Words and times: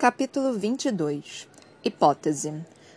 Capítulo 0.00 0.54
22 0.54 1.46
Hipótese 1.84 2.54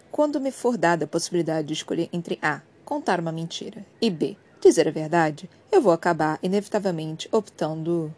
Quando 0.09 0.40
me 0.40 0.51
for 0.51 0.77
dada 0.77 1.03
a 1.03 1.07
possibilidade 1.07 1.67
de 1.67 1.73
escolher 1.73 2.07
entre 2.13 2.39
A. 2.41 2.61
Contar 2.85 3.19
uma 3.19 3.29
mentira 3.29 3.85
e 4.01 4.09
B. 4.09 4.37
Dizer 4.61 4.87
a 4.87 4.92
verdade, 4.92 5.50
eu 5.69 5.81
vou 5.81 5.92
acabar, 5.92 6.39
inevitavelmente, 6.42 7.27
optando. 7.29 8.16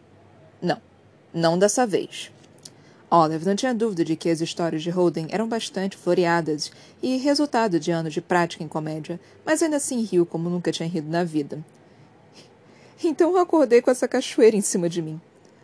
Não. 0.62 0.80
Não 1.34 1.58
dessa 1.58 1.84
vez. 1.84 2.30
Olive 3.10 3.44
não 3.44 3.56
tinha 3.56 3.74
dúvida 3.74 4.04
de 4.04 4.14
que 4.14 4.30
as 4.30 4.40
histórias 4.40 4.84
de 4.84 4.90
Holden 4.90 5.26
eram 5.30 5.48
bastante 5.48 5.96
floreadas 5.96 6.70
e 7.02 7.16
resultado 7.16 7.80
de 7.80 7.90
anos 7.90 8.14
de 8.14 8.20
prática 8.20 8.62
em 8.62 8.68
comédia, 8.68 9.18
mas 9.44 9.64
ainda 9.64 9.78
assim 9.78 10.00
riu 10.04 10.24
como 10.24 10.48
nunca 10.48 10.70
tinha 10.70 10.88
rido 10.88 11.10
na 11.10 11.24
vida. 11.24 11.58
Então 13.02 13.32
eu 13.32 13.38
acordei 13.38 13.82
com 13.82 13.90
essa 13.90 14.06
cachoeira 14.06 14.56
em 14.56 14.60
cima 14.60 14.88
de 14.88 15.02
mim. 15.02 15.20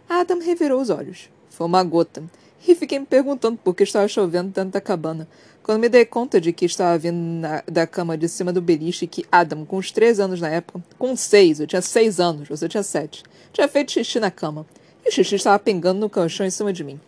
Adam 0.09 0.41
revirou 0.41 0.81
os 0.81 0.91
olhos. 0.91 1.31
Foi 1.51 1.69
uma 1.69 1.85
gota 1.85 2.25
e 2.67 2.75
fiquei 2.75 2.99
me 2.99 3.07
perguntando 3.07 3.59
por 3.59 3.75
que 3.75 3.83
estava 3.83 4.07
chovendo 4.07 4.51
dentro 4.51 4.71
da 4.71 4.81
cabana. 4.81 5.27
Quando 5.63 5.81
me 5.81 5.89
dei 5.89 6.05
conta 6.05 6.41
de 6.41 6.53
que 6.53 6.65
estava 6.65 6.97
vindo 6.99 7.17
na, 7.17 7.63
da 7.71 7.87
cama 7.87 8.17
de 8.17 8.29
cima 8.29 8.53
do 8.53 8.61
beliche 8.61 9.07
que 9.07 9.25
Adam, 9.31 9.65
com 9.65 9.79
uns 9.79 9.91
três 9.91 10.19
anos 10.21 10.41
na 10.41 10.49
época, 10.49 10.83
com 10.99 11.15
seis, 11.17 11.61
eu 11.61 11.67
tinha 11.67 11.83
seis 11.83 12.19
anos, 12.19 12.49
você 12.49 12.69
tinha 12.69 12.83
sete, 12.83 13.23
tinha 13.53 13.69
feito 13.69 13.93
xixi 13.93 14.19
na 14.19 14.31
cama. 14.31 14.67
E 15.05 15.09
o 15.09 15.13
xixi 15.13 15.37
estava 15.37 15.59
pingando 15.59 16.01
no 16.01 16.11
colchão 16.11 16.47
em 16.47 16.51
cima 16.51 16.73
de 16.73 16.85
mim. 16.85 17.01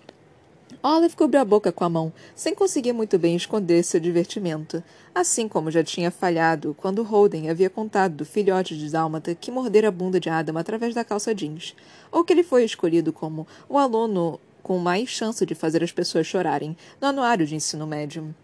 Olive 0.87 1.17
cobriu 1.17 1.41
a 1.41 1.45
boca 1.47 1.73
com 1.73 1.83
a 1.83 1.89
mão, 1.89 2.13
sem 2.35 2.55
conseguir 2.55 2.93
muito 2.93 3.19
bem 3.19 3.35
esconder 3.35 3.83
seu 3.83 3.99
divertimento, 3.99 4.85
assim 5.15 5.49
como 5.49 5.71
já 5.71 5.83
tinha 5.83 6.11
falhado 6.11 6.77
quando 6.79 7.03
Holden 7.03 7.49
havia 7.49 7.71
contado 7.71 8.17
do 8.17 8.25
filhote 8.27 8.77
de 8.77 8.91
dálmata 8.91 9.35
que 9.35 9.51
mordera 9.51 9.89
a 9.89 9.91
bunda 9.91 10.21
de 10.21 10.29
Adam 10.29 10.59
através 10.59 10.95
da 10.95 11.03
calça 11.03 11.35
jeans, 11.35 11.75
ou 12.13 12.23
que 12.23 12.35
ele 12.35 12.43
foi 12.43 12.65
escolhido 12.65 13.15
como 13.15 13.47
o 13.67 13.79
aluno 13.79 14.39
com 14.65 14.79
mais 14.79 15.11
chance 15.11 15.45
de 15.45 15.55
fazer 15.55 15.85
as 15.85 15.93
pessoas 15.93 16.27
chorarem 16.27 16.75
no 16.99 17.07
anuário 17.07 17.47
de 17.47 17.55
ensino 17.55 17.87
médio. 17.87 18.35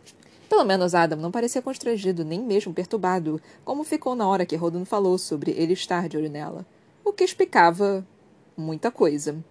Pelo 0.51 0.65
menos 0.65 0.95
Adam 0.95 1.19
não 1.19 1.31
parecia 1.31 1.63
constrangido, 1.63 2.25
nem 2.25 2.39
mesmo 2.39 2.75
perturbado, 2.75 3.41
como 3.65 3.85
ficou 3.85 4.15
na 4.15 4.29
hora 4.29 4.45
que 4.45 4.55
Rodan 4.55 4.85
falou 4.85 5.17
sobre 5.17 5.53
ele 5.53 5.73
estar 5.73 6.09
de 6.09 6.19
olho 6.19 6.29
nela. 6.29 6.67
O 7.03 7.11
que 7.11 7.25
explicava 7.25 8.07
muita 8.55 8.91
coisa. 8.91 9.43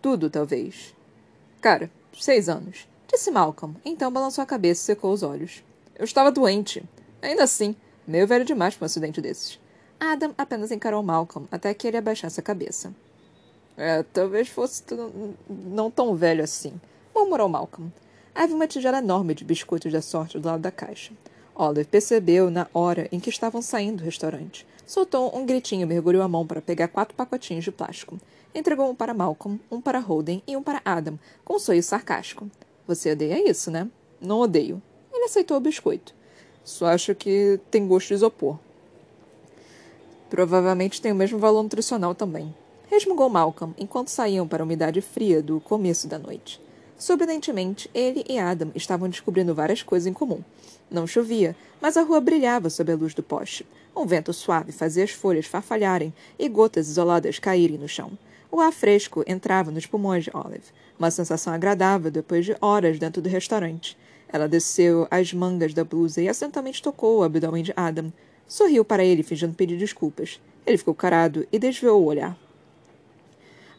Tudo, 0.00 0.30
talvez. 0.30 0.94
Cara, 1.60 1.90
seis 2.16 2.48
anos. 2.48 2.86
Disse 3.08 3.30
Malcolm, 3.30 3.76
então 3.84 4.12
balançou 4.12 4.42
a 4.42 4.46
cabeça 4.46 4.82
e 4.82 4.86
secou 4.86 5.12
os 5.12 5.24
olhos. 5.24 5.64
Eu 5.98 6.04
estava 6.04 6.30
doente. 6.30 6.84
Ainda 7.20 7.42
assim, 7.42 7.74
meio 8.06 8.28
velho 8.28 8.44
demais 8.44 8.76
para 8.76 8.84
um 8.84 8.86
acidente 8.86 9.20
desses. 9.20 9.58
Adam 9.98 10.32
apenas 10.38 10.70
encarou 10.70 11.02
Malcolm 11.02 11.48
até 11.50 11.74
que 11.74 11.88
ele 11.88 11.96
abaixasse 11.96 12.38
a 12.38 12.42
cabeça. 12.42 12.94
É, 13.76 14.02
talvez 14.04 14.48
fosse 14.48 14.82
não 15.48 15.90
tão 15.90 16.16
velho 16.16 16.42
assim, 16.42 16.80
murmurou 17.14 17.46
Malcolm. 17.46 17.92
Havia 18.34 18.56
uma 18.56 18.66
tigela 18.66 18.98
enorme 18.98 19.34
de 19.34 19.44
biscoitos 19.44 19.92
da 19.92 20.00
sorte 20.00 20.38
do 20.38 20.48
lado 20.48 20.62
da 20.62 20.70
caixa. 20.70 21.12
Olive 21.54 21.88
percebeu 21.88 22.50
na 22.50 22.66
hora 22.72 23.06
em 23.12 23.20
que 23.20 23.28
estavam 23.28 23.60
saindo 23.60 23.98
do 23.98 24.04
restaurante. 24.04 24.66
Soltou 24.86 25.34
um 25.36 25.44
gritinho 25.44 25.82
e 25.82 25.86
mergulhou 25.86 26.22
a 26.22 26.28
mão 26.28 26.46
para 26.46 26.62
pegar 26.62 26.88
quatro 26.88 27.14
pacotinhos 27.14 27.64
de 27.64 27.72
plástico. 27.72 28.18
Entregou 28.54 28.90
um 28.90 28.94
para 28.94 29.12
Malcolm, 29.12 29.60
um 29.70 29.80
para 29.80 29.98
Holden 29.98 30.42
e 30.46 30.56
um 30.56 30.62
para 30.62 30.80
Adam, 30.82 31.18
com 31.44 31.56
um 31.56 31.58
sorriso 31.58 31.88
sarcástico. 31.88 32.50
Você 32.86 33.12
odeia 33.12 33.50
isso, 33.50 33.70
né? 33.70 33.88
Não 34.20 34.40
odeio. 34.40 34.80
Ele 35.12 35.24
aceitou 35.24 35.56
o 35.56 35.60
biscoito. 35.60 36.14
Só 36.64 36.86
acho 36.86 37.14
que 37.14 37.60
tem 37.70 37.86
gosto 37.86 38.08
de 38.08 38.14
isopor. 38.14 38.58
Provavelmente 40.30 41.00
tem 41.00 41.12
o 41.12 41.16
mesmo 41.16 41.38
valor 41.38 41.62
nutricional 41.62 42.14
também 42.14 42.54
resmungou 42.86 43.28
Malcolm 43.28 43.74
enquanto 43.78 44.08
saíam 44.08 44.46
para 44.46 44.62
a 44.62 44.66
umidade 44.66 45.00
fria 45.00 45.42
do 45.42 45.60
começo 45.60 46.08
da 46.08 46.18
noite. 46.18 46.60
Surpreendentemente, 46.98 47.90
ele 47.92 48.24
e 48.28 48.38
Adam 48.38 48.70
estavam 48.74 49.08
descobrindo 49.08 49.54
várias 49.54 49.82
coisas 49.82 50.06
em 50.06 50.12
comum. 50.12 50.42
Não 50.90 51.06
chovia, 51.06 51.54
mas 51.80 51.96
a 51.96 52.02
rua 52.02 52.20
brilhava 52.20 52.70
sob 52.70 52.90
a 52.90 52.96
luz 52.96 53.12
do 53.12 53.22
poste. 53.22 53.66
Um 53.94 54.06
vento 54.06 54.32
suave 54.32 54.72
fazia 54.72 55.04
as 55.04 55.10
folhas 55.10 55.46
farfalharem 55.46 56.12
e 56.38 56.48
gotas 56.48 56.88
isoladas 56.88 57.38
caírem 57.38 57.76
no 57.76 57.88
chão. 57.88 58.12
O 58.50 58.60
ar 58.60 58.72
fresco 58.72 59.22
entrava 59.26 59.70
nos 59.70 59.84
pulmões 59.84 60.24
de 60.24 60.30
Olive, 60.34 60.72
uma 60.98 61.10
sensação 61.10 61.52
agradável 61.52 62.10
depois 62.10 62.44
de 62.44 62.56
horas 62.60 62.98
dentro 62.98 63.20
do 63.20 63.28
restaurante. 63.28 63.98
Ela 64.28 64.48
desceu 64.48 65.06
as 65.10 65.32
mangas 65.32 65.74
da 65.74 65.84
blusa 65.84 66.22
e 66.22 66.28
acidentalmente 66.28 66.82
tocou 66.82 67.18
o 67.18 67.22
abdômen 67.22 67.62
de 67.62 67.72
Adam. 67.76 68.12
Sorriu 68.46 68.84
para 68.84 69.04
ele, 69.04 69.22
fingindo 69.22 69.54
pedir 69.54 69.76
desculpas. 69.76 70.40
Ele 70.64 70.78
ficou 70.78 70.94
carado 70.94 71.46
e 71.52 71.58
desviou 71.58 72.02
o 72.02 72.06
olhar. 72.06 72.45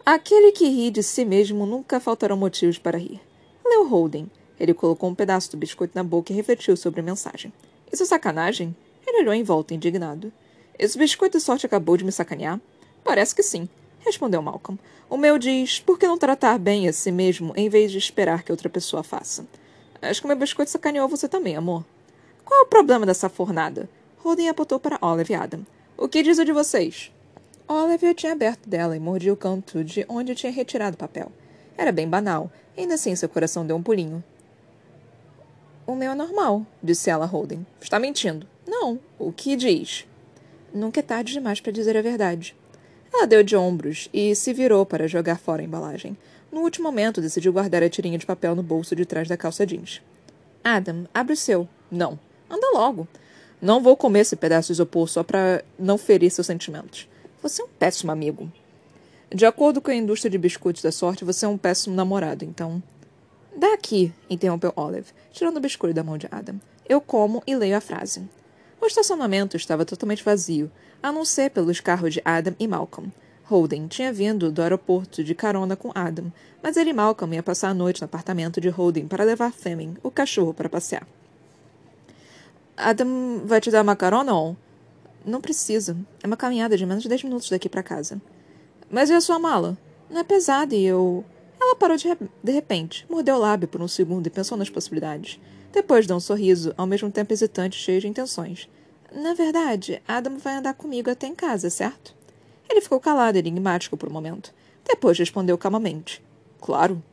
Aquele 0.09 0.53
que 0.53 0.69
ri 0.69 0.90
de 0.90 1.03
si 1.03 1.25
mesmo 1.25 1.66
nunca 1.66 2.00
faltarão 2.00 2.38
motivos 2.38 2.78
para 2.78 2.97
rir. 2.97 3.19
Leu 3.66 3.85
Holden. 3.90 4.31
Ele 4.57 4.73
colocou 4.73 5.09
um 5.09 5.13
pedaço 5.13 5.51
do 5.51 5.57
biscoito 5.57 5.91
na 5.94 6.01
boca 6.01 6.31
e 6.31 6.35
refletiu 6.38 6.78
sobre 6.78 7.01
a 7.01 7.03
mensagem. 7.03 7.51
Isso 7.91 8.03
é 8.03 8.06
sacanagem? 8.06 8.73
Ele 9.06 9.19
olhou 9.19 9.34
em 9.34 9.44
volta, 9.44 9.73
indignado. 9.73 10.31
Esse 10.79 10.97
biscoito 10.97 11.38
de 11.38 11.44
sorte 11.44 11.66
acabou 11.66 11.97
de 11.97 12.06
me 12.06 12.12
sacanear? 12.13 12.57
Parece 13.03 13.35
que 13.35 13.44
sim, 13.44 13.67
respondeu 14.00 14.41
Malcolm. 14.41 14.79
O 15.09 15.17
meu 15.17 15.38
diz: 15.38 15.81
por 15.81 16.00
que 16.00 16.07
não 16.07 16.17
tratar 16.17 16.57
bem 16.57 16.88
a 16.88 16.94
si 16.94 17.12
mesmo 17.12 17.51
em 17.57 17.67
vez 17.67 17.91
de 17.91 17.97
esperar 17.97 18.44
que 18.44 18.51
outra 18.53 18.69
pessoa 18.69 19.03
faça? 19.03 19.46
Acho 20.01 20.22
que 20.22 20.25
o 20.25 20.29
meu 20.29 20.38
biscoito 20.38 20.72
sacaneou 20.72 21.09
você 21.09 21.28
também, 21.28 21.57
amor. 21.57 21.84
Qual 22.46 22.62
é 22.62 22.63
o 22.63 22.67
problema 22.67 23.06
dessa 23.06 23.28
fornada? 23.28 23.90
Holden 24.19 24.47
apontou 24.47 24.79
para 24.79 25.00
Olive 25.01 25.34
e 25.34 25.35
Adam. 25.35 25.67
O 25.97 26.07
que 26.07 26.23
diz 26.23 26.38
o 26.38 26.46
de 26.46 26.53
vocês? 26.53 27.12
Oliver 27.67 28.16
tinha 28.16 28.31
aberto 28.31 28.69
dela 28.69 28.95
e 28.95 29.00
mordia 29.00 29.33
o 29.33 29.38
canto 29.38 29.83
de 29.83 30.05
onde 30.07 30.33
tinha 30.33 30.51
retirado 30.51 30.95
o 30.95 30.97
papel. 30.97 31.31
Era 31.78 31.91
bem 31.91 32.07
banal. 32.07 32.50
Ainda 32.78 32.94
assim, 32.94 33.16
seu 33.16 33.28
coração 33.28 33.66
deu 33.66 33.75
um 33.75 33.83
pulinho. 33.83 34.23
O 35.85 35.94
meu 35.94 36.11
é 36.11 36.16
normal, 36.16 36.66
disse 36.81 37.09
ela 37.09 37.25
a 37.25 37.28
Holden. 37.28 37.66
Está 37.81 38.00
mentindo. 38.00 38.47
Não. 38.66 39.00
O 39.19 39.31
que 39.31 39.55
diz? 39.55 40.05
Nunca 40.73 41.01
é 41.01 41.03
tarde 41.03 41.33
demais 41.33 41.59
para 41.59 41.72
dizer 41.72 41.97
a 41.97 42.01
verdade. 42.01 42.55
Ela 43.13 43.28
deu 43.28 43.44
de 43.44 43.55
ombros 43.55 44.09
e 44.13 44.35
se 44.35 44.53
virou 44.53 44.85
para 44.85 45.07
jogar 45.07 45.38
fora 45.38 45.61
a 45.61 45.66
embalagem. 45.66 46.17
No 46.51 46.61
último 46.61 46.88
momento, 46.88 47.22
decidiu 47.22 47.51
guardar 47.51 47.84
a 47.84 47.89
tirinha 47.89 48.17
de 48.17 48.25
papel 48.25 48.55
no 48.55 48.63
bolso 48.63 48.95
de 48.95 49.05
trás 49.05 49.28
da 49.28 49.35
calça 49.35 49.66
jeans. 49.66 50.01
Adam, 50.63 51.05
abre 51.13 51.34
o 51.34 51.38
seu. 51.38 51.67
Não. 51.91 52.19
Anda 52.49 52.69
logo. 52.73 53.07
Não 53.61 53.81
vou 53.81 53.97
comer 53.97 54.22
esse 54.22 54.35
pedaço 54.35 54.67
de 54.67 54.73
isopor 54.73 55.07
só 55.07 55.23
para 55.23 55.63
não 55.79 55.97
ferir 55.97 56.29
seus 56.29 56.47
sentimentos. 56.47 57.07
Você 57.47 57.62
é 57.62 57.66
um 57.66 57.69
péssimo 57.69 58.12
amigo. 58.12 58.52
De 59.34 59.46
acordo 59.46 59.80
com 59.80 59.90
a 59.90 59.96
indústria 59.96 60.30
de 60.30 60.38
biscoitos 60.38 60.81
da 60.81 60.91
sorte, 60.91 61.24
você 61.24 61.46
é 61.46 61.47
um 61.47 61.58
péssimo 61.58 61.96
namorado, 61.96 62.44
então. 62.44 62.84
Dá 63.56 63.74
aqui, 63.74 64.12
interrompeu 64.30 64.74
Olive, 64.75 65.13
tirando 65.31 65.56
o 65.56 65.62
biscoito 65.62 65.96
da 65.96 66.03
mão 66.03 66.18
de 66.18 66.28
Adam. 66.30 66.59
Eu 66.90 67.00
como 67.00 67.41
e 67.47 67.56
leio 67.56 67.78
a 67.78 67.80
frase. 67.80 68.22
O 68.81 68.85
estacionamento 68.85 69.56
estava 69.56 69.85
totalmente 69.85 70.25
vazio, 70.25 70.69
a 71.02 71.09
não 71.09 71.24
ser 71.24 71.50
pelos 71.52 71.80
carros 71.80 72.16
de 72.16 72.22
Adam 72.25 72.53
e 72.59 72.68
Malcolm. 72.68 73.13
Holden 73.46 73.88
tinha 73.88 74.12
vindo 74.12 74.52
do 74.52 74.62
aeroporto 74.62 75.24
de 75.24 75.34
carona 75.34 75.78
com 75.78 75.94
Adam, 75.96 76.29
mas 76.62 76.75
ele 76.75 76.90
e 76.90 76.94
Malcolm 76.94 77.34
ia 77.34 77.41
passar 77.41 77.69
a 77.69 77.74
noite 77.74 78.02
no 78.02 78.06
apartamento 78.06 78.59
de 78.59 78.68
Holden 78.68 79.08
para 79.08 79.24
levar 79.24 79.53
Fleming, 79.53 79.96
o 80.03 80.12
cachorro, 80.12 80.53
para 80.53 80.68
passear. 80.68 81.08
Adam 82.75 83.44
vai 83.46 83.62
te 83.62 83.72
dar 83.72 83.84
uma 83.84 83.96
carona 83.96 84.34
ou? 84.34 84.58
Não 85.27 85.41
precisa. 85.41 85.97
É 86.23 86.27
uma 86.27 86.38
caminhada 86.38 86.77
de 86.77 86.85
menos 86.85 87.03
de 87.03 87.09
10 87.09 87.23
minutos 87.23 87.49
daqui 87.49 87.67
para 87.67 87.83
casa. 87.83 88.21
Mas 88.89 89.09
e 89.09 89.13
a 89.13 89.19
sua 89.19 89.38
mala? 89.38 89.77
Não 90.09 90.21
é 90.21 90.23
pesada 90.23 90.73
e 90.73 90.85
eu. 90.85 91.25
Ela 91.59 91.75
parou 91.75 91.97
de, 91.97 92.07
re... 92.07 92.17
de 92.41 92.51
repente, 92.53 93.05
mordeu 93.09 93.35
o 93.35 93.39
lábio 93.39 93.67
por 93.67 93.81
um 93.81 93.89
segundo 93.89 94.25
e 94.25 94.29
pensou 94.29 94.57
nas 94.57 94.69
possibilidades. 94.69 95.37
Depois 95.73 96.07
deu 96.07 96.16
um 96.16 96.21
sorriso, 96.21 96.73
ao 96.77 96.87
mesmo 96.87 97.11
tempo 97.11 97.33
hesitante, 97.33 97.77
cheio 97.77 97.99
de 97.99 98.07
intenções. 98.07 98.69
Na 99.13 99.33
verdade, 99.33 100.01
Adam 100.07 100.37
vai 100.37 100.55
andar 100.55 100.73
comigo 100.75 101.09
até 101.09 101.27
em 101.27 101.35
casa, 101.35 101.69
certo? 101.69 102.16
Ele 102.69 102.79
ficou 102.79 102.97
calado, 102.97 103.37
enigmático 103.37 103.97
por 103.97 104.07
um 104.07 104.13
momento. 104.13 104.53
Depois 104.87 105.19
respondeu 105.19 105.57
calmamente: 105.57 106.23
Claro. 106.61 107.03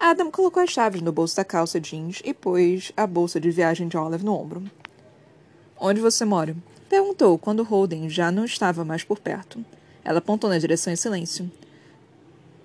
Adam 0.00 0.30
colocou 0.30 0.62
as 0.62 0.70
chaves 0.70 1.02
no 1.02 1.12
bolso 1.12 1.36
da 1.36 1.44
calça 1.44 1.78
jeans 1.78 2.22
e 2.24 2.32
pôs 2.32 2.92
a 2.96 3.06
bolsa 3.06 3.38
de 3.38 3.50
viagem 3.50 3.88
de 3.88 3.96
Olive 3.98 4.24
no 4.24 4.34
ombro. 4.34 4.62
Onde 5.78 6.00
você 6.00 6.24
mora? 6.24 6.56
Perguntou 6.92 7.38
quando 7.38 7.62
Holden 7.62 8.10
já 8.10 8.30
não 8.30 8.44
estava 8.44 8.84
mais 8.84 9.02
por 9.02 9.18
perto. 9.18 9.64
Ela 10.04 10.18
apontou 10.18 10.50
na 10.50 10.58
direção 10.58 10.92
em 10.92 10.96
silêncio. 10.96 11.50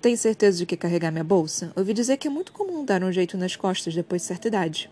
Tem 0.02 0.14
certeza 0.16 0.58
de 0.58 0.66
que 0.66 0.76
carregar 0.76 1.10
minha 1.10 1.24
bolsa? 1.24 1.72
Ouvi 1.74 1.94
dizer 1.94 2.18
que 2.18 2.28
é 2.28 2.30
muito 2.30 2.52
comum 2.52 2.84
dar 2.84 3.02
um 3.02 3.10
jeito 3.10 3.38
nas 3.38 3.56
costas 3.56 3.94
depois 3.94 4.20
de 4.20 4.28
certa 4.28 4.48
idade. 4.48 4.90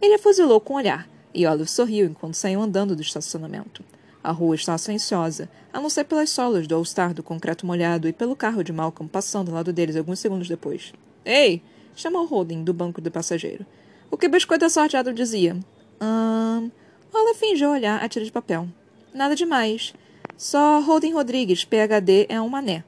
Ele 0.00 0.14
a 0.14 0.18
fuzilou 0.20 0.60
com 0.60 0.74
um 0.74 0.76
olhar, 0.76 1.08
e 1.34 1.44
Olive 1.48 1.68
sorriu 1.68 2.06
enquanto 2.06 2.34
saiu 2.34 2.62
andando 2.62 2.94
do 2.94 3.02
estacionamento. 3.02 3.82
A 4.22 4.30
rua 4.30 4.54
estava 4.54 4.78
silenciosa, 4.78 5.50
a 5.72 5.80
não 5.80 5.90
ser 5.90 6.04
pelas 6.04 6.30
solas 6.30 6.68
do 6.68 6.76
All-Star 6.76 7.12
do 7.12 7.24
concreto 7.24 7.66
molhado 7.66 8.06
e 8.06 8.12
pelo 8.12 8.36
carro 8.36 8.62
de 8.62 8.72
Malcolm 8.72 9.10
passando 9.10 9.48
ao 9.48 9.56
lado 9.56 9.72
deles 9.72 9.96
alguns 9.96 10.20
segundos 10.20 10.48
depois. 10.48 10.92
Ei! 11.24 11.60
chamou 11.96 12.24
Holden 12.24 12.62
do 12.62 12.72
banco 12.72 13.00
do 13.00 13.10
passageiro. 13.10 13.66
O 14.12 14.16
que 14.16 14.28
biscoito 14.28 14.70
sorteado 14.70 15.12
dizia? 15.12 15.58
Ahn. 16.00 16.70
Ela 17.12 17.34
fingiu 17.34 17.70
olhar 17.70 18.02
a 18.02 18.08
tira 18.08 18.24
de 18.24 18.32
papel. 18.32 18.68
Nada 19.12 19.34
demais. 19.34 19.92
Só 20.36 20.80
Holden 20.80 21.12
Rodrigues, 21.12 21.64
PHD, 21.64 22.26
é 22.28 22.40
um 22.40 22.48
mané. 22.48 22.84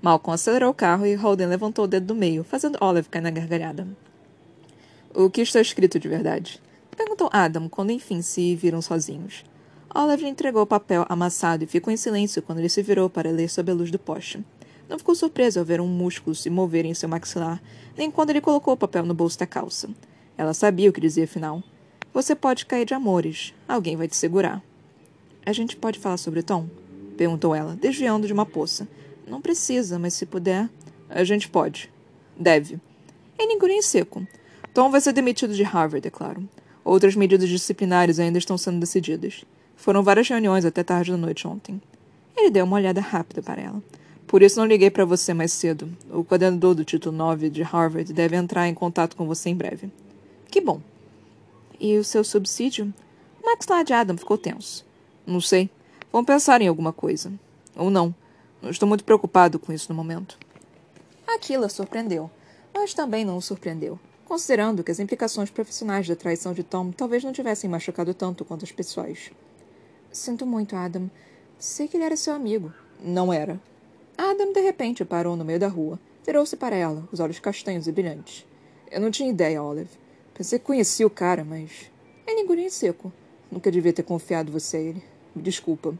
Malcolm 0.00 0.34
acelerou 0.34 0.70
o 0.70 0.74
carro 0.74 1.06
e 1.06 1.14
Holden 1.14 1.46
levantou 1.46 1.86
o 1.86 1.88
dedo 1.88 2.06
do 2.06 2.14
meio, 2.14 2.44
fazendo 2.44 2.78
Olive 2.80 3.08
cair 3.08 3.22
na 3.22 3.30
gargalhada. 3.30 3.88
O 5.14 5.30
que 5.30 5.40
está 5.40 5.60
escrito 5.60 5.98
de 5.98 6.08
verdade? 6.08 6.60
Perguntou 6.96 7.30
Adam 7.32 7.68
quando 7.68 7.90
enfim 7.90 8.20
se 8.20 8.54
viram 8.54 8.82
sozinhos. 8.82 9.44
Oliver 9.94 10.28
entregou 10.28 10.62
o 10.62 10.66
papel 10.66 11.06
amassado 11.08 11.64
e 11.64 11.68
ficou 11.68 11.92
em 11.92 11.96
silêncio 11.96 12.42
quando 12.42 12.58
ele 12.58 12.68
se 12.68 12.82
virou 12.82 13.08
para 13.08 13.30
ler 13.30 13.48
sob 13.48 13.70
a 13.70 13.74
luz 13.74 13.90
do 13.90 13.98
poste. 13.98 14.44
Não 14.88 14.98
ficou 14.98 15.14
surpreso 15.14 15.58
ao 15.58 15.64
ver 15.64 15.80
um 15.80 15.86
músculo 15.86 16.34
se 16.34 16.50
mover 16.50 16.84
em 16.84 16.94
seu 16.94 17.08
maxilar, 17.08 17.62
nem 17.96 18.10
quando 18.10 18.30
ele 18.30 18.40
colocou 18.40 18.74
o 18.74 18.76
papel 18.76 19.06
no 19.06 19.14
bolso 19.14 19.38
da 19.38 19.46
calça. 19.46 19.88
Ela 20.36 20.52
sabia 20.52 20.90
o 20.90 20.92
que 20.92 21.00
dizia 21.00 21.24
afinal. 21.24 21.62
Você 22.14 22.36
pode 22.36 22.64
cair 22.64 22.86
de 22.86 22.94
amores. 22.94 23.52
Alguém 23.66 23.96
vai 23.96 24.06
te 24.06 24.14
segurar. 24.16 24.62
A 25.44 25.52
gente 25.52 25.74
pode 25.74 25.98
falar 25.98 26.16
sobre 26.16 26.44
Tom? 26.44 26.68
Perguntou 27.16 27.52
ela, 27.52 27.74
desviando 27.74 28.28
de 28.28 28.32
uma 28.32 28.46
poça. 28.46 28.86
Não 29.26 29.40
precisa, 29.40 29.98
mas 29.98 30.14
se 30.14 30.24
puder. 30.24 30.70
A 31.10 31.24
gente 31.24 31.48
pode. 31.48 31.90
Deve. 32.38 32.78
Em 33.36 33.82
seco. 33.82 34.24
Tom 34.72 34.90
vai 34.90 35.00
ser 35.00 35.12
demitido 35.12 35.54
de 35.54 35.64
Harvard, 35.64 36.06
é 36.06 36.10
claro. 36.10 36.48
Outras 36.84 37.16
medidas 37.16 37.48
disciplinares 37.48 38.20
ainda 38.20 38.38
estão 38.38 38.56
sendo 38.56 38.78
decididas. 38.78 39.44
Foram 39.74 40.00
várias 40.00 40.28
reuniões 40.28 40.64
até 40.64 40.84
tarde 40.84 41.10
da 41.10 41.16
noite 41.16 41.48
ontem. 41.48 41.82
Ele 42.36 42.48
deu 42.48 42.64
uma 42.64 42.76
olhada 42.76 43.00
rápida 43.00 43.42
para 43.42 43.60
ela. 43.60 43.82
Por 44.24 44.40
isso 44.40 44.60
não 44.60 44.66
liguei 44.66 44.88
para 44.88 45.04
você 45.04 45.34
mais 45.34 45.52
cedo. 45.52 45.88
O 46.08 46.22
coordenador 46.22 46.76
do 46.76 46.84
título 46.84 47.16
9 47.16 47.50
de 47.50 47.62
Harvard 47.62 48.12
deve 48.12 48.36
entrar 48.36 48.68
em 48.68 48.74
contato 48.74 49.16
com 49.16 49.26
você 49.26 49.50
em 49.50 49.56
breve. 49.56 49.90
Que 50.48 50.60
bom. 50.60 50.80
E 51.86 51.98
o 51.98 52.02
seu 52.02 52.24
subsídio? 52.24 52.94
Max 53.44 53.66
lá 53.68 53.82
de 53.82 53.92
Adam 53.92 54.16
ficou 54.16 54.38
tenso. 54.38 54.86
Não 55.26 55.38
sei. 55.38 55.68
Vamos 56.10 56.26
pensar 56.26 56.62
em 56.62 56.66
alguma 56.66 56.94
coisa. 56.94 57.30
Ou 57.76 57.90
não. 57.90 58.14
Não 58.62 58.70
estou 58.70 58.88
muito 58.88 59.04
preocupado 59.04 59.58
com 59.58 59.70
isso 59.70 59.92
no 59.92 59.94
momento. 59.94 60.38
Aquilo 61.26 61.66
a 61.66 61.68
surpreendeu, 61.68 62.30
mas 62.72 62.94
também 62.94 63.22
não 63.22 63.36
o 63.36 63.42
surpreendeu, 63.42 64.00
considerando 64.24 64.82
que 64.82 64.90
as 64.90 64.98
implicações 64.98 65.50
profissionais 65.50 66.08
da 66.08 66.16
traição 66.16 66.54
de 66.54 66.62
Tom 66.62 66.90
talvez 66.90 67.22
não 67.22 67.34
tivessem 67.34 67.68
machucado 67.68 68.14
tanto 68.14 68.46
quanto 68.46 68.64
as 68.64 68.72
pessoais. 68.72 69.30
Sinto 70.10 70.46
muito, 70.46 70.74
Adam. 70.74 71.10
Sei 71.58 71.86
que 71.86 71.98
ele 71.98 72.04
era 72.04 72.16
seu 72.16 72.32
amigo. 72.32 72.72
Não 72.98 73.30
era. 73.30 73.60
Adam 74.16 74.54
de 74.54 74.60
repente 74.62 75.04
parou 75.04 75.36
no 75.36 75.44
meio 75.44 75.60
da 75.60 75.68
rua. 75.68 76.00
Virou-se 76.24 76.56
para 76.56 76.76
ela, 76.76 77.06
os 77.12 77.20
olhos 77.20 77.38
castanhos 77.38 77.86
e 77.86 77.92
brilhantes. 77.92 78.46
Eu 78.90 79.02
não 79.02 79.10
tinha 79.10 79.28
ideia, 79.28 79.62
Olive. 79.62 80.02
Pensei 80.34 80.58
que 80.58 80.64
conhecia 80.64 81.06
o 81.06 81.10
cara, 81.10 81.44
mas. 81.44 81.90
Engoliu 82.44 82.66
em 82.66 82.70
seco. 82.70 83.10
Nunca 83.50 83.70
devia 83.70 83.92
ter 83.92 84.02
confiado 84.02 84.52
você 84.52 84.76
a 84.76 84.80
ele. 84.80 85.02
Me 85.34 85.40
desculpa. 85.40 85.96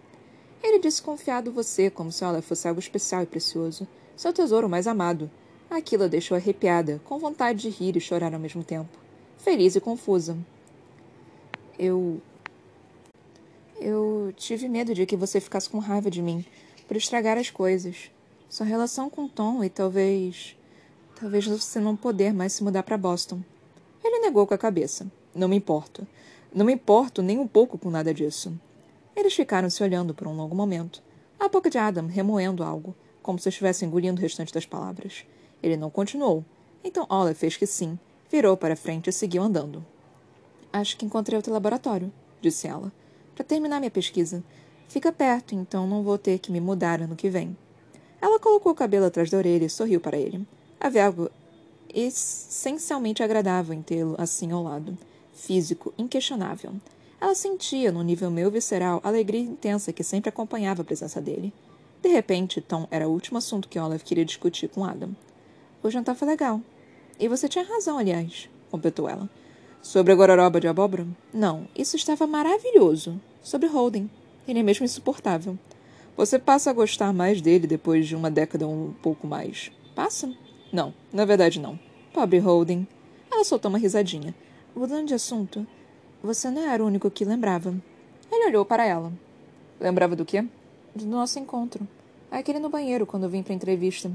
Ele 0.63 0.79
disse 0.79 1.01
confiado 1.01 1.51
você, 1.51 1.89
como 1.89 2.13
se 2.13 2.23
ela 2.23 2.43
fosse 2.43 2.69
algo 2.69 2.81
especial 2.81 3.23
e 3.23 3.27
precioso. 3.27 3.89
Seu 4.15 4.33
tesouro 4.33 4.69
mais 4.69 4.87
amado. 4.87 5.31
Aquilo 5.71 6.05
a 6.05 6.09
deixou 6.09 6.37
arrepiada, 6.37 7.01
com 7.05 7.19
vontade 7.19 7.63
de 7.63 7.71
rir 7.71 7.97
e 7.97 8.01
chorar 8.01 8.35
ao 8.35 8.41
mesmo 8.41 8.63
tempo. 8.63 8.91
Feliz 9.39 9.75
e 9.75 9.81
confusa. 9.81 10.37
Eu 11.79 12.21
eu 13.81 14.33
tive 14.37 14.69
medo 14.69 14.95
de 14.95 15.07
que 15.07 15.17
você 15.17 15.41
ficasse 15.41 15.69
com 15.69 15.79
raiva 15.79 16.11
de 16.11 16.23
mim 16.23 16.45
por 16.87 16.97
estragar 16.97 17.39
as 17.39 17.51
coisas. 17.51 18.11
Sua 18.49 18.67
relação 18.67 19.09
com 19.09 19.27
Tom 19.27 19.65
e 19.65 19.71
talvez. 19.71 20.57
Talvez 21.19 21.47
você 21.47 21.81
não 21.81 21.97
poder 21.97 22.33
mais 22.33 22.53
se 22.53 22.63
mudar 22.63 22.83
para 22.83 22.99
Boston. 22.99 23.41
Ele 24.14 24.26
negou 24.26 24.46
com 24.46 24.55
a 24.55 24.58
cabeça. 24.58 25.11
Não 25.34 25.49
me 25.49 25.56
importo. 25.56 26.06
Não 26.55 26.64
me 26.64 26.72
importo 26.72 27.20
nem 27.20 27.37
um 27.37 27.49
pouco 27.49 27.76
com 27.76 27.90
nada 27.90 28.14
disso. 28.14 28.56
Eles 29.16 29.34
ficaram 29.34 29.69
se 29.69 29.82
olhando 29.82 30.14
por 30.14 30.28
um 30.28 30.37
longo 30.37 30.55
momento. 30.55 31.02
A 31.38 31.49
boca 31.49 31.69
de 31.69 31.78
Adam 31.78 32.06
remoendo 32.06 32.62
algo, 32.62 32.94
como 33.20 33.40
se 33.40 33.49
estivesse 33.49 33.84
engolindo 33.84 34.20
o 34.20 34.22
restante 34.22 34.55
das 34.55 34.64
palavras. 34.64 35.25
Ele 35.61 35.76
não 35.76 35.90
continuou. 35.90 36.44
Então 36.84 37.08
Olive 37.11 37.34
fez 37.34 37.56
que 37.56 37.66
sim, 37.66 37.99
virou 38.31 38.56
para 38.56 38.76
frente 38.76 39.11
e 39.11 39.12
seguiu 39.12 39.43
andando. 39.43 39.84
Acho 40.72 40.96
que 40.96 41.05
encontrei 41.05 41.37
outro 41.37 41.52
laboratório, 41.52 42.12
disse 42.40 42.69
ela 42.69 42.93
para 43.34 43.44
terminar 43.44 43.81
minha 43.81 43.90
pesquisa. 43.90 44.44
Fica 44.88 45.11
perto, 45.11 45.56
então 45.56 45.88
não 45.88 46.05
vou 46.05 46.16
ter 46.16 46.38
que 46.38 46.52
me 46.52 46.61
mudar 46.61 47.02
ano 47.02 47.16
que 47.16 47.28
vem. 47.28 47.56
Ela 48.22 48.38
colocou 48.38 48.70
o 48.70 48.76
cabelo 48.76 49.06
atrás 49.06 49.28
da 49.28 49.38
orelha 49.38 49.64
e 49.64 49.70
sorriu 49.70 50.00
para 50.00 50.16
ele. 50.16 50.46
Havia 50.81 51.06
algo 51.06 51.28
essencialmente 51.94 53.23
agradável 53.23 53.75
em 53.75 53.82
tê-lo 53.82 54.14
assim 54.19 54.50
ao 54.50 54.62
lado. 54.62 54.96
Físico, 55.32 55.93
inquestionável. 55.96 56.73
Ela 57.20 57.35
sentia, 57.35 57.93
no 57.93 58.02
nível 58.02 58.31
meu 58.31 58.50
visceral, 58.50 59.00
a 59.02 59.08
alegria 59.08 59.41
intensa 59.41 59.93
que 59.93 60.05
sempre 60.05 60.29
acompanhava 60.29 60.82
a 60.82 60.85
presença 60.85 61.20
dele. 61.20 61.52
De 62.02 62.08
repente, 62.08 62.61
Tom 62.61 62.87
era 62.91 63.08
o 63.08 63.12
último 63.12 63.38
assunto 63.38 63.69
que 63.69 63.79
Olive 63.79 64.05
queria 64.05 64.25
discutir 64.25 64.69
com 64.69 64.85
Adam. 64.85 65.17
O 65.82 65.91
jantar 65.91 66.14
foi 66.14 66.29
legal. 66.29 66.61
E 67.19 67.29
você 67.29 67.49
tinha 67.49 67.64
razão, 67.64 67.97
aliás, 67.97 68.49
completou 68.70 69.08
ela. 69.08 69.29
Sobre 69.81 70.12
a 70.12 70.17
gororoba 70.17 70.61
de 70.61 70.69
abóbora? 70.69 71.06
Não, 71.32 71.69
isso 71.76 71.97
estava 71.97 72.26
maravilhoso. 72.26 73.20
Sobre 73.43 73.69
Holden. 73.69 74.11
Ele 74.47 74.58
é 74.58 74.62
mesmo 74.62 74.85
insuportável. 74.85 75.58
Você 76.17 76.38
passa 76.38 76.70
a 76.70 76.73
gostar 76.73 77.12
mais 77.12 77.40
dele 77.40 77.67
depois 77.67 78.06
de 78.06 78.14
uma 78.14 78.31
década 78.31 78.67
ou 78.67 78.73
um 78.73 78.93
pouco 79.02 79.26
mais. 79.26 79.70
Passa? 79.94 80.32
Não, 80.75 80.93
na 81.12 81.25
verdade 81.25 81.61
não. 81.61 81.79
Pobre 82.12 82.41
Holden. 82.41 82.85
Ela 83.31 83.44
soltou 83.44 83.69
uma 83.69 83.79
risadinha. 83.79 84.35
Mudando 84.75 85.06
de 85.06 85.15
assunto, 85.15 85.65
você 86.21 86.50
não 86.50 86.69
era 86.69 86.82
o 86.82 86.87
único 86.88 87.09
que 87.12 87.25
lembrava. 87.25 87.73
Ele 88.29 88.49
olhou 88.49 88.65
para 88.65 88.85
ela. 88.85 89.12
Lembrava 89.79 90.17
do 90.17 90.25
quê? 90.25 90.44
Do 90.93 91.06
nosso 91.06 91.38
encontro. 91.38 91.87
Aquele 92.29 92.59
no 92.59 92.69
banheiro 92.69 93.06
quando 93.06 93.23
eu 93.23 93.29
vim 93.29 93.41
para 93.41 93.53
a 93.53 93.55
entrevista. 93.55 94.11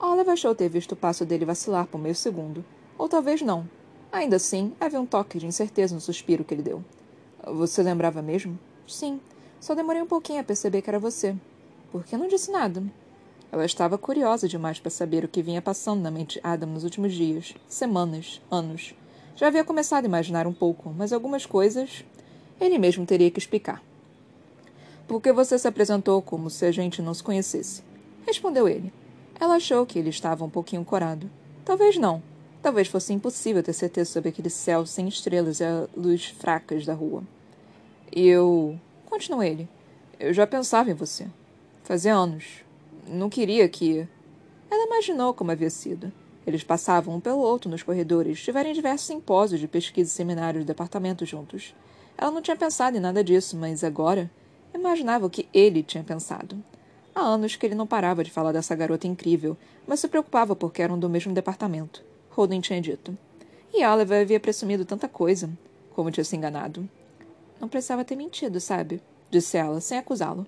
Olive 0.00 0.30
achou 0.30 0.52
ter 0.52 0.68
visto 0.68 0.92
o 0.92 0.96
passo 0.96 1.24
dele 1.24 1.44
vacilar 1.44 1.86
por 1.86 2.00
meio 2.00 2.16
segundo. 2.16 2.64
Ou 2.98 3.08
talvez 3.08 3.40
não. 3.40 3.64
Ainda 4.10 4.34
assim, 4.34 4.72
havia 4.80 5.00
um 5.00 5.06
toque 5.06 5.38
de 5.38 5.46
incerteza 5.46 5.94
no 5.94 6.00
suspiro 6.00 6.42
que 6.42 6.54
ele 6.54 6.62
deu. 6.64 6.84
Você 7.46 7.84
lembrava 7.84 8.20
mesmo? 8.20 8.58
Sim. 8.84 9.20
Só 9.60 9.76
demorei 9.76 10.02
um 10.02 10.06
pouquinho 10.06 10.40
a 10.40 10.44
perceber 10.44 10.82
que 10.82 10.90
era 10.90 10.98
você. 10.98 11.36
Por 11.92 12.02
que 12.02 12.16
não 12.16 12.26
disse 12.26 12.50
nada? 12.50 12.82
Ela 13.54 13.64
estava 13.64 13.96
curiosa 13.96 14.48
demais 14.48 14.80
para 14.80 14.90
saber 14.90 15.24
o 15.24 15.28
que 15.28 15.40
vinha 15.40 15.62
passando 15.62 16.02
na 16.02 16.10
mente 16.10 16.40
de 16.40 16.40
Adam 16.42 16.70
nos 16.70 16.82
últimos 16.82 17.14
dias, 17.14 17.54
semanas, 17.68 18.42
anos. 18.50 18.96
Já 19.36 19.46
havia 19.46 19.62
começado 19.62 20.02
a 20.02 20.08
imaginar 20.08 20.44
um 20.44 20.52
pouco, 20.52 20.92
mas 20.98 21.12
algumas 21.12 21.46
coisas 21.46 22.04
ele 22.60 22.78
mesmo 22.78 23.06
teria 23.06 23.30
que 23.30 23.38
explicar. 23.38 23.80
Por 25.06 25.22
que 25.22 25.32
você 25.32 25.56
se 25.56 25.68
apresentou 25.68 26.20
como 26.20 26.50
se 26.50 26.66
a 26.66 26.72
gente 26.72 27.00
não 27.00 27.14
se 27.14 27.22
conhecesse? 27.22 27.84
Respondeu 28.26 28.68
ele. 28.68 28.92
Ela 29.38 29.54
achou 29.54 29.86
que 29.86 30.00
ele 30.00 30.10
estava 30.10 30.44
um 30.44 30.50
pouquinho 30.50 30.84
corado. 30.84 31.30
Talvez 31.64 31.96
não, 31.96 32.20
Talvez 32.60 32.88
fosse 32.88 33.12
impossível 33.12 33.62
ter 33.62 33.72
certeza 33.72 34.10
sobre 34.10 34.30
aquele 34.30 34.50
céu 34.50 34.84
sem 34.84 35.06
estrelas 35.06 35.60
e 35.60 35.64
a 35.64 35.86
luz 35.96 36.34
fracas 36.40 36.84
da 36.84 36.92
rua. 36.92 37.22
Eu. 38.10 38.76
Continuou 39.06 39.44
ele. 39.44 39.68
Eu 40.18 40.34
já 40.34 40.44
pensava 40.44 40.90
em 40.90 40.94
você. 40.94 41.28
Fazia 41.84 42.14
anos. 42.14 42.63
Não 43.06 43.28
queria 43.28 43.68
que. 43.68 44.08
Ela 44.70 44.86
imaginou 44.86 45.34
como 45.34 45.50
havia 45.50 45.70
sido. 45.70 46.12
Eles 46.46 46.62
passavam 46.62 47.14
um 47.14 47.20
pelo 47.20 47.38
outro 47.38 47.70
nos 47.70 47.82
corredores, 47.82 48.42
tiveram 48.42 48.72
diversos 48.72 49.06
simpósios 49.06 49.60
de 49.60 49.68
pesquisa 49.68 50.10
e 50.10 50.12
seminários 50.12 50.64
do 50.64 50.66
departamento 50.66 51.24
juntos. 51.24 51.74
Ela 52.16 52.30
não 52.30 52.42
tinha 52.42 52.56
pensado 52.56 52.96
em 52.96 53.00
nada 53.00 53.24
disso, 53.24 53.56
mas 53.56 53.82
agora 53.82 54.30
imaginava 54.74 55.26
o 55.26 55.30
que 55.30 55.48
ele 55.52 55.82
tinha 55.82 56.04
pensado. 56.04 56.62
Há 57.14 57.20
anos 57.20 57.56
que 57.56 57.64
ele 57.64 57.74
não 57.74 57.86
parava 57.86 58.24
de 58.24 58.30
falar 58.30 58.52
dessa 58.52 58.74
garota 58.74 59.06
incrível, 59.06 59.56
mas 59.86 60.00
se 60.00 60.08
preocupava 60.08 60.56
porque 60.56 60.82
eram 60.82 60.98
do 60.98 61.08
mesmo 61.08 61.32
departamento. 61.32 62.02
Holden 62.30 62.60
tinha 62.60 62.80
dito. 62.80 63.16
E 63.72 63.84
Oliver 63.84 64.22
havia 64.22 64.40
presumido 64.40 64.84
tanta 64.84 65.08
coisa, 65.08 65.50
como 65.94 66.10
tinha 66.10 66.24
se 66.24 66.36
enganado. 66.36 66.88
Não 67.60 67.68
precisava 67.68 68.04
ter 68.04 68.16
mentido, 68.16 68.60
sabe? 68.60 69.00
Disse 69.30 69.56
ela, 69.56 69.80
sem 69.80 69.98
acusá-lo. 69.98 70.46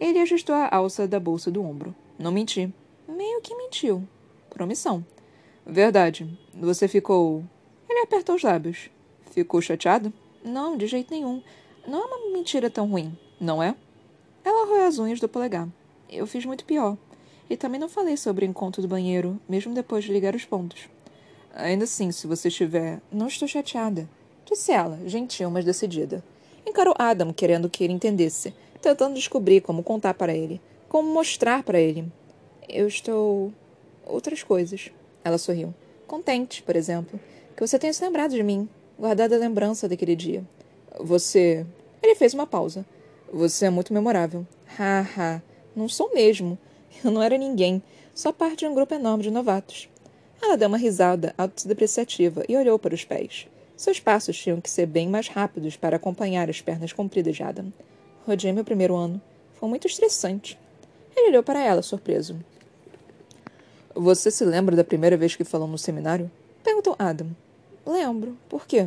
Ele 0.00 0.20
ajustou 0.20 0.54
a 0.54 0.68
alça 0.70 1.08
da 1.08 1.18
bolsa 1.18 1.50
do 1.50 1.62
ombro. 1.62 1.94
Não 2.18 2.30
menti. 2.30 2.72
Meio 3.08 3.40
que 3.40 3.54
mentiu. 3.54 4.06
Promissão. 4.48 5.04
Verdade. 5.66 6.28
Você 6.54 6.86
ficou. 6.86 7.44
Ele 7.88 8.00
apertou 8.00 8.36
os 8.36 8.42
lábios. 8.42 8.90
Ficou 9.30 9.60
chateado? 9.60 10.12
Não, 10.44 10.76
de 10.76 10.86
jeito 10.86 11.12
nenhum. 11.12 11.42
Não 11.86 12.02
é 12.02 12.06
uma 12.06 12.32
mentira 12.32 12.70
tão 12.70 12.86
ruim, 12.88 13.16
não 13.40 13.62
é? 13.62 13.74
Ela 14.44 14.66
roeu 14.66 14.86
as 14.86 14.98
unhas 14.98 15.20
do 15.20 15.28
polegar. 15.28 15.68
Eu 16.08 16.26
fiz 16.26 16.44
muito 16.44 16.64
pior. 16.64 16.96
E 17.50 17.56
também 17.56 17.80
não 17.80 17.88
falei 17.88 18.16
sobre 18.16 18.44
o 18.44 18.48
encontro 18.48 18.82
do 18.82 18.88
banheiro, 18.88 19.40
mesmo 19.48 19.74
depois 19.74 20.04
de 20.04 20.12
ligar 20.12 20.34
os 20.34 20.44
pontos. 20.44 20.88
Ainda 21.54 21.84
assim, 21.84 22.12
se 22.12 22.26
você 22.26 22.48
estiver. 22.48 23.00
Não 23.10 23.26
estou 23.26 23.48
chateada, 23.48 24.08
disse 24.44 24.70
ela, 24.70 25.00
gentil, 25.06 25.50
mas 25.50 25.64
decidida. 25.64 26.22
Encarou 26.66 26.94
Adam, 26.98 27.32
querendo 27.32 27.70
que 27.70 27.82
ele 27.82 27.94
entendesse, 27.94 28.54
tentando 28.80 29.14
descobrir 29.14 29.60
como 29.60 29.82
contar 29.82 30.14
para 30.14 30.34
ele, 30.34 30.60
como 30.88 31.12
mostrar 31.12 31.62
para 31.62 31.80
ele. 31.80 32.10
Eu 32.68 32.86
estou. 32.86 33.52
outras 34.06 34.42
coisas. 34.42 34.90
Ela 35.24 35.38
sorriu. 35.38 35.74
Contente, 36.06 36.62
por 36.62 36.76
exemplo, 36.76 37.20
que 37.56 37.66
você 37.66 37.78
tenha 37.78 37.92
se 37.92 38.04
lembrado 38.04 38.30
de 38.30 38.42
mim, 38.42 38.68
guardado 38.98 39.34
a 39.34 39.38
lembrança 39.38 39.88
daquele 39.88 40.16
dia. 40.16 40.44
Você. 41.00 41.66
Ele 42.02 42.14
fez 42.14 42.34
uma 42.34 42.46
pausa. 42.46 42.86
Você 43.32 43.66
é 43.66 43.70
muito 43.70 43.92
memorável. 43.92 44.46
Haha, 44.78 45.42
não 45.76 45.88
sou 45.88 46.12
mesmo. 46.14 46.58
Eu 47.04 47.10
não 47.10 47.22
era 47.22 47.36
ninguém, 47.36 47.82
só 48.14 48.32
parte 48.32 48.60
de 48.60 48.66
um 48.66 48.74
grupo 48.74 48.94
enorme 48.94 49.22
de 49.22 49.30
novatos. 49.30 49.88
Ela 50.42 50.56
deu 50.56 50.68
uma 50.68 50.78
risada 50.78 51.34
autodepreciativa 51.36 52.44
e 52.48 52.56
olhou 52.56 52.78
para 52.78 52.94
os 52.94 53.04
pés. 53.04 53.46
Seus 53.76 54.00
passos 54.00 54.36
tinham 54.36 54.60
que 54.60 54.70
ser 54.70 54.86
bem 54.86 55.08
mais 55.08 55.28
rápidos 55.28 55.76
para 55.76 55.96
acompanhar 55.96 56.48
as 56.50 56.60
pernas 56.60 56.92
compridas 56.92 57.36
de 57.36 57.42
Adam. 57.42 57.72
Rodiei 58.28 58.52
meu 58.52 58.62
primeiro 58.62 58.94
ano. 58.94 59.18
Foi 59.54 59.66
muito 59.70 59.86
estressante. 59.86 60.58
Ele 61.16 61.30
olhou 61.30 61.42
para 61.42 61.64
ela, 61.64 61.80
surpreso. 61.80 62.36
Você 63.94 64.30
se 64.30 64.44
lembra 64.44 64.76
da 64.76 64.84
primeira 64.84 65.16
vez 65.16 65.34
que 65.34 65.44
falou 65.44 65.66
no 65.66 65.78
seminário? 65.78 66.30
Perguntou 66.62 66.94
Adam. 66.98 67.34
Lembro. 67.86 68.36
Por 68.46 68.66
quê? 68.66 68.86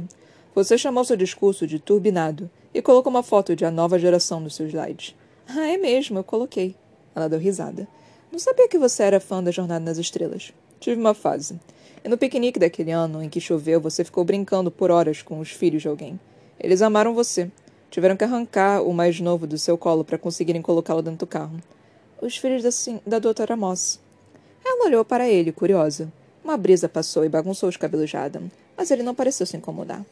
Você 0.54 0.78
chamou 0.78 1.04
seu 1.04 1.18
discurso 1.18 1.66
de 1.66 1.80
turbinado 1.80 2.52
e 2.72 2.84
colocou 2.84 3.10
uma 3.10 3.24
foto 3.24 3.56
de 3.56 3.66
a 3.66 3.72
nova 3.72 3.98
geração 3.98 4.40
nos 4.40 4.54
seus 4.54 4.70
slides. 4.70 5.16
Ah, 5.48 5.68
é 5.68 5.76
mesmo, 5.76 6.20
eu 6.20 6.24
coloquei. 6.24 6.76
Ela 7.16 7.28
deu 7.28 7.40
risada. 7.40 7.88
Não 8.32 8.38
sabia 8.38 8.68
que 8.68 8.78
você 8.78 9.02
era 9.02 9.20
fã 9.20 9.44
da 9.44 9.50
Jornada 9.50 9.84
nas 9.84 9.98
Estrelas. 9.98 10.54
Tive 10.80 11.02
uma 11.02 11.16
fase. 11.16 11.60
E 12.06 12.08
no 12.08 12.16
piquenique 12.16 12.60
daquele 12.60 12.92
ano 12.92 13.24
em 13.24 13.28
que 13.28 13.42
choveu, 13.42 13.82
você 13.82 14.04
ficou 14.04 14.24
brincando 14.24 14.70
por 14.70 14.92
horas 14.92 15.24
com 15.24 15.40
os 15.40 15.50
filhos 15.50 15.82
de 15.82 15.88
alguém. 15.88 16.20
Eles 16.60 16.84
amaram 16.84 17.16
você. 17.16 17.50
Tiveram 17.92 18.16
que 18.16 18.24
arrancar 18.24 18.82
o 18.82 18.94
mais 18.94 19.20
novo 19.20 19.46
do 19.46 19.58
seu 19.58 19.78
colo 19.78 20.06
para 20.06 20.18
conseguirem 20.18 20.62
colocá-lo 20.62 21.02
dentro 21.02 21.20
do 21.20 21.28
carro. 21.28 21.62
Os 22.22 22.38
filhos 22.38 22.64
da, 22.64 22.70
da 23.06 23.20
doutora 23.20 23.58
Moss. 23.58 24.00
Ela 24.64 24.86
olhou 24.86 25.04
para 25.04 25.28
ele, 25.28 25.52
curiosa. 25.52 26.10
Uma 26.42 26.56
brisa 26.56 26.88
passou 26.88 27.26
e 27.26 27.30
bagunçou 27.30 27.68
os 27.68 27.76
cabelos 27.76 28.10
de 28.10 28.16
Adam, 28.16 28.50
mas 28.78 28.92
ele 28.92 29.04
não 29.04 29.14
pareceu 29.14 29.46
se 29.46 29.58
incomodar. 29.58 30.06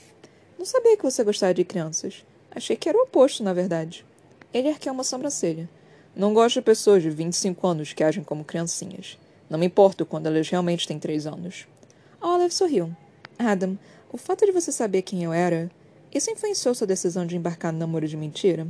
Não 0.58 0.66
sabia 0.66 0.98
que 0.98 1.04
você 1.04 1.24
gostava 1.24 1.54
de 1.54 1.64
crianças. 1.64 2.26
Achei 2.52 2.76
que 2.76 2.90
era 2.90 2.98
o 2.98 3.04
oposto, 3.04 3.46
na 3.46 3.54
verdade. 3.54 4.06
Ele 4.54 4.68
ergueu 4.68 4.92
uma 4.92 5.06
sobrancelha. 5.06 5.70
Não 6.14 6.34
gosto 6.34 6.56
de 6.56 6.62
pessoas 6.64 7.02
de 7.02 7.10
25 7.10 7.66
anos 7.66 7.94
que 7.94 8.04
agem 8.04 8.26
como 8.26 8.44
criancinhas. 8.44 9.18
Não 9.50 9.58
me 9.58 9.68
importo 9.68 10.06
quando 10.06 10.28
elas 10.28 10.50
realmente 10.50 10.86
têm 10.86 11.00
três 11.00 11.26
anos. 11.26 11.66
Olive 12.20 12.54
sorriu. 12.54 12.92
Adam, 13.38 13.80
o 14.12 14.18
fato 14.18 14.46
de 14.46 14.52
você 14.52 14.70
saber 14.70 15.02
quem 15.02 15.24
eu 15.24 15.32
era, 15.32 15.72
isso 16.14 16.32
influenciou 16.32 16.74
sua 16.74 16.88
decisão 16.88 17.26
de 17.26 17.36
embarcar 17.36 17.72
no 17.72 17.80
namoro 17.80 18.08
de 18.08 18.18
mentira? 18.18 18.68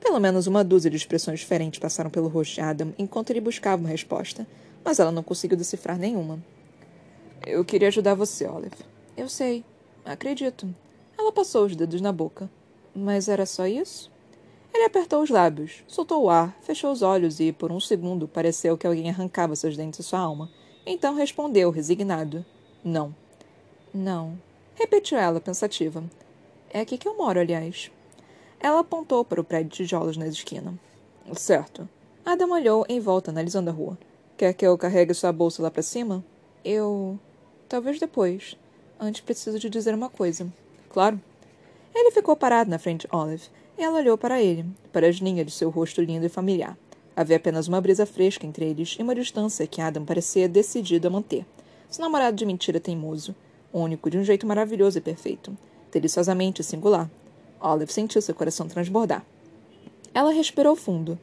Pelo 0.00 0.18
menos 0.18 0.46
uma 0.46 0.64
dúzia 0.64 0.90
de 0.90 0.96
expressões 0.96 1.40
diferentes 1.40 1.78
passaram 1.78 2.10
pelo 2.10 2.28
rosto 2.28 2.54
de 2.54 2.60
Adam 2.60 2.92
enquanto 2.98 3.30
ele 3.30 3.40
buscava 3.40 3.80
uma 3.80 3.88
resposta, 3.88 4.46
mas 4.84 4.98
ela 4.98 5.12
não 5.12 5.22
conseguiu 5.22 5.56
decifrar 5.56 5.98
nenhuma. 5.98 6.42
Eu 7.46 7.64
queria 7.64 7.88
ajudar 7.88 8.14
você, 8.14 8.46
Olive. 8.48 8.76
Eu 9.16 9.28
sei. 9.28 9.64
Acredito. 10.04 10.74
Ela 11.18 11.30
passou 11.30 11.66
os 11.66 11.76
dedos 11.76 12.00
na 12.00 12.12
boca. 12.12 12.50
Mas 12.94 13.28
era 13.28 13.46
só 13.46 13.66
isso? 13.66 14.10
Ele 14.74 14.84
apertou 14.84 15.22
os 15.22 15.30
lábios, 15.30 15.84
soltou 15.86 16.24
o 16.24 16.30
ar, 16.30 16.56
fechou 16.62 16.90
os 16.90 17.02
olhos 17.02 17.40
e, 17.40 17.52
por 17.52 17.70
um 17.70 17.78
segundo, 17.78 18.26
pareceu 18.26 18.76
que 18.76 18.86
alguém 18.86 19.10
arrancava 19.10 19.54
seus 19.54 19.76
dentes 19.76 19.98
de 19.98 20.06
sua 20.06 20.18
alma. 20.18 20.50
Então 20.86 21.14
respondeu, 21.14 21.70
resignado: 21.70 22.44
Não. 22.82 23.14
Não. 23.92 24.38
Repetiu 24.74 25.18
ela, 25.18 25.40
pensativa. 25.40 26.02
É 26.72 26.80
aqui 26.80 26.98
que 26.98 27.06
eu 27.06 27.16
moro, 27.16 27.38
aliás. 27.38 27.90
Ela 28.58 28.80
apontou 28.80 29.24
para 29.24 29.40
o 29.40 29.44
prédio 29.44 29.70
de 29.70 29.76
tijolos 29.76 30.16
na 30.16 30.26
esquina. 30.26 30.74
Certo. 31.34 31.88
Adam 32.24 32.50
olhou 32.50 32.84
em 32.88 32.98
volta, 32.98 33.30
analisando 33.30 33.70
a 33.70 33.72
rua. 33.72 33.96
Quer 34.36 34.52
que 34.54 34.66
eu 34.66 34.76
carregue 34.76 35.14
sua 35.14 35.32
bolsa 35.32 35.62
lá 35.62 35.70
para 35.70 35.82
cima? 35.82 36.24
Eu. 36.64 37.18
Talvez 37.68 38.00
depois. 38.00 38.56
Antes 38.98 39.20
preciso 39.20 39.58
de 39.58 39.70
dizer 39.70 39.94
uma 39.94 40.08
coisa. 40.08 40.50
Claro. 40.90 41.20
Ele 41.94 42.10
ficou 42.10 42.34
parado 42.34 42.70
na 42.70 42.78
frente 42.78 43.06
de 43.06 43.14
Olive 43.14 43.50
ela 43.82 43.98
olhou 43.98 44.16
para 44.16 44.40
ele, 44.40 44.64
para 44.92 45.08
as 45.08 45.16
linhas 45.16 45.46
de 45.46 45.52
seu 45.52 45.68
rosto 45.68 46.00
lindo 46.00 46.24
e 46.24 46.28
familiar. 46.28 46.76
Havia 47.16 47.36
apenas 47.36 47.68
uma 47.68 47.80
brisa 47.80 48.06
fresca 48.06 48.46
entre 48.46 48.64
eles 48.64 48.96
e 48.98 49.02
uma 49.02 49.14
distância 49.14 49.66
que 49.66 49.80
Adam 49.80 50.04
parecia 50.04 50.48
decidido 50.48 51.08
a 51.08 51.10
manter. 51.10 51.44
Seu 51.90 52.02
namorado 52.02 52.36
de 52.36 52.46
mentira 52.46 52.80
teimoso, 52.80 53.34
único 53.72 54.08
de 54.08 54.18
um 54.18 54.24
jeito 54.24 54.46
maravilhoso 54.46 54.98
e 54.98 55.00
perfeito, 55.00 55.56
deliciosamente 55.92 56.64
singular. 56.64 57.08
Olive 57.60 57.92
sentiu 57.92 58.20
seu 58.20 58.34
coração 58.34 58.66
transbordar. 58.66 59.24
Ela 60.12 60.32
respirou 60.32 60.74
fundo. 60.74 61.18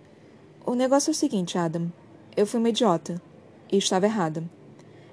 O 0.65 0.73
negócio 0.73 1.09
é 1.09 1.13
o 1.13 1.15
seguinte, 1.15 1.57
Adam. 1.57 1.91
Eu 2.37 2.47
fui 2.47 2.59
uma 2.59 2.69
idiota. 2.69 3.21
E 3.71 3.77
estava 3.77 4.05
errada. 4.05 4.43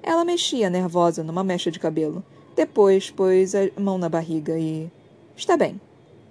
Ela 0.01 0.23
mexia, 0.23 0.69
nervosa, 0.69 1.23
numa 1.23 1.43
mecha 1.43 1.69
de 1.69 1.79
cabelo. 1.79 2.23
Depois 2.55 3.11
pôs 3.11 3.53
a 3.53 3.69
mão 3.77 3.97
na 3.97 4.07
barriga 4.07 4.57
e. 4.57 4.89
Está 5.35 5.57
bem. 5.57 5.79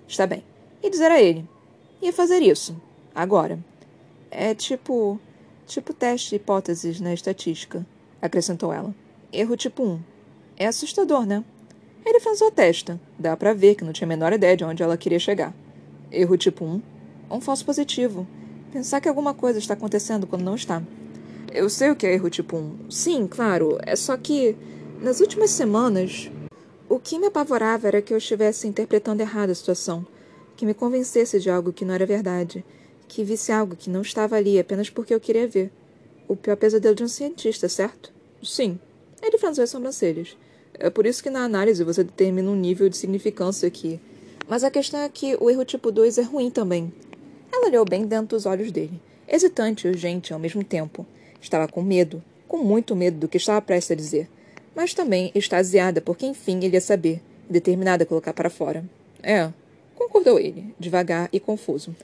Está 0.08 0.26
bem 0.26 0.42
e 0.86 0.90
dizer 0.90 1.10
a 1.10 1.20
ele. 1.20 1.44
Ia 2.00 2.12
fazer 2.12 2.40
isso. 2.42 2.76
Agora. 3.14 3.58
É 4.30 4.54
tipo. 4.54 5.20
Tipo 5.66 5.92
teste 5.92 6.36
hipóteses 6.36 7.00
na 7.00 7.12
estatística, 7.12 7.84
acrescentou 8.22 8.72
ela. 8.72 8.94
Erro 9.32 9.56
tipo 9.56 9.82
1. 9.82 10.00
É 10.56 10.66
assustador, 10.68 11.26
né? 11.26 11.44
Ele 12.06 12.20
franziu 12.20 12.46
a 12.46 12.50
testa. 12.52 13.00
Dá 13.18 13.36
para 13.36 13.52
ver 13.52 13.74
que 13.74 13.84
não 13.84 13.92
tinha 13.92 14.06
a 14.06 14.08
menor 14.08 14.32
ideia 14.32 14.56
de 14.56 14.64
onde 14.64 14.80
ela 14.80 14.96
queria 14.96 15.18
chegar. 15.18 15.52
Erro 16.10 16.36
tipo 16.36 16.64
1. 16.64 16.80
Um 17.28 17.40
falso 17.40 17.66
positivo. 17.66 18.24
Pensar 18.72 19.00
que 19.00 19.08
alguma 19.08 19.34
coisa 19.34 19.58
está 19.58 19.74
acontecendo 19.74 20.24
quando 20.24 20.44
não 20.44 20.54
está. 20.54 20.80
Eu 21.52 21.68
sei 21.68 21.90
o 21.90 21.96
que 21.96 22.06
é 22.06 22.14
erro 22.14 22.30
tipo 22.30 22.56
1. 22.56 22.90
Sim, 22.90 23.26
claro. 23.26 23.76
É 23.82 23.96
só 23.96 24.16
que. 24.16 24.56
Nas 25.02 25.18
últimas 25.20 25.50
semanas. 25.50 26.30
O 26.88 27.00
que 27.00 27.18
me 27.18 27.26
apavorava 27.26 27.88
era 27.88 28.00
que 28.00 28.14
eu 28.14 28.18
estivesse 28.18 28.68
interpretando 28.68 29.20
errado 29.20 29.50
a 29.50 29.54
situação 29.54 30.06
que 30.56 30.64
me 30.64 30.72
convencesse 30.72 31.38
de 31.38 31.50
algo 31.50 31.72
que 31.72 31.84
não 31.84 31.94
era 31.94 32.06
verdade, 32.06 32.64
que 33.06 33.22
visse 33.22 33.52
algo 33.52 33.76
que 33.76 33.90
não 33.90 34.00
estava 34.00 34.36
ali 34.36 34.58
apenas 34.58 34.88
porque 34.88 35.12
eu 35.12 35.20
queria 35.20 35.46
ver. 35.46 35.70
O 36.26 36.34
pior 36.34 36.56
pesadelo 36.56 36.94
de 36.94 37.04
um 37.04 37.08
cientista, 37.08 37.68
certo? 37.68 38.12
Sim. 38.42 38.78
Ele 39.22 39.38
franziu 39.38 39.62
as 39.62 39.70
sobrancelhas. 39.70 40.36
É 40.78 40.90
por 40.90 41.06
isso 41.06 41.22
que 41.22 41.30
na 41.30 41.44
análise 41.44 41.84
você 41.84 42.04
determina 42.04 42.50
um 42.50 42.54
nível 42.54 42.88
de 42.88 42.96
significância 42.96 43.66
aqui. 43.66 44.00
Mas 44.48 44.62
a 44.62 44.70
questão 44.70 45.00
é 45.00 45.08
que 45.08 45.36
o 45.40 45.50
erro 45.50 45.64
tipo 45.64 45.90
2 45.90 46.18
é 46.18 46.22
ruim 46.22 46.50
também. 46.50 46.92
Ela 47.52 47.66
olhou 47.66 47.84
bem 47.84 48.06
dentro 48.06 48.36
dos 48.36 48.46
olhos 48.46 48.70
dele, 48.70 49.00
hesitante 49.26 49.86
e 49.86 49.90
urgente 49.90 50.32
ao 50.32 50.38
mesmo 50.38 50.62
tempo. 50.62 51.06
Estava 51.40 51.66
com 51.66 51.82
medo, 51.82 52.22
com 52.46 52.58
muito 52.58 52.94
medo 52.94 53.18
do 53.18 53.28
que 53.28 53.36
estava 53.36 53.60
prestes 53.62 53.92
a 53.92 53.94
dizer, 53.94 54.28
mas 54.74 54.94
também 54.94 55.32
extasiada 55.34 56.00
porque 56.00 56.26
enfim 56.26 56.58
ele 56.62 56.76
ia 56.76 56.80
saber, 56.80 57.22
determinada 57.48 58.04
a 58.04 58.06
colocar 58.06 58.32
para 58.32 58.50
fora. 58.50 58.84
É, 59.22 59.50
Concordou 59.96 60.38
ele, 60.38 60.74
devagar 60.78 61.28
e 61.32 61.40
confuso. 61.40 61.96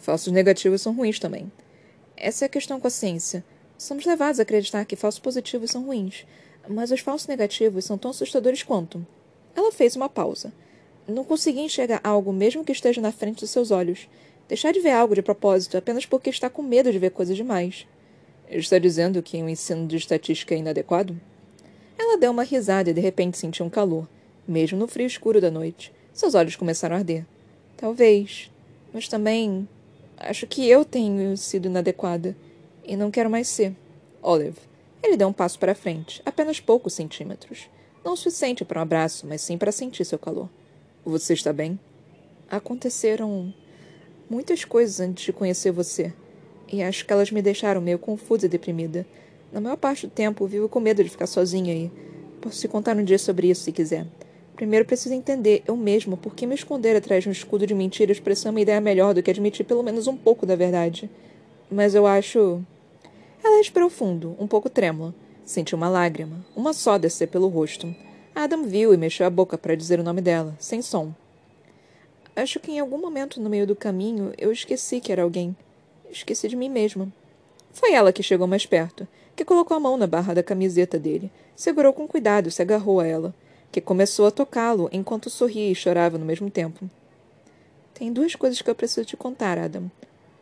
Falsos 0.00 0.32
negativos 0.32 0.82
são 0.82 0.92
ruins 0.92 1.20
também. 1.20 1.50
Essa 2.16 2.44
é 2.44 2.46
a 2.46 2.48
questão 2.48 2.80
com 2.80 2.88
a 2.88 2.90
ciência. 2.90 3.44
Somos 3.78 4.04
levados 4.04 4.40
a 4.40 4.42
acreditar 4.42 4.84
que 4.84 4.96
falsos 4.96 5.20
positivos 5.20 5.70
são 5.70 5.84
ruins, 5.84 6.26
mas 6.68 6.90
os 6.90 7.00
falsos 7.00 7.28
negativos 7.28 7.84
são 7.84 7.98
tão 7.98 8.10
assustadores 8.10 8.62
quanto. 8.62 9.04
Ela 9.54 9.72
fez 9.72 9.96
uma 9.96 10.08
pausa. 10.08 10.52
Não 11.08 11.24
conseguia 11.24 11.62
enxergar 11.62 12.00
algo 12.02 12.32
mesmo 12.32 12.64
que 12.64 12.72
esteja 12.72 13.00
na 13.00 13.12
frente 13.12 13.40
dos 13.40 13.50
seus 13.50 13.70
olhos. 13.70 14.08
Deixar 14.48 14.72
de 14.72 14.80
ver 14.80 14.90
algo 14.90 15.14
de 15.14 15.22
propósito 15.22 15.76
apenas 15.76 16.04
porque 16.04 16.30
está 16.30 16.50
com 16.50 16.62
medo 16.62 16.90
de 16.90 16.98
ver 16.98 17.10
coisas 17.10 17.36
demais. 17.36 17.86
Está 18.48 18.78
dizendo 18.78 19.22
que 19.22 19.42
o 19.42 19.48
ensino 19.48 19.86
de 19.86 19.96
estatística 19.96 20.54
é 20.54 20.58
inadequado? 20.58 21.18
Ela 21.98 22.18
deu 22.18 22.30
uma 22.30 22.42
risada 22.42 22.90
e 22.90 22.94
de 22.94 23.00
repente 23.00 23.38
sentiu 23.38 23.64
um 23.64 23.70
calor, 23.70 24.06
mesmo 24.46 24.78
no 24.78 24.86
frio 24.86 25.06
escuro 25.06 25.40
da 25.40 25.50
noite. 25.50 25.92
Seus 26.12 26.34
olhos 26.34 26.56
começaram 26.56 26.94
a 26.96 26.98
arder. 26.98 27.24
Talvez. 27.76 28.50
Mas 28.92 29.08
também 29.08 29.68
acho 30.16 30.46
que 30.46 30.68
eu 30.68 30.84
tenho 30.84 31.36
sido 31.36 31.66
inadequada. 31.66 32.36
E 32.84 32.96
não 32.96 33.10
quero 33.10 33.28
mais 33.28 33.48
ser. 33.48 33.74
Olive. 34.22 34.65
Ele 35.06 35.16
deu 35.16 35.28
um 35.28 35.32
passo 35.32 35.56
para 35.56 35.72
frente, 35.72 36.20
apenas 36.26 36.58
poucos 36.58 36.92
centímetros. 36.94 37.70
Não 38.04 38.14
o 38.14 38.16
suficiente 38.16 38.64
para 38.64 38.80
um 38.80 38.82
abraço, 38.82 39.24
mas 39.24 39.40
sim 39.40 39.56
para 39.56 39.70
sentir 39.70 40.04
seu 40.04 40.18
calor. 40.18 40.48
Você 41.04 41.32
está 41.32 41.52
bem? 41.52 41.78
Aconteceram 42.50 43.54
muitas 44.28 44.64
coisas 44.64 44.98
antes 44.98 45.24
de 45.24 45.32
conhecer 45.32 45.70
você. 45.70 46.12
E 46.66 46.82
acho 46.82 47.06
que 47.06 47.12
elas 47.12 47.30
me 47.30 47.40
deixaram 47.40 47.80
meio 47.80 48.00
confusa 48.00 48.46
e 48.46 48.48
deprimida. 48.48 49.06
Na 49.52 49.60
maior 49.60 49.76
parte 49.76 50.08
do 50.08 50.10
tempo, 50.10 50.44
vivo 50.44 50.68
com 50.68 50.80
medo 50.80 51.04
de 51.04 51.08
ficar 51.08 51.28
sozinha 51.28 51.72
e 51.72 51.88
posso 52.40 52.60
te 52.60 52.66
contar 52.66 52.96
um 52.96 53.04
dia 53.04 53.16
sobre 53.16 53.48
isso 53.48 53.62
se 53.62 53.70
quiser. 53.70 54.08
Primeiro 54.56 54.84
preciso 54.84 55.14
entender 55.14 55.62
eu 55.68 55.76
mesmo 55.76 56.16
por 56.16 56.34
que 56.34 56.48
me 56.48 56.56
esconder 56.56 56.96
atrás 56.96 57.22
de 57.22 57.28
um 57.28 57.32
escudo 57.32 57.64
de 57.64 57.74
mentiras 57.76 58.18
para 58.18 58.34
ser 58.34 58.48
uma 58.48 58.60
ideia 58.60 58.80
melhor 58.80 59.14
do 59.14 59.22
que 59.22 59.30
admitir 59.30 59.64
pelo 59.64 59.84
menos 59.84 60.08
um 60.08 60.16
pouco 60.16 60.44
da 60.44 60.56
verdade. 60.56 61.08
Mas 61.70 61.94
eu 61.94 62.08
acho. 62.08 62.60
Ela 63.56 63.62
respirou 63.62 63.88
fundo, 63.88 64.36
um 64.38 64.46
pouco 64.46 64.68
trêmula. 64.68 65.14
Sentiu 65.42 65.78
uma 65.78 65.88
lágrima, 65.88 66.44
uma 66.54 66.74
só 66.74 66.98
descer 66.98 67.28
pelo 67.28 67.48
rosto. 67.48 67.96
Adam 68.34 68.64
viu 68.64 68.92
e 68.92 68.98
mexeu 68.98 69.26
a 69.26 69.30
boca 69.30 69.56
para 69.56 69.74
dizer 69.74 69.98
o 69.98 70.02
nome 70.02 70.20
dela, 70.20 70.54
sem 70.58 70.82
som. 70.82 71.14
Acho 72.36 72.60
que 72.60 72.70
em 72.70 72.80
algum 72.80 72.98
momento 72.98 73.40
no 73.40 73.48
meio 73.48 73.66
do 73.66 73.74
caminho 73.74 74.30
eu 74.36 74.52
esqueci 74.52 75.00
que 75.00 75.10
era 75.10 75.22
alguém. 75.22 75.56
Esqueci 76.10 76.48
de 76.48 76.54
mim 76.54 76.68
mesma. 76.68 77.10
Foi 77.72 77.94
ela 77.94 78.12
que 78.12 78.22
chegou 78.22 78.46
mais 78.46 78.66
perto, 78.66 79.08
que 79.34 79.42
colocou 79.42 79.74
a 79.74 79.80
mão 79.80 79.96
na 79.96 80.06
barra 80.06 80.34
da 80.34 80.42
camiseta 80.42 80.98
dele, 80.98 81.32
segurou 81.56 81.94
com 81.94 82.06
cuidado 82.06 82.50
e 82.50 82.52
se 82.52 82.60
agarrou 82.60 83.00
a 83.00 83.06
ela 83.06 83.34
que 83.72 83.80
começou 83.80 84.26
a 84.26 84.30
tocá-lo 84.30 84.90
enquanto 84.92 85.30
sorria 85.30 85.70
e 85.70 85.74
chorava 85.74 86.18
no 86.18 86.26
mesmo 86.26 86.50
tempo. 86.50 86.90
Tem 87.94 88.12
duas 88.12 88.34
coisas 88.34 88.60
que 88.60 88.68
eu 88.68 88.74
preciso 88.74 89.06
te 89.06 89.16
contar, 89.16 89.56
Adam. 89.56 89.90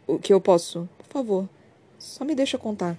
O 0.04 0.18
que 0.18 0.34
eu 0.34 0.40
posso? 0.40 0.88
Por 0.98 1.06
favor, 1.06 1.48
só 2.04 2.24
me 2.24 2.34
deixa 2.34 2.58
contar. 2.58 2.96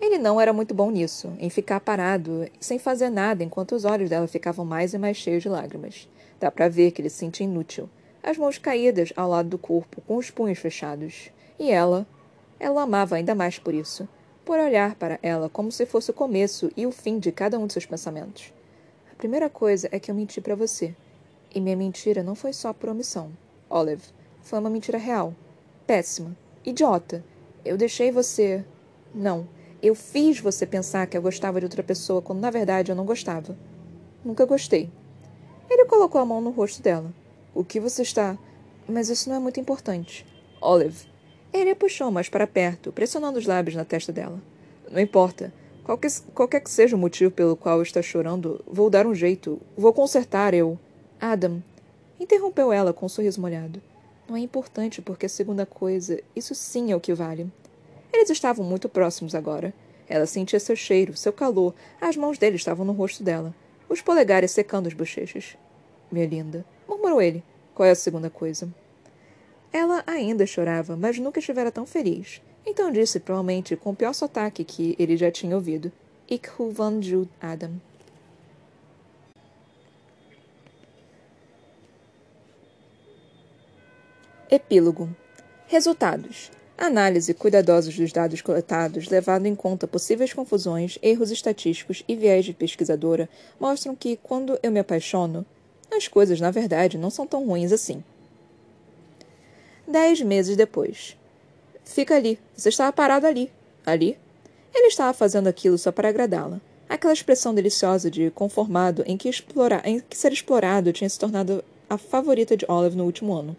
Ele 0.00 0.18
não 0.18 0.38
era 0.40 0.52
muito 0.52 0.74
bom 0.74 0.90
nisso, 0.90 1.32
em 1.38 1.48
ficar 1.48 1.80
parado, 1.80 2.46
sem 2.60 2.78
fazer 2.78 3.08
nada, 3.08 3.42
enquanto 3.42 3.74
os 3.74 3.84
olhos 3.86 4.10
dela 4.10 4.28
ficavam 4.28 4.64
mais 4.64 4.92
e 4.92 4.98
mais 4.98 5.16
cheios 5.16 5.42
de 5.42 5.48
lágrimas. 5.48 6.08
Dá 6.38 6.50
para 6.50 6.68
ver 6.68 6.90
que 6.90 7.00
ele 7.00 7.08
se 7.08 7.16
sentia 7.16 7.46
inútil, 7.46 7.88
as 8.22 8.36
mãos 8.36 8.58
caídas 8.58 9.12
ao 9.16 9.30
lado 9.30 9.48
do 9.48 9.58
corpo, 9.58 10.02
com 10.02 10.16
os 10.16 10.30
punhos 10.30 10.58
fechados. 10.58 11.30
E 11.58 11.70
ela? 11.70 12.06
Ela 12.60 12.82
amava 12.82 13.16
ainda 13.16 13.34
mais 13.34 13.58
por 13.58 13.72
isso, 13.72 14.06
por 14.44 14.58
olhar 14.58 14.94
para 14.96 15.18
ela 15.22 15.48
como 15.48 15.72
se 15.72 15.86
fosse 15.86 16.10
o 16.10 16.14
começo 16.14 16.70
e 16.76 16.86
o 16.86 16.92
fim 16.92 17.18
de 17.18 17.32
cada 17.32 17.58
um 17.58 17.66
de 17.66 17.72
seus 17.72 17.86
pensamentos. 17.86 18.52
A 19.10 19.16
primeira 19.16 19.48
coisa 19.48 19.88
é 19.90 19.98
que 19.98 20.10
eu 20.10 20.14
menti 20.14 20.40
para 20.40 20.54
você. 20.54 20.94
E 21.54 21.60
minha 21.60 21.76
mentira 21.76 22.22
não 22.22 22.34
foi 22.34 22.52
só 22.52 22.74
por 22.74 22.90
omissão. 22.90 23.30
Olive, 23.70 24.02
foi 24.42 24.58
uma 24.58 24.68
mentira 24.68 24.98
real. 24.98 25.34
Péssima. 25.86 26.36
Idiota. 26.64 27.24
Eu 27.64 27.76
deixei 27.76 28.10
você. 28.10 28.64
Não. 29.14 29.48
Eu 29.82 29.94
fiz 29.94 30.40
você 30.40 30.66
pensar 30.66 31.06
que 31.06 31.16
eu 31.16 31.22
gostava 31.22 31.60
de 31.60 31.66
outra 31.66 31.82
pessoa 31.82 32.20
quando 32.20 32.40
na 32.40 32.50
verdade 32.50 32.92
eu 32.92 32.96
não 32.96 33.04
gostava. 33.04 33.56
Nunca 34.24 34.44
gostei. 34.44 34.90
Ele 35.70 35.86
colocou 35.86 36.20
a 36.20 36.26
mão 36.26 36.40
no 36.40 36.50
rosto 36.50 36.82
dela. 36.82 37.12
O 37.54 37.64
que 37.64 37.80
você 37.80 38.02
está. 38.02 38.36
Mas 38.88 39.08
isso 39.08 39.28
não 39.28 39.36
é 39.36 39.38
muito 39.38 39.58
importante. 39.58 40.26
Olive. 40.60 41.06
Ele 41.52 41.70
a 41.70 41.76
puxou 41.76 42.10
mais 42.10 42.28
para 42.28 42.46
perto, 42.46 42.92
pressionando 42.92 43.38
os 43.38 43.46
lábios 43.46 43.76
na 43.76 43.84
testa 43.84 44.12
dela. 44.12 44.42
Não 44.90 45.00
importa. 45.00 45.52
Qualquer, 45.84 46.10
qualquer 46.34 46.60
que 46.60 46.70
seja 46.70 46.96
o 46.96 46.98
motivo 46.98 47.30
pelo 47.30 47.56
qual 47.56 47.80
está 47.80 48.02
chorando, 48.02 48.62
vou 48.66 48.90
dar 48.90 49.06
um 49.06 49.14
jeito. 49.14 49.60
Vou 49.76 49.92
consertar, 49.92 50.52
eu. 50.52 50.78
Adam. 51.20 51.62
Interrompeu 52.18 52.72
ela 52.72 52.92
com 52.92 53.06
um 53.06 53.08
sorriso 53.08 53.40
molhado. 53.40 53.80
Não 54.28 54.36
é 54.36 54.40
importante 54.40 55.02
porque 55.02 55.26
a 55.26 55.28
segunda 55.28 55.66
coisa, 55.66 56.20
isso 56.34 56.54
sim 56.54 56.90
é 56.90 56.96
o 56.96 57.00
que 57.00 57.12
vale. 57.12 57.50
Eles 58.12 58.30
estavam 58.30 58.64
muito 58.64 58.88
próximos 58.88 59.34
agora. 59.34 59.74
Ela 60.08 60.26
sentia 60.26 60.60
seu 60.60 60.76
cheiro, 60.76 61.16
seu 61.16 61.32
calor, 61.32 61.74
as 62.00 62.16
mãos 62.16 62.38
dele 62.38 62.56
estavam 62.56 62.84
no 62.86 62.92
rosto 62.92 63.22
dela, 63.22 63.54
os 63.88 64.00
polegares 64.00 64.50
secando 64.50 64.86
as 64.86 64.94
bochechas. 64.94 65.56
Minha 66.10 66.26
linda, 66.26 66.64
murmurou 66.88 67.20
ele. 67.20 67.42
Qual 67.74 67.86
é 67.86 67.90
a 67.90 67.96
segunda 67.96 68.30
coisa? 68.30 68.68
Ela 69.72 70.04
ainda 70.06 70.46
chorava, 70.46 70.96
mas 70.96 71.18
nunca 71.18 71.40
estivera 71.40 71.72
tão 71.72 71.84
feliz. 71.84 72.40
Então 72.66 72.90
disse, 72.90 73.20
provavelmente 73.20 73.76
com 73.76 73.90
o 73.90 73.96
pior 73.96 74.14
sotaque 74.14 74.64
que 74.64 74.94
ele 74.98 75.16
já 75.16 75.30
tinha 75.30 75.56
ouvido: 75.56 75.90
Ik 76.30 76.48
hu 76.58 76.70
van 76.70 77.00
Adam. 77.40 77.72
Epílogo. 84.54 85.08
Resultados. 85.66 86.52
Análise 86.78 87.34
cuidadosa 87.34 87.90
dos 87.90 88.12
dados 88.12 88.40
coletados, 88.40 89.08
levando 89.08 89.46
em 89.46 89.54
conta 89.56 89.88
possíveis 89.88 90.32
confusões, 90.32 90.96
erros 91.02 91.32
estatísticos 91.32 92.04
e 92.06 92.14
viés 92.14 92.44
de 92.44 92.52
pesquisadora, 92.52 93.28
mostram 93.58 93.96
que, 93.96 94.16
quando 94.22 94.56
eu 94.62 94.70
me 94.70 94.78
apaixono, 94.78 95.44
as 95.90 96.06
coisas, 96.06 96.40
na 96.40 96.52
verdade, 96.52 96.96
não 96.96 97.10
são 97.10 97.26
tão 97.26 97.44
ruins 97.44 97.72
assim. 97.72 98.04
Dez 99.88 100.20
meses 100.20 100.56
depois. 100.56 101.16
Fica 101.84 102.14
ali. 102.14 102.38
Você 102.54 102.68
estava 102.68 102.92
parado 102.92 103.26
ali. 103.26 103.50
Ali? 103.84 104.16
Ele 104.72 104.86
estava 104.86 105.12
fazendo 105.12 105.48
aquilo 105.48 105.76
só 105.76 105.90
para 105.90 106.10
agradá-la. 106.10 106.60
Aquela 106.88 107.12
expressão 107.12 107.52
deliciosa 107.52 108.08
de 108.08 108.30
conformado 108.30 109.02
em 109.04 109.16
que, 109.16 109.28
em 109.84 109.98
que 109.98 110.16
ser 110.16 110.32
explorado 110.32 110.92
tinha 110.92 111.10
se 111.10 111.18
tornado 111.18 111.64
a 111.90 111.98
favorita 111.98 112.56
de 112.56 112.64
Olive 112.68 112.96
no 112.96 113.04
último 113.04 113.32
ano. 113.34 113.56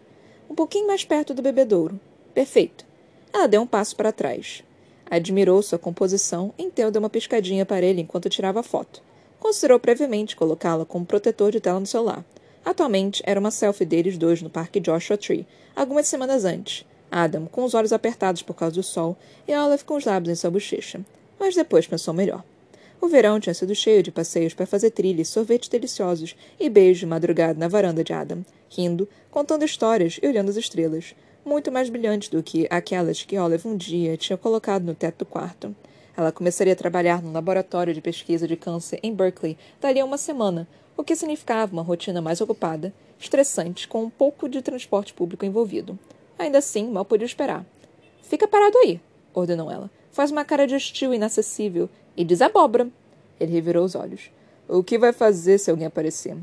Um 0.55 0.63
pouquinho 0.63 0.87
mais 0.87 1.03
perto 1.03 1.33
do 1.33 1.41
bebedouro. 1.41 1.99
Perfeito. 2.33 2.85
Ela 3.33 3.45
deu 3.45 3.61
um 3.61 3.67
passo 3.67 3.93
para 3.93 4.13
trás. 4.13 4.63
Admirou 5.05 5.61
sua 5.61 5.77
composição, 5.77 6.53
então 6.57 6.89
deu 6.89 7.01
uma 7.01 7.09
piscadinha 7.09 7.65
para 7.65 7.85
ele 7.85 7.99
enquanto 7.99 8.29
tirava 8.29 8.61
a 8.61 8.63
foto. 8.63 9.03
Considerou 9.37 9.77
previamente 9.81 10.33
colocá-la 10.33 10.85
como 10.85 11.05
protetor 11.05 11.51
de 11.51 11.59
tela 11.59 11.81
no 11.81 11.85
celular. 11.85 12.23
Atualmente, 12.63 13.21
era 13.25 13.37
uma 13.37 13.51
selfie 13.51 13.83
deles 13.83 14.17
dois 14.17 14.41
no 14.41 14.49
Parque 14.49 14.79
Joshua 14.79 15.17
Tree, 15.17 15.45
algumas 15.75 16.07
semanas 16.07 16.45
antes. 16.45 16.85
Adam, 17.11 17.47
com 17.47 17.65
os 17.65 17.73
olhos 17.73 17.91
apertados 17.91 18.41
por 18.41 18.53
causa 18.53 18.75
do 18.75 18.81
sol, 18.83 19.17
e 19.45 19.53
Olive 19.53 19.83
com 19.83 19.97
os 19.97 20.05
lábios 20.05 20.31
em 20.31 20.39
sua 20.39 20.51
bochecha. 20.51 21.01
Mas 21.37 21.53
depois 21.53 21.85
pensou 21.85 22.13
melhor. 22.13 22.45
O 23.01 23.07
verão 23.07 23.39
tinha 23.39 23.53
sido 23.53 23.75
cheio 23.75 24.01
de 24.01 24.11
passeios 24.11 24.53
para 24.53 24.65
fazer 24.65 24.91
trilhas, 24.91 25.27
sorvetes 25.27 25.67
deliciosos 25.67 26.33
e 26.57 26.69
beijos 26.69 26.99
de 26.99 27.05
madrugada 27.05 27.59
na 27.59 27.67
varanda 27.67 28.03
de 28.03 28.13
Adam, 28.13 28.43
rindo, 28.69 29.07
contando 29.35 29.65
histórias 29.65 30.17
e 30.23 30.27
olhando 30.29 30.47
as 30.47 30.55
estrelas, 30.55 31.13
muito 31.43 31.69
mais 31.69 31.89
brilhantes 31.89 32.29
do 32.29 32.41
que 32.41 32.65
aquelas 32.69 33.21
que 33.21 33.37
Olive 33.37 33.67
um 33.67 33.75
dia 33.75 34.15
tinha 34.15 34.37
colocado 34.37 34.85
no 34.85 34.95
teto 34.95 35.17
do 35.17 35.25
quarto. 35.25 35.75
Ela 36.15 36.31
começaria 36.31 36.71
a 36.71 36.75
trabalhar 36.75 37.21
no 37.21 37.33
laboratório 37.33 37.93
de 37.93 37.99
pesquisa 37.99 38.47
de 38.47 38.55
câncer 38.55 38.97
em 39.03 39.13
Berkeley 39.13 39.57
dali 39.81 39.99
a 39.99 40.05
uma 40.05 40.17
semana, 40.17 40.65
o 40.95 41.03
que 41.03 41.17
significava 41.17 41.73
uma 41.73 41.81
rotina 41.81 42.21
mais 42.21 42.39
ocupada, 42.39 42.93
estressante, 43.19 43.89
com 43.89 44.05
um 44.05 44.09
pouco 44.09 44.47
de 44.47 44.61
transporte 44.61 45.13
público 45.13 45.43
envolvido. 45.43 45.99
Ainda 46.39 46.59
assim, 46.59 46.89
mal 46.89 47.03
podia 47.03 47.25
esperar. 47.25 47.65
Fica 48.23 48.47
parado 48.47 48.77
aí, 48.77 49.01
ordenou 49.33 49.69
ela. 49.69 49.91
Faz 50.13 50.31
uma 50.31 50.45
cara 50.45 50.65
de 50.65 50.75
hostil 50.75 51.13
inacessível 51.13 51.89
e 52.15 52.23
desabobra. 52.23 52.87
Ele 53.37 53.51
revirou 53.51 53.83
os 53.83 53.95
olhos. 53.95 54.31
O 54.65 54.81
que 54.81 54.97
vai 54.97 55.11
fazer 55.11 55.57
se 55.57 55.69
alguém 55.69 55.87
aparecer? 55.87 56.37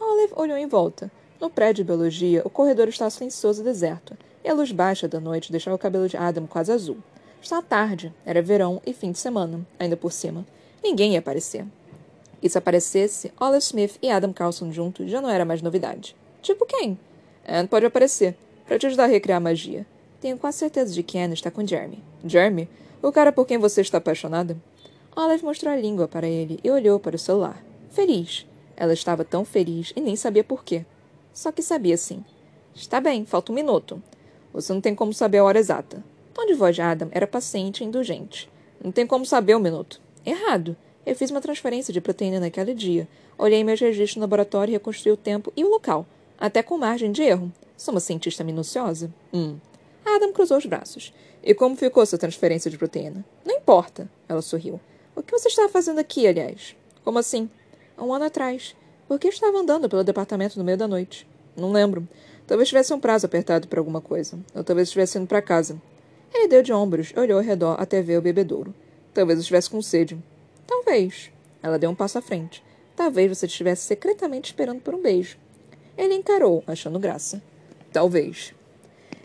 Olive 0.00 0.32
olhou 0.34 0.56
em 0.56 0.66
volta. 0.66 1.12
No 1.40 1.48
prédio 1.48 1.82
de 1.82 1.88
biologia, 1.88 2.42
o 2.44 2.50
corredor 2.50 2.86
estava 2.88 3.10
silencioso 3.10 3.62
e 3.62 3.64
deserto, 3.64 4.14
e 4.44 4.48
a 4.48 4.52
luz 4.52 4.72
baixa 4.72 5.08
da 5.08 5.18
noite 5.18 5.50
deixava 5.50 5.74
o 5.74 5.78
cabelo 5.78 6.06
de 6.06 6.14
Adam 6.14 6.46
quase 6.46 6.70
azul. 6.70 6.98
Estava 7.40 7.62
tarde, 7.62 8.12
era 8.26 8.42
verão 8.42 8.82
e 8.84 8.92
fim 8.92 9.10
de 9.10 9.18
semana, 9.18 9.66
ainda 9.78 9.96
por 9.96 10.12
cima. 10.12 10.44
Ninguém 10.84 11.14
ia 11.14 11.18
aparecer. 11.18 11.64
E 12.42 12.48
se 12.50 12.58
aparecesse, 12.58 13.32
Olive 13.40 13.62
Smith 13.62 13.98
e 14.02 14.10
Adam 14.10 14.34
Carlson 14.34 14.70
juntos 14.70 15.10
já 15.10 15.22
não 15.22 15.30
era 15.30 15.46
mais 15.46 15.62
novidade. 15.62 16.14
Tipo 16.42 16.66
quem? 16.66 16.98
Anne 17.48 17.68
pode 17.68 17.86
aparecer, 17.86 18.36
para 18.66 18.78
te 18.78 18.86
ajudar 18.86 19.04
a 19.04 19.06
recriar 19.08 19.40
magia. 19.40 19.86
Tenho 20.20 20.36
quase 20.36 20.58
certeza 20.58 20.92
de 20.92 21.02
que 21.02 21.18
Anne 21.18 21.32
está 21.32 21.50
com 21.50 21.66
Jeremy. 21.66 22.04
Jeremy? 22.22 22.68
O 23.02 23.10
cara 23.10 23.32
por 23.32 23.46
quem 23.46 23.56
você 23.56 23.80
está 23.80 23.96
apaixonada? 23.96 24.58
Olive 25.16 25.42
mostrou 25.42 25.72
a 25.72 25.76
língua 25.76 26.06
para 26.06 26.28
ele 26.28 26.60
e 26.62 26.70
olhou 26.70 27.00
para 27.00 27.16
o 27.16 27.18
celular. 27.18 27.64
Feliz. 27.90 28.46
Ela 28.76 28.92
estava 28.92 29.24
tão 29.24 29.42
feliz 29.42 29.90
e 29.96 30.00
nem 30.02 30.16
sabia 30.16 30.44
por 30.44 30.62
quê. 30.62 30.84
Só 31.40 31.50
que 31.50 31.62
sabia 31.62 31.96
sim. 31.96 32.22
Está 32.74 33.00
bem, 33.00 33.24
falta 33.24 33.50
um 33.50 33.54
minuto. 33.54 34.02
Você 34.52 34.74
não 34.74 34.80
tem 34.82 34.94
como 34.94 35.14
saber 35.14 35.38
a 35.38 35.44
hora 35.44 35.58
exata. 35.58 36.04
Tom 36.34 36.44
de 36.44 36.52
voz 36.52 36.76
de 36.76 36.82
Adam 36.82 37.08
era 37.12 37.26
paciente 37.26 37.82
e 37.82 37.86
indulgente. 37.86 38.46
Não 38.84 38.92
tem 38.92 39.06
como 39.06 39.24
saber 39.24 39.54
o 39.54 39.58
minuto. 39.58 40.02
Errado. 40.22 40.76
Eu 41.06 41.16
fiz 41.16 41.30
uma 41.30 41.40
transferência 41.40 41.94
de 41.94 42.00
proteína 42.02 42.40
naquele 42.40 42.74
dia. 42.74 43.08
Olhei 43.38 43.64
meus 43.64 43.80
registros 43.80 44.16
no 44.16 44.20
laboratório 44.20 44.70
e 44.70 44.74
reconstruí 44.74 45.12
o 45.12 45.16
tempo 45.16 45.50
e 45.56 45.64
o 45.64 45.70
local, 45.70 46.04
até 46.38 46.62
com 46.62 46.76
margem 46.76 47.10
de 47.10 47.22
erro. 47.22 47.50
Sou 47.74 47.94
uma 47.94 48.00
cientista 48.00 48.44
minuciosa. 48.44 49.10
Hum. 49.32 49.56
Adam 50.04 50.34
cruzou 50.34 50.58
os 50.58 50.66
braços. 50.66 51.10
E 51.42 51.54
como 51.54 51.74
ficou 51.74 52.04
sua 52.04 52.18
transferência 52.18 52.70
de 52.70 52.76
proteína? 52.76 53.24
Não 53.46 53.56
importa. 53.56 54.10
Ela 54.28 54.42
sorriu. 54.42 54.78
O 55.16 55.22
que 55.22 55.32
você 55.32 55.48
estava 55.48 55.70
fazendo 55.70 56.00
aqui, 56.00 56.26
aliás? 56.26 56.76
Como 57.02 57.18
assim? 57.18 57.48
Um 57.98 58.12
ano 58.12 58.26
atrás. 58.26 58.76
Por 59.08 59.18
que 59.18 59.28
estava 59.28 59.56
andando 59.56 59.88
pelo 59.88 60.04
departamento 60.04 60.58
no 60.58 60.64
meio 60.64 60.76
da 60.76 60.86
noite? 60.86 61.29
Não 61.56 61.72
lembro. 61.72 62.06
Talvez 62.46 62.68
tivesse 62.68 62.92
um 62.92 63.00
prazo 63.00 63.26
apertado 63.26 63.68
para 63.68 63.80
alguma 63.80 64.00
coisa. 64.00 64.38
Ou 64.54 64.64
talvez 64.64 64.88
estivesse 64.88 65.18
indo 65.18 65.26
para 65.26 65.42
casa. 65.42 65.80
Ele 66.32 66.48
deu 66.48 66.62
de 66.62 66.72
ombros, 66.72 67.12
olhou 67.16 67.38
ao 67.38 67.44
redor 67.44 67.76
até 67.78 68.00
ver 68.02 68.18
o 68.18 68.22
bebedouro. 68.22 68.74
Talvez 69.12 69.38
estivesse 69.38 69.70
com 69.70 69.82
sede. 69.82 70.18
Talvez. 70.66 71.30
Ela 71.62 71.78
deu 71.78 71.90
um 71.90 71.94
passo 71.94 72.18
à 72.18 72.22
frente. 72.22 72.62
Talvez 72.96 73.36
você 73.36 73.46
estivesse 73.46 73.82
secretamente 73.82 74.50
esperando 74.50 74.80
por 74.80 74.94
um 74.94 75.02
beijo. 75.02 75.36
Ele 75.96 76.14
encarou, 76.14 76.62
achando 76.66 76.98
graça. 76.98 77.42
Talvez. 77.92 78.54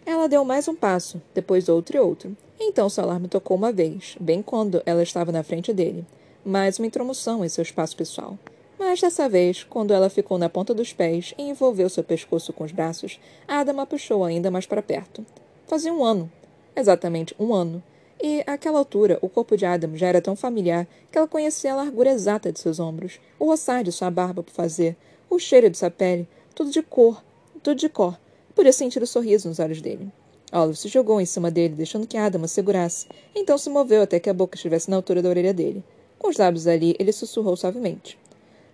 Ela 0.05 0.27
deu 0.27 0.45
mais 0.45 0.67
um 0.67 0.75
passo, 0.75 1.21
depois 1.33 1.67
outro 1.67 1.97
e 1.97 1.99
outro. 1.99 2.35
Então 2.59 2.89
seu 2.89 3.03
alarme 3.03 3.27
tocou 3.27 3.57
uma 3.57 3.71
vez, 3.71 4.15
bem 4.19 4.41
quando 4.41 4.81
ela 4.85 5.03
estava 5.03 5.31
na 5.31 5.43
frente 5.43 5.73
dele. 5.73 6.05
Mais 6.43 6.77
uma 6.77 6.87
intromoção 6.87 7.43
em 7.43 7.49
seu 7.49 7.61
espaço 7.61 7.97
pessoal. 7.97 8.37
Mas 8.77 8.99
dessa 8.99 9.29
vez, 9.29 9.63
quando 9.63 9.93
ela 9.93 10.09
ficou 10.09 10.37
na 10.37 10.49
ponta 10.49 10.73
dos 10.73 10.93
pés 10.93 11.33
e 11.37 11.43
envolveu 11.43 11.89
seu 11.89 12.03
pescoço 12.03 12.51
com 12.53 12.63
os 12.63 12.71
braços, 12.71 13.19
Adam 13.47 13.79
a 13.79 13.85
puxou 13.85 14.23
ainda 14.23 14.51
mais 14.51 14.65
para 14.65 14.81
perto. 14.81 15.25
Fazia 15.67 15.93
um 15.93 16.03
ano. 16.03 16.31
Exatamente 16.75 17.33
um 17.39 17.53
ano 17.53 17.81
e, 18.21 18.43
àquela 18.47 18.79
altura, 18.79 19.19
o 19.21 19.29
corpo 19.29 19.57
de 19.57 19.65
Adam 19.65 19.95
já 19.95 20.07
era 20.07 20.21
tão 20.21 20.35
familiar 20.35 20.87
que 21.11 21.17
ela 21.17 21.27
conhecia 21.27 21.73
a 21.73 21.75
largura 21.75 22.11
exata 22.11 22.51
de 22.51 22.59
seus 22.59 22.79
ombros, 22.79 23.19
o 23.37 23.45
roçar 23.45 23.83
de 23.83 23.91
sua 23.91 24.09
barba 24.09 24.41
por 24.41 24.51
fazer, 24.51 24.95
o 25.29 25.37
cheiro 25.37 25.69
de 25.69 25.77
sua 25.77 25.91
pele, 25.91 26.27
tudo 26.53 26.71
de 26.71 26.81
cor, 26.81 27.23
tudo 27.61 27.77
de 27.77 27.89
cor. 27.89 28.17
Podia 28.53 28.71
sentir 28.71 29.01
o 29.03 29.07
sorriso 29.07 29.49
nos 29.49 29.59
olhos 29.59 29.81
dele. 29.81 30.07
Olive 30.51 30.77
se 30.77 30.87
jogou 30.87 31.19
em 31.19 31.25
cima 31.25 31.51
dele, 31.51 31.75
deixando 31.75 32.07
que 32.07 32.17
Adam 32.17 32.43
a 32.43 32.47
segurasse. 32.47 33.07
Então 33.35 33.57
se 33.57 33.69
moveu 33.69 34.01
até 34.01 34.19
que 34.19 34.29
a 34.29 34.33
boca 34.33 34.55
estivesse 34.55 34.89
na 34.89 34.95
altura 34.95 35.21
da 35.21 35.29
orelha 35.29 35.53
dele. 35.53 35.83
Com 36.17 36.29
os 36.29 36.37
lábios 36.37 36.65
ali, 36.65 36.95
ele 36.97 37.11
sussurrou 37.11 37.57
suavemente. 37.57 38.17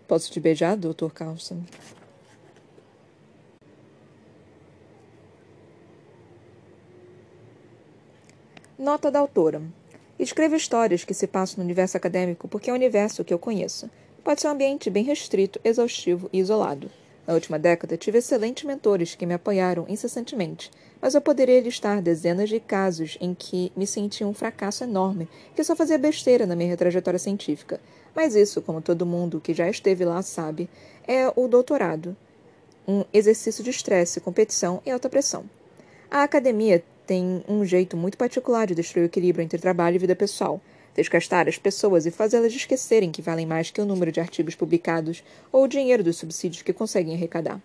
Posso 0.08 0.32
te 0.32 0.40
beijar, 0.40 0.76
Dr. 0.76 1.10
Carlson? 1.14 1.64
Nota 8.78 9.12
da 9.12 9.20
autora. 9.20 9.62
Escrevo 10.18 10.56
histórias 10.56 11.04
que 11.04 11.14
se 11.14 11.28
passam 11.28 11.58
no 11.58 11.64
universo 11.64 11.98
acadêmico 11.98 12.48
porque 12.48 12.70
é 12.70 12.74
o 12.74 12.76
universo 12.76 13.24
que 13.24 13.34
eu 13.34 13.40
conheço. 13.40 13.90
Pode 14.24 14.42
ser 14.42 14.48
um 14.48 14.52
ambiente 14.52 14.90
bem 14.90 15.04
restrito, 15.04 15.60
exaustivo 15.64 16.30
e 16.34 16.40
isolado. 16.40 16.90
Na 17.28 17.36
última 17.36 17.60
década, 17.60 17.96
tive 17.96 18.18
excelentes 18.18 18.64
mentores 18.64 19.14
que 19.16 19.26
me 19.26 19.34
apoiaram 19.34 19.86
incessantemente, 19.88 20.72
mas 21.00 21.14
eu 21.14 21.22
poderia 21.22 21.62
listar 21.62 22.02
dezenas 22.02 22.50
de 22.50 22.60
casos 22.60 23.18
em 23.22 23.34
que 23.34 23.72
me 23.76 23.86
senti 23.86 24.24
um 24.24 24.34
fracasso 24.34 24.84
enorme, 24.84 25.30
que 25.56 25.64
só 25.64 25.76
fazia 25.76 25.98
besteira 25.98 26.46
na 26.46 26.56
minha 26.56 26.76
trajetória 26.76 27.20
científica. 27.20 27.80
Mas 28.16 28.36
isso, 28.36 28.62
como 28.62 28.82
todo 28.82 29.06
mundo 29.06 29.40
que 29.40 29.54
já 29.54 29.70
esteve 29.70 30.06
lá 30.06 30.22
sabe, 30.22 30.70
é 31.08 31.32
o 31.36 31.48
doutorado 31.48 32.16
um 32.88 33.06
exercício 33.14 33.64
de 33.64 33.70
estresse, 33.70 34.20
competição 34.20 34.82
e 34.86 34.92
alta 34.92 35.10
pressão. 35.10 35.46
A 36.10 36.24
academia 36.24 36.84
tem 37.06 37.44
um 37.48 37.64
jeito 37.66 37.96
muito 37.96 38.18
particular 38.18 38.68
de 38.68 38.76
destruir 38.76 39.04
o 39.04 39.06
equilíbrio 39.06 39.44
entre 39.44 39.60
trabalho 39.60 39.96
e 39.96 40.00
vida 40.00 40.16
pessoal, 40.16 40.60
desgastar 40.96 41.48
as 41.48 41.58
pessoas 41.58 42.06
e 42.06 42.12
fazê-las 42.12 42.54
esquecerem 42.54 43.12
que 43.12 43.22
valem 43.22 43.46
mais 43.46 43.72
que 43.72 43.82
o 43.82 43.86
número 43.86 44.12
de 44.12 44.20
artigos 44.20 44.56
publicados 44.56 45.24
ou 45.52 45.64
o 45.64 45.68
dinheiro 45.68 46.04
dos 46.04 46.18
subsídios 46.18 46.62
que 46.62 46.74
conseguem 46.74 47.16
arrecadar. 47.16 47.62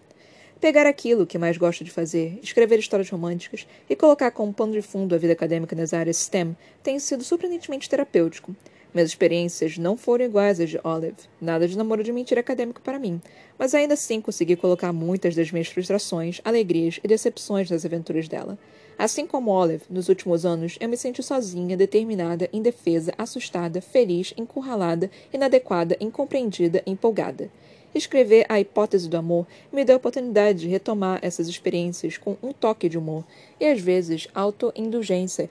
Pegar 0.61 0.87
aquilo 0.87 1.27
que 1.27 1.37
mais 1.37 1.59
gosto 1.59 1.85
de 1.85 1.91
fazer, 1.91 2.39
escrever 2.43 2.79
histórias 2.79 3.11
românticas 3.11 3.67
e 3.91 3.97
colocar 3.97 4.31
como 4.31 4.55
pano 4.55 4.73
de 4.73 4.81
fundo 4.81 5.15
a 5.15 5.19
vida 5.19 5.33
acadêmica 5.33 5.77
nas 5.77 5.93
áreas 5.93 6.17
STEM 6.17 6.57
tem 6.83 6.99
sido 6.99 7.25
surpreendentemente 7.25 7.91
terapêutico. 7.91 8.55
Minhas 8.97 9.11
experiências 9.11 9.77
não 9.77 9.95
foram 9.95 10.25
iguais 10.25 10.59
às 10.59 10.71
de 10.71 10.81
Olive, 10.83 11.17
nada 11.39 11.69
de 11.69 11.77
namoro 11.77 12.03
de 12.03 12.11
mentira 12.11 12.41
acadêmico 12.41 12.81
para 12.81 12.99
mim, 12.99 13.21
mas 13.59 13.75
ainda 13.75 13.93
assim 13.93 14.23
consegui 14.23 14.57
colocar 14.57 14.91
muitas 14.91 15.35
das 15.35 15.53
minhas 15.53 15.69
frustrações, 15.69 16.41
alegrias 16.43 16.99
e 17.05 17.07
decepções 17.07 17.71
nas 17.71 17.85
aventuras 17.85 18.27
dela. 18.27 18.59
Assim 18.99 19.27
como 19.27 19.51
Olive, 19.51 19.85
nos 19.91 20.09
últimos 20.09 20.47
anos, 20.47 20.79
eu 20.81 20.89
me 20.89 20.97
senti 20.97 21.23
sozinha, 21.23 21.77
determinada, 21.77 22.49
indefesa, 22.55 23.13
assustada, 23.19 23.83
feliz, 23.83 24.33
encurralada, 24.35 25.11
inadequada, 25.31 25.95
incompreendida, 26.01 26.83
empolgada. 26.87 27.51
Escrever 27.95 28.47
A 28.49 28.59
Hipótese 28.59 29.11
do 29.11 29.19
Amor 29.19 29.47
me 29.71 29.85
deu 29.85 29.97
a 29.97 29.99
oportunidade 29.99 30.61
de 30.61 30.69
retomar 30.69 31.19
essas 31.21 31.49
experiências 31.49 32.17
com 32.17 32.35
um 32.43 32.51
toque 32.51 32.89
de 32.89 32.97
humor 32.97 33.27
e, 33.61 33.67
às 33.67 33.79
vezes, 33.79 34.27
autoindulgência 34.35 35.51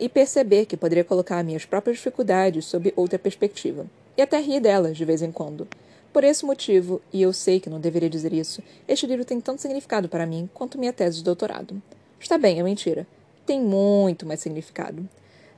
e 0.00 0.08
perceber 0.08 0.66
que 0.66 0.76
poderia 0.76 1.04
colocar 1.04 1.44
minhas 1.44 1.64
próprias 1.64 1.98
dificuldades 1.98 2.64
sob 2.64 2.92
outra 2.96 3.18
perspectiva, 3.18 3.86
e 4.16 4.22
até 4.22 4.40
rir 4.40 4.60
delas 4.60 4.96
de 4.96 5.04
vez 5.04 5.22
em 5.22 5.30
quando. 5.30 5.68
Por 6.12 6.24
esse 6.24 6.44
motivo, 6.44 7.02
e 7.12 7.20
eu 7.20 7.32
sei 7.32 7.60
que 7.60 7.68
não 7.68 7.78
deveria 7.78 8.08
dizer 8.08 8.32
isso, 8.32 8.62
este 8.88 9.06
livro 9.06 9.24
tem 9.24 9.40
tanto 9.40 9.60
significado 9.60 10.08
para 10.08 10.26
mim 10.26 10.48
quanto 10.54 10.78
minha 10.78 10.92
tese 10.92 11.18
de 11.18 11.24
doutorado. 11.24 11.80
Está 12.18 12.38
bem, 12.38 12.58
é 12.58 12.62
mentira. 12.62 13.06
Tem 13.44 13.60
muito 13.60 14.26
mais 14.26 14.40
significado. 14.40 15.06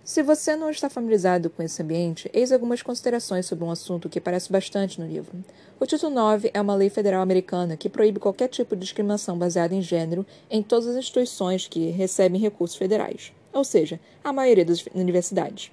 Se 0.03 0.23
você 0.23 0.57
não 0.57 0.71
está 0.71 0.91
familiarizado 0.91 1.49
com 1.49 1.63
esse 1.63 1.81
ambiente, 1.81 2.29
eis 2.35 2.51
algumas 2.51 2.83
considerações 2.83 3.47
sobre 3.47 3.65
um 3.65 3.71
assunto 3.71 4.09
que 4.09 4.19
aparece 4.19 4.51
bastante 4.51 5.01
no 5.01 5.07
livro. 5.07 5.33
O 5.79 5.87
título 5.87 6.13
9 6.13 6.51
é 6.53 6.61
uma 6.61 6.75
lei 6.75 6.91
federal 6.91 7.23
americana 7.23 7.77
que 7.77 7.89
proíbe 7.89 8.19
qualquer 8.19 8.49
tipo 8.49 8.75
de 8.75 8.83
discriminação 8.83 9.39
baseada 9.39 9.75
em 9.75 9.81
gênero 9.81 10.27
em 10.51 10.63
todas 10.63 10.89
as 10.89 10.97
instituições 10.97 11.69
que 11.69 11.91
recebem 11.91 12.41
recursos 12.41 12.77
federais 12.77 13.33
ou 13.53 13.65
seja, 13.65 14.01
a 14.23 14.33
maioria 14.33 14.65
das 14.65 14.85
universidades. 14.95 15.71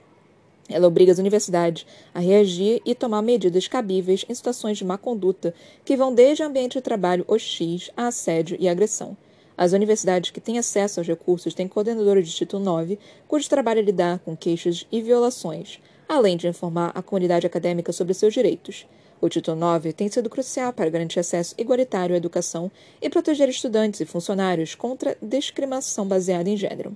Ela 0.69 0.87
obriga 0.87 1.11
as 1.11 1.17
universidades 1.17 1.85
a 2.13 2.19
reagir 2.19 2.81
e 2.85 2.93
tomar 2.93 3.21
medidas 3.21 3.67
cabíveis 3.67 4.25
em 4.27 4.35
situações 4.35 4.77
de 4.77 4.85
má 4.85 4.97
conduta 4.97 5.53
que 5.85 5.95
vão 5.95 6.13
desde 6.13 6.43
ambiente 6.43 6.73
de 6.73 6.81
trabalho 6.81 7.23
hostis 7.27 7.89
a 7.95 8.07
assédio 8.07 8.57
e 8.59 8.67
agressão. 8.67 9.15
As 9.57 9.71
universidades 9.71 10.29
que 10.29 10.41
têm 10.41 10.59
acesso 10.59 10.99
aos 10.99 11.07
recursos 11.07 11.53
têm 11.53 11.67
coordenadores 11.67 12.27
de 12.27 12.35
Título 12.35 12.63
9, 12.63 12.99
cujo 13.27 13.49
trabalho 13.49 13.79
é 13.79 13.83
lidar 13.83 14.19
com 14.19 14.35
queixas 14.35 14.85
e 14.91 15.01
violações, 15.01 15.79
além 16.07 16.37
de 16.37 16.47
informar 16.47 16.91
a 16.93 17.01
comunidade 17.01 17.47
acadêmica 17.47 17.91
sobre 17.91 18.13
seus 18.13 18.33
direitos. 18.33 18.85
O 19.19 19.27
Título 19.29 19.57
9 19.57 19.93
tem 19.93 20.09
sido 20.09 20.29
crucial 20.29 20.71
para 20.71 20.91
garantir 20.91 21.19
acesso 21.19 21.55
igualitário 21.57 22.13
à 22.13 22.17
educação 22.17 22.71
e 23.01 23.09
proteger 23.09 23.49
estudantes 23.49 23.99
e 23.99 24.05
funcionários 24.05 24.75
contra 24.75 25.17
discriminação 25.19 26.07
baseada 26.07 26.49
em 26.49 26.55
gênero. 26.55 26.95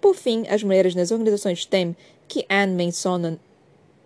Por 0.00 0.14
fim, 0.14 0.46
as 0.48 0.62
mulheres 0.62 0.94
nas 0.94 1.10
organizações 1.10 1.60
STEM 1.60 1.96
que 2.26 2.44
Anne 2.48 2.74
menciona 2.74 3.38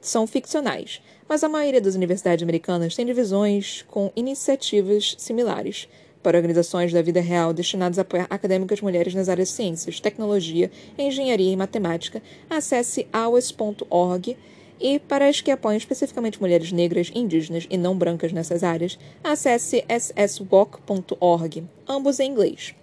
são 0.00 0.26
ficcionais, 0.26 1.00
mas 1.28 1.44
a 1.44 1.48
maioria 1.48 1.80
das 1.80 1.94
universidades 1.94 2.42
americanas 2.42 2.96
tem 2.96 3.06
divisões 3.06 3.82
com 3.88 4.10
iniciativas 4.16 5.14
similares 5.18 5.88
para 6.22 6.38
organizações 6.38 6.92
da 6.92 7.02
vida 7.02 7.20
real 7.20 7.52
destinadas 7.52 7.98
a 7.98 8.02
apoiar 8.02 8.26
acadêmicas 8.30 8.80
mulheres 8.80 9.14
nas 9.14 9.28
áreas 9.28 9.48
de 9.48 9.54
ciências, 9.54 10.00
tecnologia, 10.00 10.70
engenharia 10.96 11.52
e 11.52 11.56
matemática. 11.56 12.22
Acesse 12.48 13.06
awas.org 13.12 14.36
e 14.80 14.98
para 14.98 15.28
as 15.28 15.40
que 15.40 15.50
apoiam 15.50 15.76
especificamente 15.76 16.40
mulheres 16.40 16.72
negras, 16.72 17.10
indígenas 17.14 17.66
e 17.70 17.76
não 17.76 17.96
brancas 17.96 18.32
nessas 18.32 18.64
áreas, 18.64 18.98
acesse 19.22 19.84
sswalk.org, 19.88 21.64
ambos 21.88 22.18
em 22.18 22.30
inglês. 22.30 22.74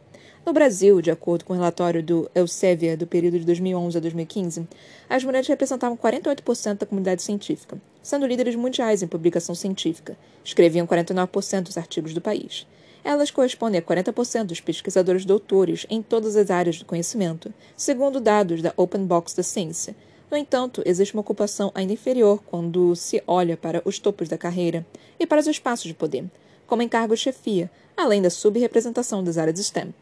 No 0.45 0.54
Brasil, 0.54 1.02
de 1.02 1.12
acordo 1.12 1.43
com 1.43 1.54
o 1.54 1.56
relatório 1.56 2.02
do 2.02 2.30
Elsevier 2.34 2.97
do 2.97 3.06
período 3.06 3.38
de 3.38 3.45
2011 3.45 3.97
a 3.97 4.02
2015, 4.02 4.67
as 5.10 5.23
mulheres 5.23 5.47
representavam 5.47 5.97
48% 5.97 6.78
da 6.78 6.86
comunidade 6.86 7.21
científica, 7.21 7.80
sendo 8.02 8.25
líderes 8.25 8.56
mundiais 8.56 9.04
em 9.04 9.08
publicação 9.08 9.54
científica. 9.54 10.17
Escreviam 10.43 10.88
49% 10.88 11.63
dos 11.63 11.78
artigos 11.78 12.13
do 12.13 12.21
país. 12.21 12.65
Elas 13.04 13.32
correspondem 13.32 13.80
a 13.80 13.82
40% 13.82 14.45
dos 14.45 14.62
pesquisadores 14.62 15.25
doutores 15.25 15.86
em 15.89 16.02
todas 16.02 16.36
as 16.36 16.49
áreas 16.49 16.80
do 16.80 16.86
conhecimento, 16.86 17.54
segundo 17.75 18.19
dados 18.19 18.62
da 18.62 18.73
Open 18.75 19.06
Box 19.06 19.36
da 19.36 19.43
Ciência. 19.43 19.95
No 20.32 20.38
entanto, 20.38 20.82
existe 20.86 21.13
uma 21.13 21.21
ocupação 21.21 21.71
ainda 21.75 21.93
inferior 21.93 22.41
quando 22.45 22.95
se 22.95 23.21
olha 23.28 23.58
para 23.58 23.82
os 23.86 23.99
topos 23.99 24.30
da 24.30 24.38
carreira 24.38 24.86
e 25.19 25.28
para 25.28 25.39
os 25.39 25.47
espaços 25.47 25.86
de 25.86 25.93
poder, 25.93 26.25
como 26.65 26.82
de 27.08 27.17
chefia, 27.17 27.69
além 27.95 28.21
da 28.21 28.30
subrepresentação 28.30 29.23
das 29.23 29.38
áreas 29.38 29.60
STEM. 29.60 29.93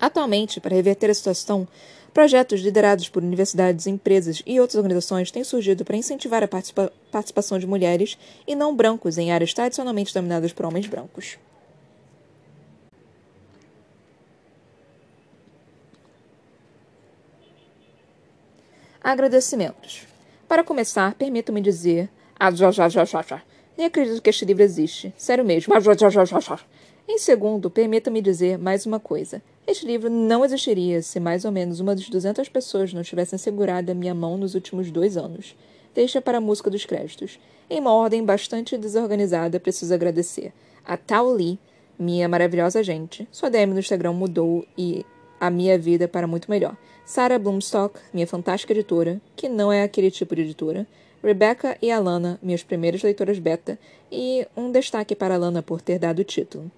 Atualmente, 0.00 0.60
para 0.60 0.74
reverter 0.74 1.10
a 1.10 1.14
situação, 1.14 1.66
projetos 2.12 2.60
liderados 2.60 3.08
por 3.08 3.22
universidades, 3.22 3.86
empresas 3.86 4.42
e 4.46 4.60
outras 4.60 4.76
organizações 4.76 5.30
têm 5.30 5.44
surgido 5.44 5.84
para 5.84 5.96
incentivar 5.96 6.42
a 6.42 6.48
participa 6.48 6.92
participação 7.10 7.58
de 7.58 7.66
mulheres 7.66 8.18
e 8.46 8.54
não 8.54 8.74
brancos 8.74 9.18
em 9.18 9.32
áreas 9.32 9.52
tradicionalmente 9.52 10.14
dominadas 10.14 10.52
por 10.52 10.66
homens 10.66 10.86
brancos. 10.86 11.38
Agradecimentos. 19.02 20.06
Para 20.46 20.62
começar, 20.62 21.14
permito-me 21.14 21.60
dizer. 21.60 22.08
Ah, 22.38 22.50
já, 22.50 22.70
já, 22.70 22.88
já, 22.88 23.04
já, 23.04 23.22
já. 23.22 23.42
Nem 23.76 23.86
acredito 23.86 24.22
que 24.22 24.30
este 24.30 24.44
livro 24.44 24.62
existe. 24.62 25.12
Sério 25.16 25.44
mesmo. 25.44 25.74
Ah, 25.74 25.80
já, 25.80 25.94
já, 25.94 26.08
já, 26.08 26.24
já, 26.24 26.40
já. 26.40 26.60
Em 27.08 27.18
segundo, 27.18 27.68
permita-me 27.68 28.22
dizer 28.22 28.56
mais 28.56 28.86
uma 28.86 29.00
coisa. 29.00 29.42
Este 29.66 29.84
livro 29.84 30.08
não 30.08 30.44
existiria 30.44 31.02
se 31.02 31.18
mais 31.18 31.44
ou 31.44 31.50
menos 31.50 31.80
uma 31.80 31.96
das 31.96 32.08
200 32.08 32.48
pessoas 32.48 32.92
não 32.92 33.02
tivessem 33.02 33.38
segurado 33.38 33.90
a 33.90 33.94
minha 33.94 34.14
mão 34.14 34.38
nos 34.38 34.54
últimos 34.54 34.88
dois 34.88 35.16
anos. 35.16 35.56
Deixa 35.94 36.22
para 36.22 36.38
a 36.38 36.40
música 36.40 36.70
dos 36.70 36.86
créditos. 36.86 37.40
Em 37.68 37.80
uma 37.80 37.92
ordem 37.92 38.24
bastante 38.24 38.78
desorganizada, 38.78 39.58
preciso 39.58 39.92
agradecer 39.92 40.52
a 40.86 40.96
Tao 40.96 41.32
Lee, 41.32 41.58
minha 41.98 42.28
maravilhosa 42.28 42.84
gente. 42.84 43.26
Sua 43.32 43.50
DM 43.50 43.72
no 43.72 43.80
Instagram 43.80 44.12
mudou 44.12 44.64
e 44.78 45.04
a 45.40 45.50
minha 45.50 45.76
vida 45.76 46.06
para 46.06 46.28
muito 46.28 46.48
melhor. 46.48 46.76
Sarah 47.04 47.38
Bloomstock, 47.38 47.98
minha 48.14 48.28
fantástica 48.28 48.72
editora, 48.72 49.20
que 49.34 49.48
não 49.48 49.72
é 49.72 49.82
aquele 49.82 50.10
tipo 50.10 50.36
de 50.36 50.42
editora. 50.42 50.86
Rebecca 51.22 51.76
e 51.82 51.90
Alana, 51.90 52.38
minhas 52.40 52.62
primeiras 52.62 53.02
leitoras 53.02 53.38
beta, 53.38 53.78
e 54.10 54.46
um 54.56 54.70
destaque 54.70 55.14
para 55.14 55.34
Alana 55.34 55.62
por 55.62 55.80
ter 55.80 55.98
dado 55.98 56.20
o 56.20 56.24
título 56.24 56.70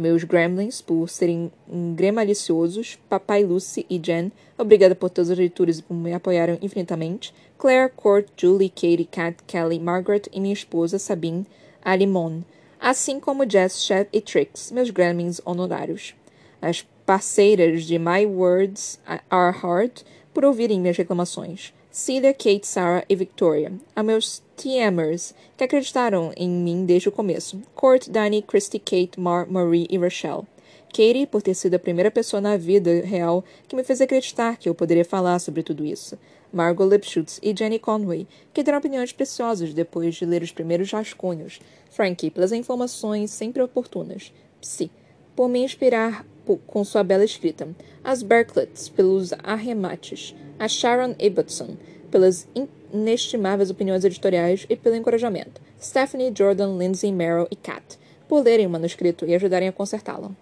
meus 0.00 0.24
gremlins 0.24 0.80
por 0.80 1.08
serem 1.08 1.52
gremaliciosos, 1.94 2.98
papai 3.08 3.44
Lucy 3.44 3.84
e 3.88 4.00
Jen, 4.02 4.32
obrigada 4.56 4.94
por 4.94 5.10
todas 5.10 5.30
as 5.30 5.38
leituras 5.38 5.78
e 5.78 5.82
por 5.82 5.94
me 5.94 6.14
apoiarem 6.14 6.58
infinitamente, 6.62 7.34
Claire, 7.58 7.92
Court, 7.94 8.26
Julie, 8.36 8.70
Katie, 8.70 9.04
Kat, 9.04 9.36
Kelly, 9.46 9.78
Margaret 9.78 10.22
e 10.32 10.40
minha 10.40 10.54
esposa 10.54 10.98
Sabine, 10.98 11.46
Alimon, 11.84 12.40
assim 12.80 13.20
como 13.20 13.48
Jess, 13.48 13.82
Chef 13.82 14.08
e 14.10 14.22
Trix, 14.22 14.72
meus 14.72 14.88
gremlins 14.88 15.40
honorários. 15.44 16.14
As 16.62 16.82
parceiras 17.04 17.84
de 17.84 17.98
My 17.98 18.24
Words 18.24 18.98
Are 19.28 19.56
Hard 19.58 20.00
por 20.32 20.46
ouvirem 20.46 20.80
minhas 20.80 20.96
reclamações. 20.96 21.74
Celia, 21.92 22.32
Kate, 22.32 22.64
Sarah 22.64 23.04
e 23.08 23.16
Victoria, 23.16 23.72
a 23.96 24.02
meus 24.02 24.40
TMers, 24.56 25.34
que 25.56 25.64
acreditaram 25.64 26.32
em 26.36 26.48
mim 26.48 26.86
desde 26.86 27.08
o 27.08 27.12
começo. 27.12 27.60
Court, 27.74 28.08
Danny, 28.08 28.42
Christy, 28.42 28.78
Kate, 28.78 29.18
Mar, 29.18 29.50
Marie 29.50 29.88
e 29.90 29.98
Rochelle. 29.98 30.46
Katie, 30.90 31.26
por 31.26 31.42
ter 31.42 31.54
sido 31.54 31.74
a 31.74 31.80
primeira 31.80 32.08
pessoa 32.08 32.40
na 32.40 32.56
vida 32.56 33.00
real 33.04 33.44
que 33.66 33.74
me 33.74 33.82
fez 33.82 34.00
acreditar 34.00 34.56
que 34.56 34.68
eu 34.68 34.74
poderia 34.74 35.04
falar 35.04 35.40
sobre 35.40 35.64
tudo 35.64 35.84
isso. 35.84 36.16
Margot 36.52 36.88
Lipschutz 36.88 37.40
e 37.42 37.52
Jenny 37.56 37.80
Conway, 37.80 38.26
que 38.54 38.62
deram 38.62 38.78
opiniões 38.78 39.12
preciosas 39.12 39.74
depois 39.74 40.14
de 40.14 40.24
ler 40.24 40.42
os 40.42 40.52
primeiros 40.52 40.92
rascunhos. 40.92 41.60
Frankie, 41.90 42.30
pelas 42.30 42.52
informações 42.52 43.32
sempre 43.32 43.62
oportunas. 43.62 44.32
Psy, 44.60 44.88
por 45.34 45.48
me 45.48 45.64
inspirar 45.64 46.24
com 46.66 46.84
sua 46.84 47.02
bela 47.02 47.24
escrita. 47.24 47.68
As 48.02 48.22
Berklets, 48.22 48.88
pelos 48.88 49.32
arremates 49.42 50.34
a 50.58 50.68
Sharon 50.68 51.14
Ibbotson 51.18 51.76
pelas 52.10 52.46
inestimáveis 52.92 53.70
opiniões 53.70 54.04
editoriais 54.04 54.66
e 54.68 54.76
pelo 54.76 54.96
encorajamento. 54.96 55.60
Stephanie, 55.80 56.32
Jordan, 56.36 56.76
Lindsay, 56.76 57.12
Meryl 57.12 57.46
e 57.50 57.56
Kat, 57.56 57.98
por 58.28 58.44
lerem 58.44 58.66
o 58.66 58.70
manuscrito 58.70 59.24
e 59.24 59.34
ajudarem 59.34 59.68
a 59.68 59.72
consertá-lo. 59.72 60.36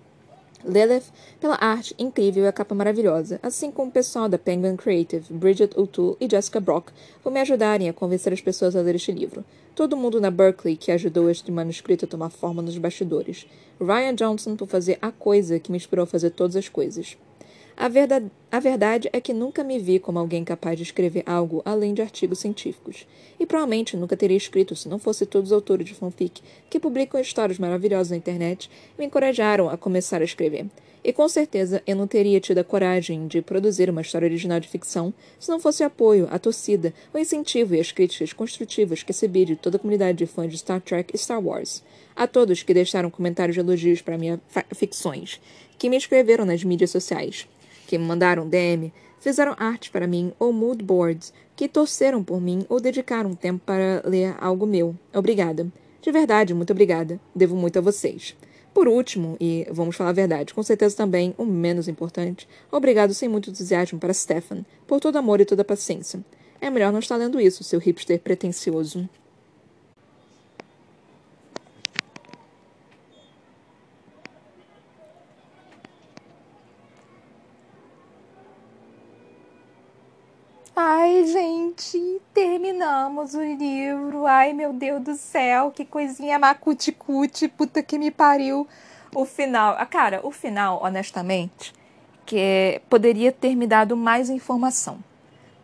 Lilith, 0.64 1.12
pela 1.40 1.56
arte 1.60 1.94
incrível 1.98 2.44
e 2.44 2.48
a 2.48 2.52
capa 2.52 2.74
maravilhosa, 2.74 3.38
assim 3.42 3.70
como 3.70 3.88
o 3.88 3.92
pessoal 3.92 4.28
da 4.28 4.38
Penguin 4.38 4.76
Creative, 4.76 5.32
Bridget 5.32 5.78
O'Toole 5.78 6.16
e 6.20 6.28
Jessica 6.28 6.60
Brock, 6.60 6.90
por 7.22 7.32
me 7.32 7.40
ajudarem 7.40 7.88
a 7.88 7.92
convencer 7.92 8.32
as 8.32 8.40
pessoas 8.40 8.74
a 8.74 8.80
ler 8.80 8.96
este 8.96 9.12
livro. 9.12 9.44
Todo 9.74 9.96
mundo 9.96 10.20
na 10.20 10.30
Berkeley 10.30 10.76
que 10.76 10.90
ajudou 10.90 11.30
este 11.30 11.52
manuscrito 11.52 12.04
a 12.04 12.08
tomar 12.08 12.30
forma 12.30 12.60
nos 12.60 12.76
bastidores. 12.76 13.46
Ryan 13.80 14.14
Johnson 14.14 14.56
por 14.56 14.66
fazer 14.66 14.98
a 15.00 15.12
coisa 15.12 15.60
que 15.60 15.70
me 15.70 15.78
inspirou 15.78 16.02
a 16.02 16.06
fazer 16.06 16.30
todas 16.30 16.56
as 16.56 16.68
coisas. 16.68 17.16
A 17.80 17.86
verdade, 17.86 18.28
a 18.50 18.58
verdade 18.58 19.08
é 19.12 19.20
que 19.20 19.32
nunca 19.32 19.62
me 19.62 19.78
vi 19.78 20.00
como 20.00 20.18
alguém 20.18 20.42
capaz 20.42 20.76
de 20.76 20.82
escrever 20.82 21.22
algo 21.24 21.62
além 21.64 21.94
de 21.94 22.02
artigos 22.02 22.40
científicos. 22.40 23.06
E 23.38 23.46
provavelmente 23.46 23.96
nunca 23.96 24.16
teria 24.16 24.36
escrito 24.36 24.74
se 24.74 24.88
não 24.88 24.98
fosse 24.98 25.24
todos 25.24 25.50
os 25.50 25.54
autores 25.54 25.86
de 25.86 25.94
fanfic 25.94 26.42
que 26.68 26.80
publicam 26.80 27.20
histórias 27.20 27.56
maravilhosas 27.56 28.10
na 28.10 28.16
internet 28.16 28.68
me 28.98 29.04
encorajaram 29.04 29.70
a 29.70 29.76
começar 29.76 30.20
a 30.20 30.24
escrever. 30.24 30.66
E 31.04 31.12
com 31.12 31.28
certeza 31.28 31.80
eu 31.86 31.94
não 31.94 32.08
teria 32.08 32.40
tido 32.40 32.58
a 32.58 32.64
coragem 32.64 33.28
de 33.28 33.40
produzir 33.40 33.88
uma 33.88 34.00
história 34.00 34.26
original 34.26 34.58
de 34.58 34.66
ficção 34.66 35.14
se 35.38 35.48
não 35.48 35.60
fosse 35.60 35.84
o 35.84 35.86
apoio, 35.86 36.26
a 36.32 36.38
torcida, 36.40 36.92
o 37.14 37.18
incentivo 37.18 37.76
e 37.76 37.80
as 37.80 37.92
críticas 37.92 38.32
construtivas 38.32 39.04
que 39.04 39.12
recebi 39.12 39.44
de 39.44 39.54
toda 39.54 39.76
a 39.76 39.78
comunidade 39.78 40.18
de 40.18 40.26
fãs 40.26 40.50
de 40.50 40.58
Star 40.58 40.80
Trek 40.80 41.14
e 41.14 41.16
Star 41.18 41.40
Wars. 41.40 41.84
A 42.16 42.26
todos 42.26 42.64
que 42.64 42.74
deixaram 42.74 43.08
comentários 43.08 43.54
de 43.54 43.60
elogios 43.60 44.02
para 44.02 44.18
minhas 44.18 44.40
ficções, 44.74 45.40
que 45.78 45.88
me 45.88 45.96
escreveram 45.96 46.44
nas 46.44 46.64
mídias 46.64 46.90
sociais 46.90 47.46
que 47.88 47.96
me 47.96 48.04
mandaram 48.04 48.46
DM, 48.46 48.92
fizeram 49.18 49.56
arte 49.58 49.90
para 49.90 50.06
mim 50.06 50.30
ou 50.38 50.52
mood 50.52 50.84
boards, 50.84 51.32
que 51.56 51.66
torceram 51.66 52.22
por 52.22 52.38
mim 52.38 52.66
ou 52.68 52.78
dedicaram 52.78 53.34
tempo 53.34 53.62
para 53.64 54.02
ler 54.04 54.36
algo 54.38 54.66
meu. 54.66 54.94
Obrigada. 55.12 55.66
De 56.02 56.12
verdade, 56.12 56.52
muito 56.52 56.70
obrigada. 56.70 57.18
Devo 57.34 57.56
muito 57.56 57.78
a 57.78 57.82
vocês. 57.82 58.36
Por 58.74 58.86
último, 58.86 59.38
e 59.40 59.66
vamos 59.70 59.96
falar 59.96 60.10
a 60.10 60.12
verdade, 60.12 60.52
com 60.52 60.62
certeza 60.62 60.94
também 60.94 61.34
o 61.38 61.46
menos 61.46 61.88
importante, 61.88 62.46
obrigado 62.70 63.14
sem 63.14 63.26
muito 63.26 63.48
entusiasmo 63.48 63.98
para 63.98 64.12
Stefan, 64.12 64.66
por 64.86 65.00
todo 65.00 65.16
amor 65.16 65.40
e 65.40 65.46
toda 65.46 65.64
paciência. 65.64 66.22
É 66.60 66.68
melhor 66.68 66.92
não 66.92 66.98
estar 66.98 67.16
lendo 67.16 67.40
isso, 67.40 67.64
seu 67.64 67.80
hipster 67.80 68.20
pretensioso. 68.20 69.08
Ai, 80.80 81.26
gente, 81.26 82.22
terminamos 82.32 83.34
o 83.34 83.42
livro. 83.42 84.26
Ai, 84.26 84.52
meu 84.52 84.72
Deus 84.72 85.02
do 85.02 85.16
céu, 85.16 85.72
que 85.72 85.84
coisinha 85.84 86.38
macuticute, 86.38 87.48
puta 87.48 87.82
que 87.82 87.98
me 87.98 88.12
pariu. 88.12 88.64
O 89.12 89.24
final, 89.24 89.74
ah, 89.76 89.84
cara, 89.84 90.20
o 90.22 90.30
final, 90.30 90.80
honestamente, 90.80 91.74
que 92.24 92.80
poderia 92.88 93.32
ter 93.32 93.56
me 93.56 93.66
dado 93.66 93.96
mais 93.96 94.30
informação. 94.30 95.02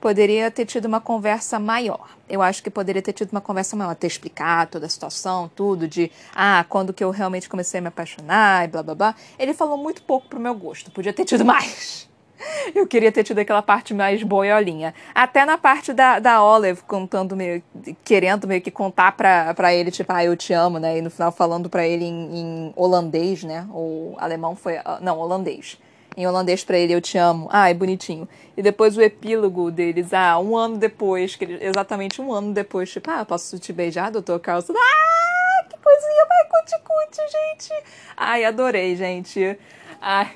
Poderia 0.00 0.50
ter 0.50 0.66
tido 0.66 0.87
uma 0.87 1.00
conversa 1.00 1.61
maior. 1.61 2.09
Eu 2.29 2.42
acho 2.42 2.61
que 2.61 2.68
poderia 2.68 3.00
ter 3.00 3.12
tido 3.12 3.31
uma 3.31 3.40
conversa 3.40 3.77
maior, 3.77 3.94
ter 3.94 4.09
explicado 4.09 4.72
toda 4.72 4.87
a 4.87 4.88
situação, 4.88 5.48
tudo 5.55 5.87
de, 5.87 6.11
ah, 6.35 6.66
quando 6.68 6.92
que 6.92 7.05
eu 7.05 7.11
realmente 7.12 7.48
comecei 7.48 7.79
a 7.79 7.83
me 7.83 7.87
apaixonar 7.87 8.64
e 8.64 8.68
blá 8.68 8.83
blá 8.83 8.96
blá. 8.96 9.14
Ele 9.38 9.55
falou 9.55 9.79
muito 9.79 10.03
pouco 10.03 10.27
pro 10.27 10.40
meu 10.40 10.57
gosto. 10.57 10.90
Podia 10.90 11.12
ter 11.12 11.24
tido 11.24 11.44
mais. 11.46 12.12
Eu 12.74 12.87
queria 12.87 13.11
ter 13.12 13.24
tido 13.24 13.38
aquela 13.38 13.62
parte 13.62 13.94
mais 13.94 14.22
boiolinha. 14.22 14.94
Até 15.14 15.44
na 15.44 15.59
parte 15.59 15.92
da, 15.92 16.18
da 16.18 16.42
Olive 16.42 16.83
contando 16.83 17.37
meio, 17.37 17.62
querendo 18.04 18.46
meio 18.46 18.61
que 18.61 18.70
contar 18.70 19.12
pra, 19.12 19.54
pra 19.54 19.74
ele, 19.74 19.90
tipo, 19.90 20.12
ah, 20.12 20.24
eu 20.24 20.37
te 20.37 20.52
amo, 20.52 20.78
né? 20.78 20.98
E 20.98 21.02
no 21.02 21.11
final 21.11 21.33
falando 21.33 21.68
pra 21.68 21.87
ele 21.87 22.04
em, 22.04 22.38
em 22.38 22.72
holandês, 22.76 23.42
né? 23.42 23.66
Ou 23.72 24.16
alemão 24.18 24.54
foi. 24.57 24.76
Ah, 24.78 24.98
não, 25.00 25.18
holandês. 25.18 25.78
Em 26.16 26.26
holandês 26.26 26.62
pra 26.62 26.78
ele, 26.78 26.92
eu 26.92 27.00
te 27.00 27.18
amo. 27.18 27.48
Ah, 27.50 27.72
bonitinho. 27.74 28.28
E 28.57 28.62
depois 28.62 28.96
o 28.96 29.02
epílogo 29.02 29.70
deles, 29.70 30.12
ah, 30.12 30.38
um 30.38 30.57
ano 30.57 30.76
depois, 30.76 31.35
que 31.35 31.44
ele, 31.44 31.59
exatamente 31.64 32.20
um 32.20 32.33
ano 32.33 32.52
depois, 32.52 32.90
tipo, 32.90 33.11
ah, 33.11 33.24
posso 33.24 33.59
te 33.59 33.72
beijar, 33.72 34.11
doutor 34.12 34.38
Carlson? 34.38 34.74
Ah, 34.76 35.64
que 35.68 35.76
coisinha 35.76 36.26
vai 36.26 36.44
cuticute, 36.62 37.20
gente. 37.33 37.85
Ai, 38.16 38.44
adorei, 38.44 38.94
gente. 38.94 39.59
Ai, 40.00 40.30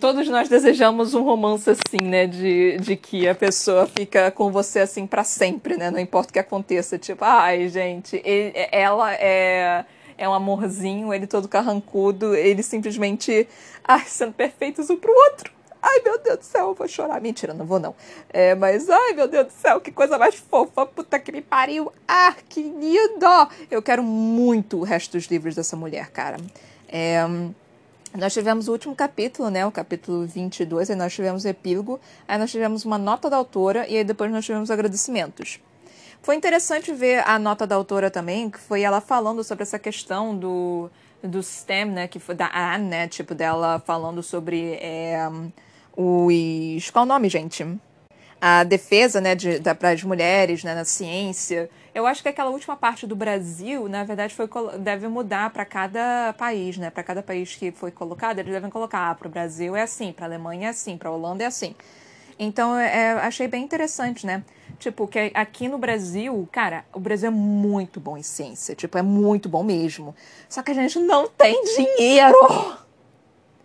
todos 0.00 0.28
nós 0.28 0.48
desejamos 0.48 1.14
um 1.14 1.22
romance 1.22 1.70
assim, 1.70 2.04
né? 2.04 2.26
De, 2.26 2.76
de 2.78 2.96
que 2.96 3.28
a 3.28 3.34
pessoa 3.34 3.86
fica 3.86 4.30
com 4.30 4.50
você 4.50 4.80
assim 4.80 5.06
para 5.06 5.24
sempre, 5.24 5.76
né? 5.76 5.90
Não 5.90 5.98
importa 5.98 6.30
o 6.30 6.32
que 6.32 6.38
aconteça. 6.38 6.98
Tipo, 6.98 7.24
ai, 7.24 7.68
gente, 7.68 8.20
ele, 8.24 8.52
ela 8.70 9.14
é, 9.14 9.84
é 10.16 10.28
um 10.28 10.34
amorzinho, 10.34 11.14
ele 11.14 11.26
todo 11.26 11.48
carrancudo, 11.48 12.34
ele 12.34 12.62
simplesmente, 12.62 13.48
ai, 13.84 14.04
sendo 14.06 14.32
perfeitos 14.32 14.90
um 14.90 14.96
pro 14.96 15.12
outro. 15.12 15.52
Ai, 15.80 16.00
meu 16.04 16.18
Deus 16.18 16.38
do 16.38 16.44
céu, 16.44 16.68
eu 16.68 16.74
vou 16.74 16.88
chorar. 16.88 17.20
Mentira, 17.20 17.54
não 17.54 17.64
vou 17.64 17.78
não. 17.78 17.94
É, 18.30 18.54
mas, 18.54 18.90
ai, 18.90 19.12
meu 19.12 19.28
Deus 19.28 19.46
do 19.46 19.52
céu, 19.52 19.80
que 19.80 19.92
coisa 19.92 20.18
mais 20.18 20.34
fofa. 20.34 20.84
Puta 20.84 21.18
que 21.20 21.30
me 21.30 21.40
pariu. 21.40 21.92
Ah, 22.06 22.34
que 22.48 22.60
lindo! 22.60 23.48
Eu 23.70 23.80
quero 23.80 24.02
muito 24.02 24.78
o 24.78 24.82
resto 24.82 25.12
dos 25.12 25.26
livros 25.26 25.54
dessa 25.54 25.76
mulher, 25.76 26.10
cara. 26.10 26.36
É 26.88 27.24
nós 28.14 28.32
tivemos 28.32 28.68
o 28.68 28.72
último 28.72 28.94
capítulo, 28.94 29.50
né, 29.50 29.66
o 29.66 29.72
capítulo 29.72 30.26
22, 30.26 30.90
aí 30.90 30.96
nós 30.96 31.14
tivemos 31.14 31.44
o 31.44 31.48
epílogo, 31.48 32.00
aí 32.26 32.38
nós 32.38 32.50
tivemos 32.50 32.84
uma 32.84 32.98
nota 32.98 33.28
da 33.28 33.36
autora 33.36 33.86
e 33.88 33.96
aí 33.96 34.04
depois 34.04 34.30
nós 34.30 34.44
tivemos 34.44 34.70
agradecimentos. 34.70 35.60
Foi 36.22 36.34
interessante 36.34 36.92
ver 36.92 37.22
a 37.26 37.38
nota 37.38 37.66
da 37.66 37.76
autora 37.76 38.10
também, 38.10 38.50
que 38.50 38.58
foi 38.58 38.82
ela 38.82 39.00
falando 39.00 39.44
sobre 39.44 39.62
essa 39.62 39.78
questão 39.78 40.36
do, 40.36 40.90
do 41.22 41.42
STEM, 41.42 41.86
né, 41.86 42.08
que 42.08 42.18
foi 42.18 42.34
da 42.34 42.50
Anne, 42.54 42.88
né, 42.88 43.08
tipo 43.08 43.34
dela 43.34 43.82
falando 43.84 44.22
sobre 44.22 44.74
é, 44.80 45.28
os... 45.96 46.90
qual 46.90 47.04
o 47.04 47.08
nome, 47.08 47.28
gente? 47.28 47.64
a 48.40 48.64
defesa 48.64 49.20
né, 49.20 49.34
de, 49.34 49.58
da, 49.58 49.74
para 49.74 49.90
as 49.90 50.02
mulheres 50.02 50.62
né, 50.62 50.74
na 50.74 50.84
ciência. 50.84 51.68
Eu 51.98 52.06
acho 52.06 52.22
que 52.22 52.28
aquela 52.28 52.50
última 52.50 52.76
parte 52.76 53.08
do 53.08 53.16
Brasil, 53.16 53.88
na 53.88 54.04
verdade, 54.04 54.32
foi, 54.32 54.48
deve 54.78 55.08
mudar 55.08 55.50
para 55.50 55.64
cada 55.64 56.32
país, 56.38 56.78
né? 56.78 56.90
Para 56.90 57.02
cada 57.02 57.24
país 57.24 57.56
que 57.56 57.72
foi 57.72 57.90
colocado, 57.90 58.38
eles 58.38 58.52
devem 58.52 58.70
colocar, 58.70 59.10
ah, 59.10 59.14
para 59.16 59.26
o 59.26 59.30
Brasil 59.30 59.74
é 59.74 59.82
assim, 59.82 60.12
para 60.12 60.26
a 60.26 60.28
Alemanha 60.28 60.68
é 60.68 60.70
assim, 60.70 60.96
para 60.96 61.08
a 61.08 61.12
Holanda 61.12 61.42
é 61.42 61.48
assim. 61.48 61.74
Então, 62.38 62.78
é, 62.78 63.14
achei 63.14 63.48
bem 63.48 63.64
interessante, 63.64 64.24
né? 64.24 64.44
Tipo, 64.78 65.08
que 65.08 65.32
aqui 65.34 65.66
no 65.66 65.76
Brasil, 65.76 66.48
cara, 66.52 66.84
o 66.92 67.00
Brasil 67.00 67.26
é 67.26 67.32
muito 67.32 67.98
bom 67.98 68.16
em 68.16 68.22
ciência. 68.22 68.76
Tipo, 68.76 68.96
é 68.96 69.02
muito 69.02 69.48
bom 69.48 69.64
mesmo. 69.64 70.14
Só 70.48 70.62
que 70.62 70.70
a 70.70 70.74
gente 70.74 71.00
não 71.00 71.26
tem 71.26 71.64
dinheiro. 71.64 72.38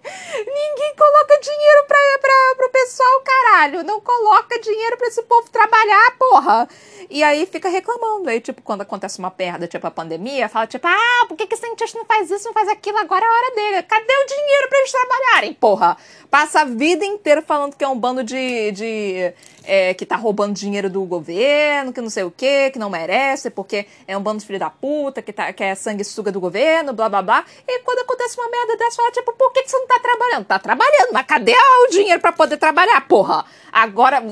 Ninguém 0.03 0.95
coloca 0.95 1.39
dinheiro 1.39 1.85
pra, 1.87 1.97
pra, 2.19 2.55
pro 2.57 2.69
pessoal, 2.69 3.21
caralho. 3.21 3.83
Não 3.83 4.01
coloca 4.01 4.59
dinheiro 4.59 4.97
pra 4.97 5.07
esse 5.07 5.23
povo 5.23 5.49
trabalhar, 5.49 6.17
porra. 6.17 6.67
E 7.09 7.23
aí 7.23 7.45
fica 7.45 7.69
reclamando. 7.69 8.29
Aí, 8.29 8.39
tipo, 8.41 8.61
quando 8.61 8.81
acontece 8.81 9.19
uma 9.19 9.31
perda, 9.31 9.67
tipo 9.67 9.85
a 9.85 9.91
pandemia, 9.91 10.49
fala, 10.49 10.67
tipo, 10.67 10.87
ah, 10.87 11.25
por 11.27 11.37
que, 11.37 11.47
que 11.47 11.55
cientista 11.55 11.97
não 11.97 12.05
faz 12.05 12.29
isso, 12.29 12.45
não 12.45 12.53
faz 12.53 12.67
aquilo? 12.67 12.97
Agora 12.97 13.23
é 13.23 13.27
a 13.27 13.31
hora 13.31 13.55
dele. 13.55 13.83
Cadê 13.83 14.13
o 14.13 14.25
dinheiro 14.25 14.69
pra 14.69 14.79
eles 14.79 14.91
trabalharem, 14.91 15.53
porra? 15.53 15.97
Passa 16.29 16.61
a 16.61 16.65
vida 16.65 17.05
inteira 17.05 17.41
falando 17.41 17.75
que 17.75 17.83
é 17.83 17.87
um 17.87 17.97
bando 17.97 18.23
de. 18.23 18.71
de 18.71 19.33
é, 19.63 19.93
que 19.93 20.05
tá 20.05 20.15
roubando 20.15 20.53
dinheiro 20.53 20.89
do 20.89 21.03
governo, 21.05 21.93
que 21.93 22.01
não 22.01 22.09
sei 22.09 22.23
o 22.23 22.31
quê, 22.31 22.69
que 22.71 22.77
não 22.77 22.89
merece, 22.89 23.49
porque 23.49 23.85
é 24.07 24.17
um 24.17 24.21
bando 24.21 24.39
de 24.39 24.45
filho 24.45 24.59
da 24.59 24.69
puta, 24.69 25.21
que, 25.21 25.31
tá, 25.31 25.53
que 25.53 25.63
é 25.63 25.73
sanguessuga 25.73 26.31
do 26.31 26.39
governo, 26.39 26.93
blá 26.93 27.07
blá 27.07 27.21
blá. 27.21 27.45
E 27.67 27.79
quando 27.79 27.99
acontece 27.99 28.37
uma 28.39 28.49
merda 28.49 28.77
dessa, 28.77 28.97
fala, 28.97 29.11
tipo, 29.11 29.31
por 29.33 29.51
que, 29.53 29.63
que 29.63 29.71
você 29.71 29.77
não 29.77 29.87
tá 29.87 29.92
trabalhando? 29.99 30.45
Tá 30.45 30.59
trabalhando, 30.59 31.13
mas 31.13 31.25
cadê 31.25 31.53
o 31.53 31.87
dinheiro 31.89 32.19
para 32.19 32.31
poder 32.31 32.57
trabalhar, 32.57 33.07
porra? 33.07 33.45
Agora 33.71 34.23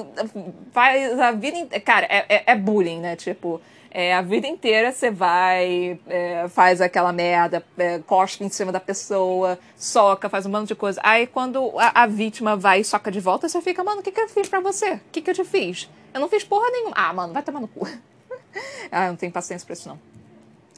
faz 0.72 1.20
a 1.20 1.32
vida 1.32 1.58
inteira. 1.58 1.84
Cara, 1.84 2.06
é, 2.10 2.26
é, 2.30 2.44
é, 2.48 2.56
bullying, 2.56 3.00
né? 3.00 3.16
Tipo. 3.16 3.62
É, 3.94 4.16
a 4.16 4.22
vida 4.22 4.48
inteira 4.48 4.94
você 4.94 5.12
vai, 5.12 6.00
é, 6.08 6.48
faz 6.48 6.80
aquela 6.80 7.12
merda, 7.12 7.62
é, 7.78 8.00
cospe 8.00 8.42
em 8.42 8.48
cima 8.48 8.72
da 8.72 8.80
pessoa, 8.80 9.60
soca, 9.76 10.30
faz 10.30 10.46
um 10.46 10.50
monte 10.50 10.70
de 10.70 10.76
coisa. 10.76 11.02
Aí 11.04 11.28
quando 11.28 11.78
a, 11.78 12.04
a 12.04 12.08
vítima 12.08 12.56
vai 12.56 12.80
e 12.80 12.86
soca 12.86 13.12
de 13.12 13.20
volta, 13.20 13.50
você 13.50 13.62
fica, 13.62 13.84
mano, 13.84 14.00
o 14.00 14.02
que, 14.02 14.10
que 14.10 14.22
eu 14.22 14.30
fiz 14.30 14.48
pra 14.48 14.62
você? 14.62 14.94
O 14.94 15.02
que, 15.12 15.22
que 15.22 15.30
eu 15.30 15.36
te 15.36 15.44
fiz? 15.44 15.90
Eu 16.14 16.22
não 16.22 16.30
fiz 16.30 16.42
porra 16.42 16.70
nenhuma. 16.72 16.94
Ah, 16.96 17.12
mano, 17.12 17.34
vai 17.34 17.44
tomar 17.44 17.60
no 17.60 17.68
cu. 17.68 17.86
ah, 18.90 19.08
eu 19.08 19.10
não 19.10 19.18
tenho 19.18 19.32
paciência 19.32 19.66
pra 19.66 19.74
isso, 19.74 19.90
não. 19.90 20.00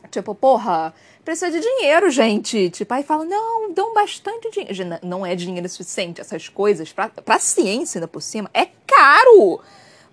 Tipo, 0.10 0.34
porra, 0.34 0.94
precisa 1.24 1.52
de 1.52 1.60
dinheiro, 1.60 2.10
gente. 2.10 2.70
Tipo, 2.70 2.94
aí 2.94 3.04
fala, 3.04 3.26
não, 3.26 3.72
dão 3.72 3.94
bastante 3.94 4.50
dinheiro. 4.52 5.00
Não 5.02 5.26
é 5.26 5.36
dinheiro 5.36 5.68
suficiente. 5.70 6.22
Essas 6.22 6.50
coisas, 6.50 6.92
pra, 6.92 7.10
pra 7.10 7.40
ciência 7.40 8.00
ainda 8.00 8.08
por 8.08 8.22
cima, 8.22 8.50
é 8.54 8.68
caro. 8.86 9.60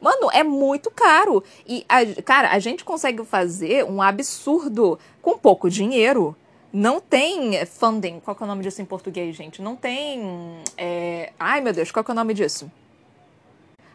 Mano, 0.01 0.31
é 0.33 0.43
muito 0.43 0.91
caro. 0.91 1.45
E, 1.67 1.85
a, 1.89 2.23
cara, 2.23 2.51
a 2.51 2.59
gente 2.59 2.85
consegue 2.85 3.25
fazer 3.25 3.85
um 3.85 4.01
absurdo 4.01 4.99
com 5.21 5.37
pouco 5.37 5.69
dinheiro. 5.69 6.35
Não 6.73 7.01
tem 7.01 7.65
funding. 7.67 8.21
Qual 8.21 8.37
é 8.41 8.45
o 8.45 8.47
nome 8.47 8.63
disso 8.63 8.81
em 8.81 8.85
português, 8.85 9.35
gente? 9.37 9.61
Não 9.61 9.77
tem. 9.77 10.63
É... 10.79 11.33
Ai, 11.39 11.61
meu 11.61 11.73
Deus, 11.73 11.91
qual 11.91 12.05
é 12.09 12.13
o 12.13 12.15
nome 12.15 12.33
disso? 12.33 12.71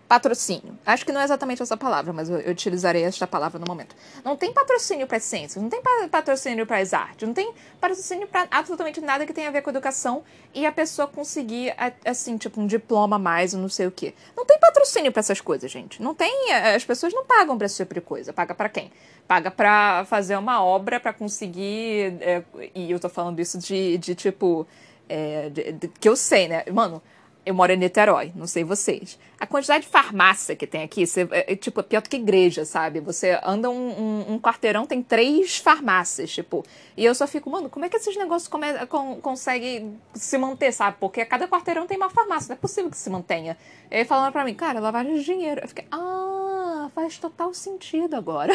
Patrocínio. 0.08 0.78
Acho 0.86 1.06
que 1.06 1.12
não 1.12 1.22
é 1.22 1.24
exatamente 1.24 1.62
essa 1.62 1.76
palavra, 1.76 2.14
mas 2.14 2.30
eu, 2.30 2.38
utilizarei 2.52 3.04
esta 3.04 3.26
palavra 3.26 3.60
no 3.60 3.66
momento. 3.68 3.96
Não 4.24 4.36
tem 4.36 4.54
patrocínio 4.54 5.08
para 5.08 5.20
ciências, 5.20 5.62
não 5.62 5.70
tem 5.70 5.82
patrocínio 6.10 6.66
para 6.66 6.78
as 6.78 6.94
artes, 6.94 7.28
não 7.28 7.34
tem 7.34 7.52
patrocínio 7.82 8.28
para 8.28 8.48
absolutamente 8.52 9.02
nada 9.02 9.26
que 9.26 9.34
tenha 9.34 9.50
a 9.50 9.52
ver 9.52 9.62
com 9.62 9.70
educação 9.70 10.24
e 10.54 10.66
a 10.66 10.72
pessoa 10.72 11.08
conseguir, 11.08 11.74
assim, 12.06 12.38
tipo, 12.38 12.62
um 12.62 12.68
diploma 12.68 13.16
a 13.16 13.20
mais 13.20 13.54
ou 13.54 13.60
não 13.60 13.70
sei 13.70 13.88
o 13.88 13.92
quê. 13.92 14.14
Não 14.38 14.46
tem 14.46 14.60
patrocínio 14.60 15.12
para 15.12 15.22
essas 15.22 15.42
coisas, 15.42 15.72
gente. 15.72 16.02
Não 16.02 16.14
tem. 16.14 16.54
As 16.54 16.86
pessoas 16.86 17.14
não 17.14 17.26
pagam 17.26 17.58
para 17.58 17.66
esse 17.66 17.78
tipo 17.78 17.94
de 17.94 18.02
coisa. 18.02 18.32
Paga 18.32 18.54
para 18.54 18.70
quem? 18.70 18.92
Paga 19.28 19.50
para 19.50 20.06
fazer 20.06 20.38
uma 20.38 20.64
obra 20.64 21.00
para 21.00 21.14
conseguir. 21.14 22.18
É, 22.22 22.44
e 22.76 22.92
eu 22.92 23.00
tô 23.00 23.10
falando 23.10 23.40
isso 23.40 23.58
de, 23.58 23.98
de 23.98 24.14
tipo. 24.14 24.68
É, 25.10 25.50
de, 25.50 25.72
de, 25.72 25.88
que 25.88 26.08
eu 26.08 26.16
sei, 26.16 26.48
né? 26.48 26.64
Mano, 26.72 27.02
eu 27.46 27.54
moro 27.54 27.72
em 27.72 27.78
Niterói, 27.78 28.32
não 28.36 28.48
sei 28.48 28.64
vocês. 28.64 29.20
A 29.40 29.46
quantidade 29.46 29.86
de 29.86 29.92
farmácia 29.92 30.56
que 30.56 30.66
tem 30.66 30.82
aqui, 30.82 31.06
você, 31.06 31.28
é, 31.32 31.54
é, 31.54 31.56
tipo, 31.56 31.80
é 31.80 31.84
pior 31.84 32.02
do 32.02 32.10
que 32.10 32.16
igreja, 32.16 32.66
sabe? 32.66 33.00
Você 33.02 33.40
anda 33.44 33.70
um, 33.70 33.76
um, 33.76 34.34
um, 34.34 34.40
quarteirão, 34.40 34.86
tem 34.86 35.04
três 35.04 35.58
farmácias, 35.58 36.32
tipo. 36.32 36.66
E 36.98 37.06
eu 37.06 37.14
só 37.14 37.28
fico, 37.28 37.50
mano, 37.50 37.70
como 37.70 37.86
é 37.86 37.90
que 37.90 37.98
esses 37.98 38.16
negócios 38.18 38.48
come, 38.48 38.68
con, 38.88 39.18
conseguem 39.22 40.00
se 40.14 40.38
manter, 40.38 40.72
sabe? 40.72 40.98
Porque 41.00 41.22
a 41.22 41.26
cada 41.26 41.48
quarteirão 41.48 41.86
tem 41.86 41.98
uma 41.98 42.10
farmácia, 42.10 42.50
não 42.50 42.56
é 42.56 42.60
possível 42.60 42.90
que 42.90 42.98
se 42.98 43.10
mantenha. 43.10 43.58
E 43.92 43.98
aí 43.98 44.06
falando 44.06 44.32
pra 44.32 44.44
mim, 44.44 44.56
cara, 44.56 44.80
lavagem 44.80 45.14
de 45.14 45.24
dinheiro. 45.24 45.62
Eu 45.62 45.68
fiquei, 45.68 45.86
ah, 45.92 46.90
faz 46.96 47.18
total 47.18 47.54
sentido 47.54 48.16
agora. 48.16 48.54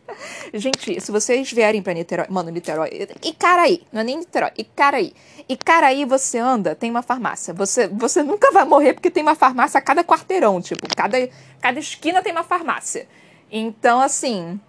Gente, 0.54 1.00
se 1.00 1.12
vocês 1.12 1.52
vierem 1.52 1.82
pra 1.82 1.92
Niterói, 1.92 2.26
mano, 2.30 2.50
Niterói, 2.50 3.06
e 3.22 3.32
Caraí, 3.32 3.82
não 3.92 4.00
é 4.00 4.04
nem 4.04 4.18
Niterói, 4.18 4.52
e 4.56 4.64
Caraí. 4.64 5.12
E 5.48 5.56
Caraí 5.56 6.04
você 6.04 6.38
anda, 6.38 6.74
tem 6.74 6.90
uma 6.90 7.02
farmácia. 7.02 7.52
Você, 7.54 7.88
você 7.88 8.22
nunca 8.30 8.50
vai 8.52 8.64
morrer 8.64 8.94
porque 8.94 9.10
tem 9.10 9.22
uma 9.22 9.34
farmácia 9.34 9.78
a 9.78 9.82
cada 9.82 10.04
quarteirão, 10.04 10.60
tipo, 10.60 10.86
cada, 10.94 11.16
cada 11.60 11.78
esquina 11.78 12.22
tem 12.22 12.32
uma 12.32 12.44
farmácia. 12.44 13.06
Então, 13.50 14.00
assim, 14.00 14.60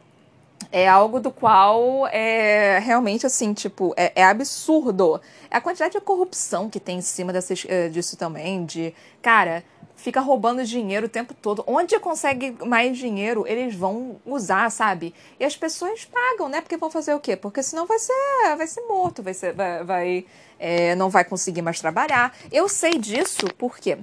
é 0.72 0.88
algo 0.88 1.20
do 1.20 1.32
qual 1.32 2.08
é 2.08 2.80
realmente 2.80 3.26
assim, 3.26 3.54
tipo, 3.54 3.94
é, 3.96 4.12
é, 4.16 4.24
absurdo. 4.24 5.22
A 5.50 5.62
quantidade 5.62 5.94
de 5.94 6.02
corrupção 6.02 6.70
que 6.70 6.80
tem 6.80 6.98
em 6.98 7.02
cima 7.02 7.32
dessas, 7.32 7.66
eh, 7.68 7.90
disso 7.90 8.18
também, 8.18 8.66
de, 8.66 8.94
cara, 9.22 9.64
fica 9.96 10.20
roubando 10.20 10.64
dinheiro 10.64 11.06
o 11.06 11.10
tempo 11.10 11.34
todo. 11.34 11.64
Onde 11.68 11.98
consegue 12.00 12.56
mais 12.66 12.98
dinheiro, 12.98 13.46
eles 13.48 13.76
vão 13.76 14.20
usar, 14.26 14.70
sabe? 14.72 15.14
E 15.40 15.46
as 15.46 15.56
pessoas 15.56 16.06
pagam, 16.06 16.50
né? 16.50 16.62
Porque 16.62 16.78
vão 16.78 16.90
fazer 16.90 17.14
o 17.14 17.20
quê? 17.20 17.36
Porque 17.36 17.62
senão 17.62 17.86
vai 17.86 18.00
ser, 18.00 18.56
vai 18.58 18.68
ser 18.68 18.82
morto, 18.82 19.22
vai 19.22 19.34
ser, 19.34 19.54
vai, 19.54 19.84
vai 19.84 20.26
é, 20.62 20.94
não 20.96 21.10
vai 21.10 21.26
conseguir 21.26 21.64
mais 21.64 21.80
trabalhar. 21.80 22.38
Eu 22.52 22.70
sei 22.70 23.00
disso 23.00 23.48
porque 23.58 23.98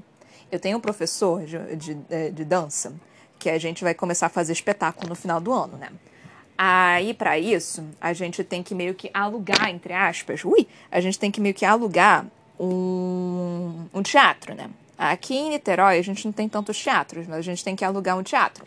eu 0.51 0.59
tenho 0.59 0.77
um 0.77 0.81
professor 0.81 1.45
de, 1.45 1.77
de, 1.77 1.99
é, 2.11 2.31
de 2.31 2.45
dança 2.45 2.93
que 3.39 3.49
a 3.49 3.59
gente 3.59 3.85
vai 3.85 3.95
começar 3.95 4.27
a 4.27 4.29
fazer 4.29 4.53
espetáculo 4.53 5.09
no 5.09 5.15
final 5.15 5.41
do 5.41 5.53
ano, 5.53 5.79
né? 5.79 5.91
Aí, 6.61 7.15
para 7.15 7.39
isso, 7.39 7.85
a 8.01 8.13
gente 8.13 8.43
tem 8.43 8.65
que 8.65 8.75
meio 8.75 8.93
que 8.93 9.09
alugar, 9.15 9.71
entre 9.71 9.93
aspas, 9.93 10.45
ui, 10.45 10.67
a 10.91 11.01
gente 11.01 11.17
tem 11.17 11.31
que 11.31 11.41
meio 11.41 11.55
que 11.55 11.65
alugar 11.65 12.27
um, 12.59 13.87
um 13.95 14.03
teatro, 14.03 14.57
né? 14.57 14.69
Aqui 14.99 15.37
em 15.37 15.51
Niterói 15.51 15.97
a 15.97 16.03
gente 16.03 16.25
não 16.25 16.33
tem 16.33 16.49
tantos 16.49 16.83
teatros, 16.83 17.29
mas 17.29 17.39
a 17.39 17.43
gente 17.43 17.63
tem 17.63 17.77
que 17.77 17.85
alugar 17.85 18.19
um 18.19 18.25
teatro. 18.25 18.67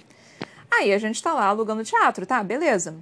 Aí 0.71 0.93
a 0.93 0.97
gente 0.97 1.21
tá 1.21 1.33
lá 1.33 1.47
alugando 1.47 1.83
teatro, 1.83 2.25
tá? 2.25 2.41
Beleza. 2.41 2.95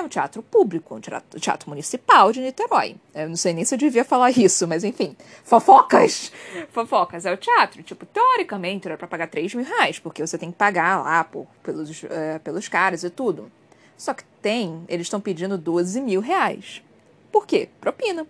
É 0.00 0.02
um 0.02 0.08
teatro 0.08 0.42
público, 0.42 0.96
um 0.96 1.00
teatro, 1.00 1.68
municipal 1.68 2.32
de 2.32 2.40
Niterói. 2.40 2.96
Eu 3.14 3.28
não 3.28 3.36
sei 3.36 3.52
nem 3.52 3.66
se 3.66 3.74
eu 3.74 3.78
devia 3.78 4.02
falar 4.02 4.30
isso, 4.30 4.66
mas 4.66 4.82
enfim. 4.82 5.14
Fofocas! 5.44 6.32
Fofocas. 6.70 7.26
É 7.26 7.32
o 7.32 7.36
teatro. 7.36 7.82
Tipo, 7.82 8.06
teoricamente 8.06 8.88
era 8.88 8.96
pra 8.96 9.06
pagar 9.06 9.28
3 9.28 9.54
mil 9.54 9.66
reais, 9.66 9.98
porque 9.98 10.26
você 10.26 10.38
tem 10.38 10.50
que 10.50 10.56
pagar 10.56 11.02
lá 11.02 11.22
por, 11.22 11.46
pelos, 11.62 12.02
uh, 12.02 12.40
pelos 12.42 12.66
caras 12.66 13.04
e 13.04 13.10
tudo. 13.10 13.52
Só 13.94 14.14
que 14.14 14.24
tem, 14.40 14.82
eles 14.88 15.06
estão 15.06 15.20
pedindo 15.20 15.58
12 15.58 16.00
mil 16.00 16.22
reais. 16.22 16.82
Por 17.30 17.46
quê? 17.46 17.68
Propina. 17.78 18.26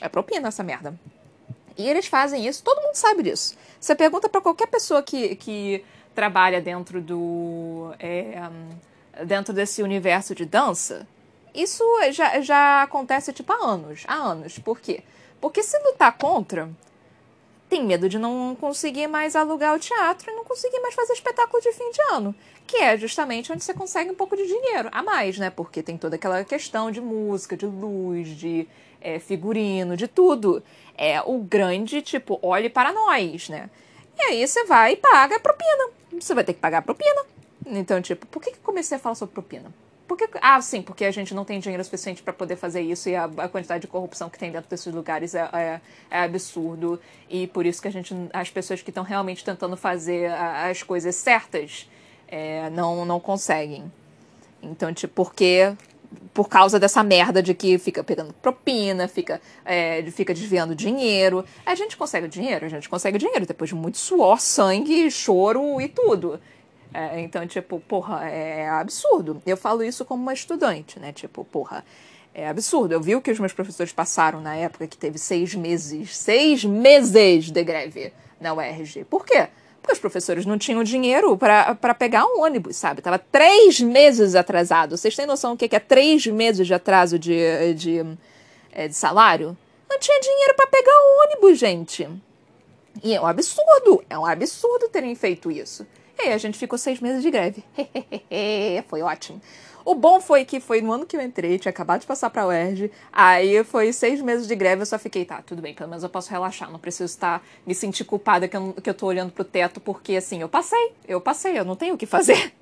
É 0.00 0.08
propina 0.08 0.46
essa 0.46 0.62
merda. 0.62 0.94
E 1.76 1.88
eles 1.88 2.06
fazem 2.06 2.46
isso, 2.46 2.62
todo 2.62 2.80
mundo 2.80 2.94
sabe 2.94 3.24
disso. 3.24 3.56
Você 3.80 3.96
pergunta 3.96 4.28
para 4.28 4.40
qualquer 4.40 4.68
pessoa 4.68 5.02
que, 5.02 5.34
que 5.34 5.84
trabalha 6.14 6.60
dentro 6.60 7.00
do. 7.00 7.92
É, 7.98 8.48
dentro 9.24 9.52
desse 9.52 9.82
universo 9.82 10.34
de 10.34 10.44
dança, 10.44 11.06
isso 11.54 11.84
já, 12.12 12.40
já 12.40 12.82
acontece 12.82 13.32
tipo 13.32 13.52
há 13.52 13.56
anos. 13.56 14.04
Há 14.06 14.14
anos. 14.14 14.58
Por 14.58 14.80
quê? 14.80 15.02
Porque 15.40 15.62
se 15.62 15.78
lutar 15.78 16.16
contra, 16.16 16.68
tem 17.68 17.84
medo 17.84 18.08
de 18.08 18.18
não 18.18 18.56
conseguir 18.60 19.06
mais 19.06 19.34
alugar 19.34 19.74
o 19.74 19.78
teatro 19.78 20.30
e 20.30 20.34
não 20.34 20.44
conseguir 20.44 20.80
mais 20.80 20.94
fazer 20.94 21.12
espetáculo 21.12 21.62
de 21.62 21.72
fim 21.72 21.90
de 21.90 22.02
ano. 22.12 22.34
Que 22.66 22.78
é 22.78 22.96
justamente 22.96 23.52
onde 23.52 23.64
você 23.64 23.74
consegue 23.74 24.10
um 24.10 24.14
pouco 24.14 24.36
de 24.36 24.46
dinheiro 24.46 24.88
a 24.92 25.02
mais, 25.02 25.38
né? 25.38 25.50
Porque 25.50 25.82
tem 25.82 25.96
toda 25.96 26.16
aquela 26.16 26.44
questão 26.44 26.90
de 26.90 27.00
música, 27.00 27.56
de 27.56 27.66
luz, 27.66 28.28
de 28.28 28.68
é, 29.00 29.18
figurino, 29.18 29.96
de 29.96 30.06
tudo. 30.06 30.62
É 30.96 31.20
o 31.22 31.38
grande, 31.38 32.02
tipo, 32.02 32.38
olhe 32.42 32.68
para 32.68 32.92
nós, 32.92 33.48
né? 33.48 33.70
E 34.18 34.22
aí 34.22 34.46
você 34.46 34.64
vai 34.64 34.92
e 34.92 34.96
paga 34.96 35.36
a 35.36 35.40
propina. 35.40 35.90
Você 36.20 36.34
vai 36.34 36.44
ter 36.44 36.52
que 36.52 36.60
pagar 36.60 36.78
a 36.78 36.82
propina. 36.82 37.24
Então, 37.70 38.00
tipo, 38.02 38.26
por 38.26 38.42
que, 38.42 38.52
que 38.52 38.58
comecei 38.58 38.96
a 38.96 39.00
falar 39.00 39.14
sobre 39.14 39.32
propina? 39.32 39.72
Porque, 40.10 40.28
ah, 40.42 40.60
sim, 40.60 40.82
porque 40.82 41.04
a 41.04 41.10
gente 41.12 41.32
não 41.32 41.44
tem 41.44 41.60
dinheiro 41.60 41.84
suficiente 41.84 42.20
para 42.20 42.32
poder 42.32 42.56
fazer 42.56 42.80
isso 42.80 43.08
e 43.08 43.14
a, 43.14 43.24
a, 43.24 43.48
quantidade 43.48 43.82
de 43.82 43.86
corrupção 43.86 44.28
que 44.28 44.36
tem 44.36 44.50
dentro 44.50 44.68
desses 44.68 44.92
lugares 44.92 45.36
é, 45.36 45.48
é, 45.52 45.80
é, 46.10 46.22
absurdo. 46.24 47.00
E 47.28 47.46
por 47.46 47.64
isso 47.64 47.80
que 47.80 47.86
a 47.86 47.92
gente, 47.92 48.12
as 48.32 48.50
pessoas 48.50 48.82
que 48.82 48.90
estão 48.90 49.04
realmente 49.04 49.44
tentando 49.44 49.76
fazer 49.76 50.28
as 50.32 50.82
coisas 50.82 51.14
certas 51.14 51.88
é, 52.26 52.68
não, 52.70 53.04
não 53.04 53.20
conseguem. 53.20 53.84
Então, 54.60 54.92
tipo, 54.92 55.14
porque 55.14 55.76
por 56.34 56.48
causa 56.48 56.78
dessa 56.80 57.02
merda 57.04 57.42
de 57.42 57.54
que 57.54 57.78
fica 57.78 58.02
pegando 58.02 58.32
propina, 58.34 59.06
fica, 59.06 59.40
é, 59.64 60.02
fica 60.10 60.34
desviando 60.34 60.74
dinheiro. 60.74 61.44
A 61.64 61.76
gente 61.76 61.96
consegue 61.96 62.26
dinheiro, 62.26 62.66
a 62.66 62.68
gente 62.68 62.88
consegue 62.88 63.16
dinheiro 63.16 63.46
depois 63.46 63.70
de 63.70 63.76
muito 63.76 63.98
suor, 63.98 64.40
sangue, 64.40 65.08
choro 65.08 65.80
e 65.80 65.88
tudo. 65.88 66.40
É, 66.92 67.20
então, 67.20 67.46
tipo, 67.46 67.80
porra, 67.80 68.28
é 68.28 68.68
absurdo. 68.68 69.40
Eu 69.46 69.56
falo 69.56 69.82
isso 69.82 70.04
como 70.04 70.22
uma 70.22 70.34
estudante, 70.34 70.98
né? 70.98 71.12
Tipo, 71.12 71.44
porra, 71.44 71.84
é 72.34 72.48
absurdo. 72.48 72.92
Eu 72.92 73.00
vi 73.00 73.14
o 73.14 73.20
que 73.20 73.30
os 73.30 73.38
meus 73.38 73.52
professores 73.52 73.92
passaram 73.92 74.40
na 74.40 74.56
época 74.56 74.86
que 74.86 74.96
teve 74.96 75.18
seis 75.18 75.54
meses, 75.54 76.16
seis 76.16 76.64
meses 76.64 77.50
de 77.50 77.62
greve 77.62 78.12
na 78.40 78.54
UERJ. 78.54 79.04
Por 79.04 79.24
quê? 79.24 79.48
Porque 79.80 79.92
os 79.92 79.98
professores 79.98 80.44
não 80.44 80.58
tinham 80.58 80.82
dinheiro 80.84 81.36
para 81.38 81.94
pegar 81.94 82.26
um 82.26 82.42
ônibus, 82.42 82.76
sabe? 82.76 83.00
Tava 83.00 83.18
três 83.18 83.80
meses 83.80 84.34
atrasado. 84.34 84.96
Vocês 84.96 85.16
têm 85.16 85.26
noção 85.26 85.54
do 85.54 85.56
que 85.56 85.74
é 85.74 85.80
três 85.80 86.26
meses 86.26 86.66
de 86.66 86.74
atraso 86.74 87.18
de, 87.18 87.74
de, 87.74 88.04
é, 88.72 88.88
de 88.88 88.94
salário? 88.94 89.56
Não 89.88 89.98
tinha 89.98 90.20
dinheiro 90.20 90.54
para 90.54 90.66
pegar 90.66 90.92
o 90.92 91.24
ônibus, 91.24 91.58
gente. 91.58 92.08
E 93.02 93.14
é 93.14 93.20
um 93.20 93.26
absurdo, 93.26 94.04
é 94.10 94.18
um 94.18 94.26
absurdo 94.26 94.88
terem 94.88 95.14
feito 95.14 95.50
isso. 95.50 95.86
E 96.24 96.32
a 96.32 96.38
gente 96.38 96.58
ficou 96.58 96.78
seis 96.78 97.00
meses 97.00 97.22
de 97.22 97.30
greve. 97.30 97.64
Foi 98.88 99.02
ótimo. 99.02 99.40
O 99.84 99.94
bom 99.94 100.20
foi 100.20 100.44
que 100.44 100.60
foi 100.60 100.80
no 100.80 100.92
ano 100.92 101.06
que 101.06 101.16
eu 101.16 101.20
entrei, 101.20 101.58
tinha 101.58 101.70
acabado 101.70 102.02
de 102.02 102.06
passar 102.06 102.30
pra 102.30 102.46
UERJ, 102.46 102.90
aí 103.12 103.64
foi 103.64 103.92
seis 103.92 104.20
meses 104.20 104.46
de 104.46 104.54
greve, 104.54 104.82
eu 104.82 104.86
só 104.86 104.98
fiquei, 104.98 105.24
tá, 105.24 105.42
tudo 105.42 105.62
bem, 105.62 105.74
pelo 105.74 105.88
menos 105.88 106.04
eu 106.04 106.10
posso 106.10 106.30
relaxar, 106.30 106.70
não 106.70 106.78
preciso 106.78 107.06
estar 107.06 107.42
me 107.66 107.74
sentir 107.74 108.04
culpada 108.04 108.46
que 108.46 108.56
eu, 108.56 108.74
que 108.74 108.90
eu 108.90 108.94
tô 108.94 109.06
olhando 109.06 109.32
pro 109.32 109.42
teto, 109.42 109.80
porque 109.80 110.16
assim, 110.16 110.42
eu 110.42 110.48
passei, 110.48 110.92
eu 111.08 111.20
passei, 111.20 111.58
eu 111.58 111.64
não 111.64 111.76
tenho 111.76 111.94
o 111.94 111.98
que 111.98 112.06
fazer. 112.06 112.52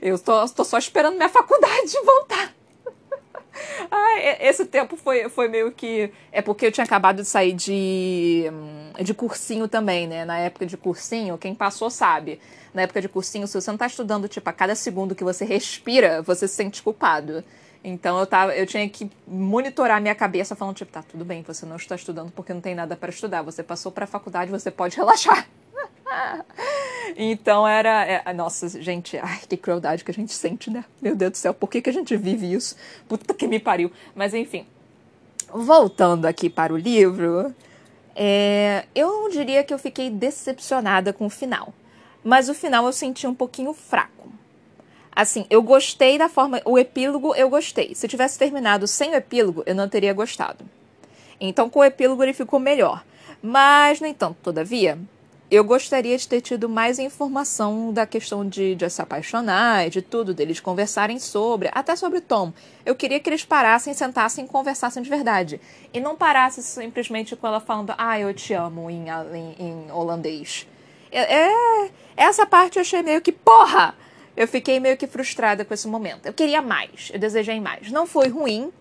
Eu 0.00 0.16
tô, 0.20 0.48
tô 0.50 0.62
só 0.62 0.78
esperando 0.78 1.16
minha 1.16 1.28
faculdade 1.28 1.92
voltar. 2.06 2.54
Ah, 3.90 4.20
esse 4.40 4.64
tempo 4.64 4.96
foi, 4.96 5.28
foi 5.28 5.48
meio 5.48 5.72
que. 5.72 6.12
É 6.30 6.40
porque 6.40 6.66
eu 6.66 6.70
tinha 6.70 6.84
acabado 6.84 7.22
de 7.22 7.24
sair 7.24 7.52
de, 7.54 8.44
de 9.02 9.12
cursinho 9.12 9.66
também, 9.66 10.06
né? 10.06 10.24
Na 10.24 10.38
época 10.38 10.64
de 10.64 10.76
cursinho, 10.76 11.36
quem 11.36 11.56
passou 11.56 11.90
sabe 11.90 12.40
na 12.78 12.82
época 12.82 13.00
de 13.00 13.08
cursinho, 13.08 13.46
se 13.48 13.60
você 13.60 13.68
não 13.70 13.74
está 13.74 13.88
estudando, 13.88 14.28
tipo, 14.28 14.48
a 14.48 14.52
cada 14.52 14.74
segundo 14.76 15.12
que 15.12 15.24
você 15.24 15.44
respira, 15.44 16.22
você 16.22 16.46
se 16.46 16.54
sente 16.54 16.80
culpado. 16.80 17.42
Então 17.82 18.18
eu 18.18 18.26
tava, 18.26 18.54
eu 18.54 18.66
tinha 18.66 18.88
que 18.88 19.10
monitorar 19.26 20.00
minha 20.00 20.14
cabeça 20.14 20.54
falando, 20.54 20.76
tipo, 20.76 20.92
tá, 20.92 21.02
tudo 21.02 21.24
bem, 21.24 21.42
você 21.42 21.66
não 21.66 21.74
está 21.74 21.96
estudando 21.96 22.30
porque 22.30 22.54
não 22.54 22.60
tem 22.60 22.76
nada 22.76 22.96
para 22.96 23.10
estudar. 23.10 23.42
Você 23.42 23.64
passou 23.64 23.90
para 23.90 24.04
a 24.04 24.06
faculdade, 24.06 24.50
você 24.50 24.70
pode 24.70 24.94
relaxar. 24.96 25.48
então 27.16 27.66
era. 27.66 28.06
É, 28.06 28.32
nossa, 28.32 28.68
gente, 28.80 29.18
ai, 29.18 29.40
que 29.48 29.56
crueldade 29.56 30.04
que 30.04 30.12
a 30.12 30.14
gente 30.14 30.32
sente, 30.32 30.70
né? 30.70 30.84
Meu 31.02 31.16
Deus 31.16 31.32
do 31.32 31.36
céu, 31.36 31.52
por 31.52 31.68
que, 31.68 31.82
que 31.82 31.90
a 31.90 31.92
gente 31.92 32.16
vive 32.16 32.52
isso? 32.52 32.76
Puta 33.08 33.34
que 33.34 33.48
me 33.48 33.58
pariu. 33.58 33.90
Mas 34.14 34.34
enfim. 34.34 34.64
Voltando 35.52 36.26
aqui 36.26 36.48
para 36.48 36.72
o 36.72 36.76
livro, 36.76 37.52
é, 38.14 38.84
eu 38.94 39.28
diria 39.30 39.64
que 39.64 39.74
eu 39.74 39.78
fiquei 39.78 40.10
decepcionada 40.10 41.12
com 41.12 41.26
o 41.26 41.30
final 41.30 41.72
mas 42.28 42.50
o 42.50 42.54
final 42.54 42.84
eu 42.84 42.92
senti 42.92 43.26
um 43.26 43.34
pouquinho 43.34 43.72
fraco. 43.72 44.30
Assim, 45.16 45.46
eu 45.48 45.62
gostei 45.62 46.18
da 46.18 46.28
forma. 46.28 46.60
O 46.62 46.78
epílogo 46.78 47.34
eu 47.34 47.48
gostei. 47.48 47.94
Se 47.94 48.06
tivesse 48.06 48.38
terminado 48.38 48.86
sem 48.86 49.12
o 49.12 49.14
epílogo, 49.14 49.62
eu 49.64 49.74
não 49.74 49.88
teria 49.88 50.12
gostado. 50.12 50.62
Então, 51.40 51.70
com 51.70 51.78
o 51.78 51.84
epílogo 51.84 52.22
ele 52.22 52.34
ficou 52.34 52.60
melhor. 52.60 53.02
Mas, 53.40 53.98
no 53.98 54.06
entanto, 54.06 54.36
todavia, 54.42 54.98
eu 55.50 55.64
gostaria 55.64 56.18
de 56.18 56.28
ter 56.28 56.42
tido 56.42 56.68
mais 56.68 56.98
informação 56.98 57.94
da 57.94 58.04
questão 58.06 58.46
de, 58.46 58.74
de 58.74 58.90
se 58.90 59.00
apaixonar, 59.00 59.88
de 59.88 60.02
tudo, 60.02 60.34
deles 60.34 60.60
conversarem 60.60 61.18
sobre, 61.18 61.70
até 61.72 61.96
sobre 61.96 62.20
Tom. 62.20 62.52
Eu 62.84 62.94
queria 62.94 63.18
que 63.20 63.30
eles 63.30 63.42
parassem, 63.42 63.94
sentassem 63.94 64.44
e 64.44 64.48
conversassem 64.48 65.02
de 65.02 65.08
verdade. 65.08 65.58
E 65.94 65.98
não 65.98 66.14
parasse 66.14 66.62
simplesmente 66.62 67.34
com 67.34 67.46
ela 67.46 67.58
falando, 67.58 67.94
ah, 67.96 68.20
eu 68.20 68.34
te 68.34 68.52
amo 68.52 68.90
em, 68.90 69.06
em, 69.08 69.56
em 69.58 69.90
holandês. 69.90 70.66
É, 71.10 71.46
é, 71.46 71.90
essa 72.16 72.46
parte 72.46 72.76
eu 72.76 72.82
achei 72.82 73.02
meio 73.02 73.20
que, 73.20 73.32
porra! 73.32 73.94
Eu 74.36 74.46
fiquei 74.46 74.78
meio 74.78 74.96
que 74.96 75.06
frustrada 75.06 75.64
com 75.64 75.74
esse 75.74 75.88
momento. 75.88 76.26
Eu 76.26 76.32
queria 76.32 76.62
mais, 76.62 77.10
eu 77.12 77.18
desejei 77.18 77.60
mais. 77.60 77.90
Não 77.90 78.06
foi 78.06 78.28
ruim, 78.28 78.72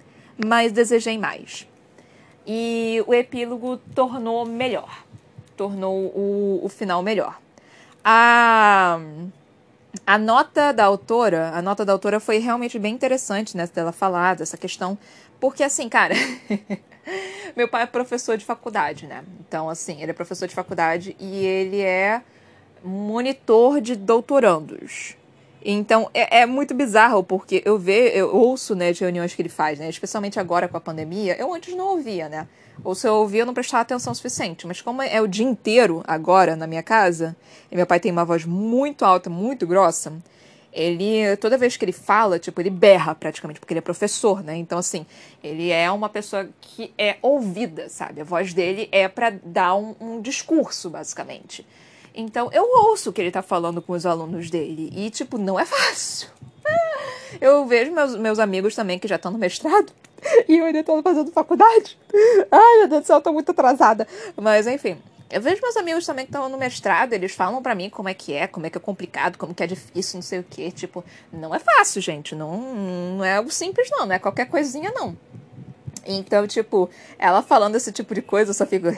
mas 0.45 0.71
desejei 0.71 1.17
mais. 1.17 1.67
E 2.45 3.03
o 3.07 3.13
epílogo 3.13 3.78
tornou 3.95 4.45
melhor 4.45 5.07
tornou 5.57 6.05
o, 6.15 6.61
o 6.63 6.69
final 6.69 7.01
melhor. 7.01 7.38
A, 8.05 8.99
a 10.05 10.17
nota 10.17 10.71
da 10.71 10.86
autora, 10.86 11.51
a 11.53 11.61
nota 11.61 11.84
da 11.84 11.91
autora 11.91 12.19
foi 12.19 12.38
realmente 12.38 12.78
bem 12.80 12.93
interessante, 12.93 13.57
né, 13.57 13.67
dela 13.73 13.91
falar 13.91 14.36
dessa 14.36 14.55
questão, 14.55 14.97
porque 15.39 15.63
assim, 15.63 15.88
cara, 15.89 16.15
meu 17.55 17.67
pai 17.67 17.83
é 17.83 17.85
professor 17.85 18.38
de 18.38 18.45
faculdade, 18.45 19.07
né? 19.07 19.23
Então, 19.39 19.69
assim, 19.69 20.01
ele 20.01 20.11
é 20.11 20.13
professor 20.13 20.47
de 20.47 20.55
faculdade 20.55 21.15
e 21.19 21.45
ele 21.45 21.81
é 21.81 22.21
monitor 22.83 23.81
de 23.81 23.95
doutorandos. 23.95 25.15
Então, 25.63 26.09
é, 26.13 26.41
é, 26.41 26.45
muito 26.45 26.73
bizarro, 26.73 27.23
porque 27.23 27.61
eu 27.65 27.77
vejo, 27.77 28.15
eu 28.15 28.35
ouço, 28.35 28.75
né, 28.75 28.93
de 28.93 29.01
reuniões 29.01 29.33
que 29.33 29.41
ele 29.41 29.49
faz, 29.49 29.79
né, 29.79 29.89
especialmente 29.89 30.39
agora 30.39 30.67
com 30.67 30.77
a 30.77 30.79
pandemia, 30.79 31.35
eu 31.38 31.53
antes 31.53 31.75
não 31.75 31.88
ouvia, 31.88 32.29
né, 32.29 32.47
ou 32.83 32.95
se 32.95 33.07
eu 33.07 33.15
ouvia, 33.15 33.41
eu 33.41 33.45
não 33.45 33.53
prestava 33.53 33.81
atenção 33.81 34.13
suficiente. 34.13 34.67
Mas 34.67 34.81
como 34.81 35.01
é 35.01 35.19
o 35.19 35.27
dia 35.27 35.45
inteiro 35.45 36.03
agora 36.07 36.55
na 36.55 36.67
minha 36.67 36.83
casa, 36.83 37.35
e 37.71 37.75
meu 37.75 37.85
pai 37.85 37.99
tem 37.99 38.11
uma 38.11 38.23
voz 38.23 38.45
muito 38.45 39.03
alta, 39.03 39.29
muito 39.29 39.65
grossa, 39.65 40.13
ele, 40.78 41.36
toda 41.38 41.57
vez 41.57 41.75
que 41.75 41.84
ele 41.84 41.91
fala, 41.91 42.38
tipo, 42.38 42.61
ele 42.61 42.69
berra 42.69 43.15
praticamente, 43.15 43.59
porque 43.59 43.73
ele 43.73 43.80
é 43.80 43.82
professor, 43.82 44.43
né? 44.43 44.55
Então, 44.55 44.78
assim, 44.78 45.07
ele 45.43 45.71
é 45.71 45.89
uma 45.89 46.07
pessoa 46.07 46.47
que 46.61 46.93
é 46.95 47.17
ouvida, 47.19 47.89
sabe? 47.89 48.21
A 48.21 48.23
voz 48.23 48.53
dele 48.53 48.88
é 48.91 49.07
para 49.07 49.32
dar 49.43 49.75
um, 49.75 49.95
um, 49.99 50.21
discurso, 50.21 50.88
basicamente. 50.88 51.65
Então, 52.13 52.51
eu 52.53 52.63
ouço 52.63 53.09
o 53.09 53.13
que 53.13 53.19
ele 53.19 53.32
tá 53.32 53.41
falando 53.41 53.82
com 53.82 53.93
os 53.93 54.05
alunos 54.05 54.51
dele, 54.51 54.93
e, 54.95 55.09
tipo, 55.09 55.39
não 55.39 55.59
é 55.59 55.65
fácil. 55.65 56.30
Eu 57.41 57.65
vejo 57.65 57.91
meus, 57.91 58.15
meus 58.15 58.38
amigos 58.39 58.75
também 58.75 58.99
que 58.99 59.07
já 59.07 59.15
estão 59.15 59.32
no 59.32 59.39
mestrado, 59.39 59.91
e 60.47 60.59
eu 60.59 60.65
ainda 60.65 60.84
tô 60.84 61.01
fazendo 61.01 61.32
faculdade. 61.32 61.97
Ai, 62.51 62.78
meu 62.80 62.88
Deus 62.88 63.01
do 63.01 63.07
céu, 63.07 63.17
eu 63.17 63.21
tô 63.21 63.34
muito 63.34 63.49
atrasada. 63.49 64.07
Mas, 64.36 64.67
enfim. 64.67 64.97
Eu 65.30 65.41
vejo 65.41 65.61
meus 65.61 65.75
amigos 65.75 66.05
também 66.05 66.25
que 66.25 66.32
estão 66.32 66.47
no 66.47 66.57
mestrado, 66.57 67.11
eles 67.11 67.34
falam 67.34 67.61
para 67.61 67.75
mim 67.75 67.89
como 67.89 68.07
é 68.07 68.13
que 68.13 68.34
é, 68.34 68.47
como 68.47 68.65
é 68.65 68.69
que 68.69 68.78
é 68.78 68.82
complicado, 68.82 69.38
como 69.38 69.53
que 69.53 69.61
é 69.61 69.67
difícil, 69.67 70.17
não 70.17 70.21
sei 70.21 70.39
o 70.39 70.43
que. 70.43 70.71
Tipo, 70.71 71.03
não 71.32 71.53
é 71.53 71.59
fácil, 71.59 72.01
gente. 72.01 72.34
Não, 72.34 72.57
não 73.17 73.25
é 73.25 73.36
algo 73.36 73.51
simples, 73.51 73.89
não. 73.91 74.05
Não 74.05 74.15
é 74.15 74.19
qualquer 74.19 74.45
coisinha, 74.45 74.91
não. 74.91 75.17
Então, 76.05 76.47
tipo, 76.47 76.89
ela 77.19 77.41
falando 77.41 77.75
esse 77.75 77.91
tipo 77.91 78.15
de 78.15 78.21
coisa, 78.21 78.51
eu 78.51 78.53
só 78.53 78.65
fico. 78.65 78.88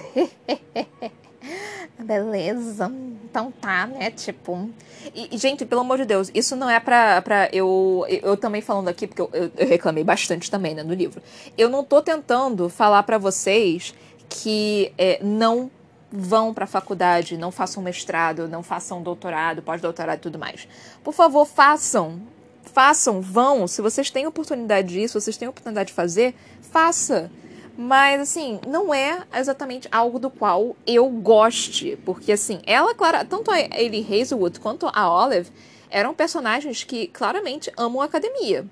Beleza, 1.97 2.91
então 3.25 3.51
tá, 3.51 3.87
né? 3.87 4.11
Tipo. 4.11 4.69
E, 5.15 5.35
gente, 5.37 5.65
pelo 5.65 5.81
amor 5.81 5.97
de 5.97 6.05
Deus, 6.05 6.29
isso 6.33 6.55
não 6.55 6.69
é 6.69 6.79
pra, 6.79 7.21
pra 7.23 7.49
eu. 7.51 8.05
Eu 8.07 8.37
também 8.37 8.61
falando 8.61 8.87
aqui, 8.87 9.07
porque 9.07 9.21
eu, 9.21 9.29
eu, 9.33 9.51
eu 9.57 9.67
reclamei 9.67 10.03
bastante 10.03 10.51
também, 10.51 10.75
né, 10.75 10.83
no 10.83 10.93
livro. 10.93 11.21
Eu 11.57 11.69
não 11.69 11.83
tô 11.83 12.01
tentando 12.01 12.69
falar 12.69 13.01
para 13.03 13.17
vocês 13.17 13.93
que 14.29 14.93
é, 14.97 15.19
não 15.23 15.71
vão 16.11 16.53
para 16.53 16.63
a 16.63 16.67
faculdade, 16.67 17.37
não 17.37 17.51
façam 17.51 17.83
mestrado, 17.83 18.47
não 18.47 18.63
façam 18.63 19.01
doutorado, 19.01 19.61
pós-doutorado 19.61 20.17
e 20.17 20.21
tudo 20.21 20.39
mais. 20.39 20.67
Por 21.03 21.13
favor, 21.13 21.45
façam. 21.45 22.21
Façam, 22.63 23.21
vão. 23.21 23.67
Se 23.67 23.81
vocês 23.81 24.09
têm 24.09 24.27
oportunidade 24.27 24.87
disso, 24.87 25.19
vocês 25.19 25.37
têm 25.37 25.47
oportunidade 25.47 25.87
de 25.87 25.93
fazer, 25.93 26.35
faça. 26.61 27.31
Mas, 27.77 28.21
assim, 28.21 28.59
não 28.67 28.93
é 28.93 29.23
exatamente 29.33 29.87
algo 29.91 30.19
do 30.19 30.29
qual 30.29 30.75
eu 30.85 31.07
goste. 31.09 31.97
Porque, 32.05 32.31
assim, 32.31 32.59
ela, 32.65 32.93
claro, 32.93 33.25
tanto 33.25 33.49
a 33.51 33.59
Ellie 33.59 34.05
Hazelwood 34.05 34.59
quanto 34.59 34.89
a 34.91 35.11
Olive 35.11 35.49
eram 35.89 36.13
personagens 36.13 36.83
que 36.83 37.07
claramente 37.07 37.71
amam 37.77 38.01
a 38.01 38.05
academia. 38.05 38.65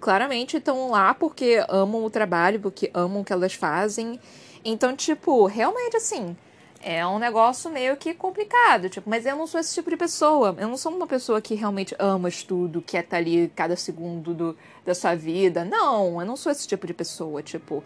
Claramente 0.00 0.58
estão 0.58 0.90
lá 0.90 1.14
porque 1.14 1.64
amam 1.68 2.04
o 2.04 2.10
trabalho, 2.10 2.60
porque 2.60 2.90
amam 2.92 3.22
o 3.22 3.24
que 3.24 3.32
elas 3.32 3.54
fazem. 3.54 4.20
Então, 4.64 4.94
tipo, 4.94 5.46
realmente, 5.46 5.96
assim, 5.96 6.36
é 6.82 7.06
um 7.06 7.18
negócio 7.18 7.70
meio 7.70 7.96
que 7.96 8.14
complicado, 8.14 8.88
tipo, 8.88 9.08
mas 9.08 9.26
eu 9.26 9.36
não 9.36 9.46
sou 9.46 9.60
esse 9.60 9.74
tipo 9.74 9.90
de 9.90 9.96
pessoa. 9.96 10.54
Eu 10.58 10.68
não 10.68 10.76
sou 10.76 10.92
uma 10.92 11.06
pessoa 11.06 11.40
que 11.40 11.54
realmente 11.54 11.94
ama 11.98 12.28
estudo, 12.28 12.82
quer 12.82 13.04
estar 13.04 13.16
ali 13.16 13.50
cada 13.54 13.76
segundo 13.76 14.34
do, 14.34 14.56
da 14.84 14.94
sua 14.94 15.14
vida. 15.14 15.64
Não, 15.64 16.20
eu 16.20 16.26
não 16.26 16.36
sou 16.36 16.52
esse 16.52 16.66
tipo 16.66 16.86
de 16.86 16.94
pessoa. 16.94 17.42
Tipo, 17.42 17.82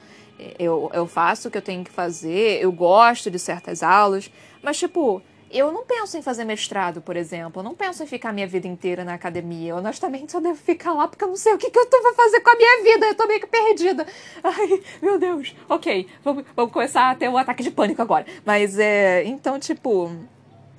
eu, 0.59 0.91
eu 0.93 1.07
faço 1.07 1.49
o 1.49 1.51
que 1.51 1.59
eu 1.59 1.63
tenho 1.63 1.85
que 1.85 1.91
fazer, 1.91 2.63
eu 2.63 2.73
gosto 2.73 3.31
de 3.31 3.39
certas 3.39 3.83
aulas, 3.83 4.31
mas, 4.63 4.79
tipo, 4.79 5.23
eu 5.51 5.73
não 5.73 5.85
penso 5.85 6.17
em 6.17 6.23
fazer 6.23 6.45
mestrado, 6.45 7.01
por 7.01 7.17
exemplo. 7.17 7.61
Eu 7.61 7.65
não 7.65 7.75
penso 7.75 8.03
em 8.03 8.07
ficar 8.07 8.33
minha 8.33 8.47
vida 8.47 8.67
inteira 8.67 9.05
na 9.05 9.15
academia. 9.15 9.75
Honestamente, 9.75 10.33
só 10.33 10.41
devo 10.41 10.57
ficar 10.57 10.93
lá 10.93 11.09
porque 11.09 11.25
eu 11.25 11.29
não 11.29 11.37
sei 11.37 11.53
o 11.55 11.59
que, 11.59 11.71
que 11.71 11.79
eu 11.79 11.87
tô 11.87 12.01
fazer 12.15 12.41
com 12.41 12.51
a 12.51 12.57
minha 12.57 12.83
vida. 12.83 13.07
Eu 13.07 13.15
tô 13.15 13.27
meio 13.27 13.41
que 13.41 13.47
perdida. 13.47 14.07
Ai, 14.43 14.83
meu 15.01 15.19
Deus. 15.19 15.55
Ok, 15.69 16.09
vamos, 16.23 16.45
vamos 16.55 16.73
começar 16.73 17.11
a 17.11 17.15
ter 17.15 17.29
um 17.29 17.37
ataque 17.37 17.63
de 17.63 17.71
pânico 17.71 18.03
agora. 18.03 18.27
Mas, 18.45 18.79
é... 18.79 19.25
Então, 19.25 19.59
tipo... 19.59 20.11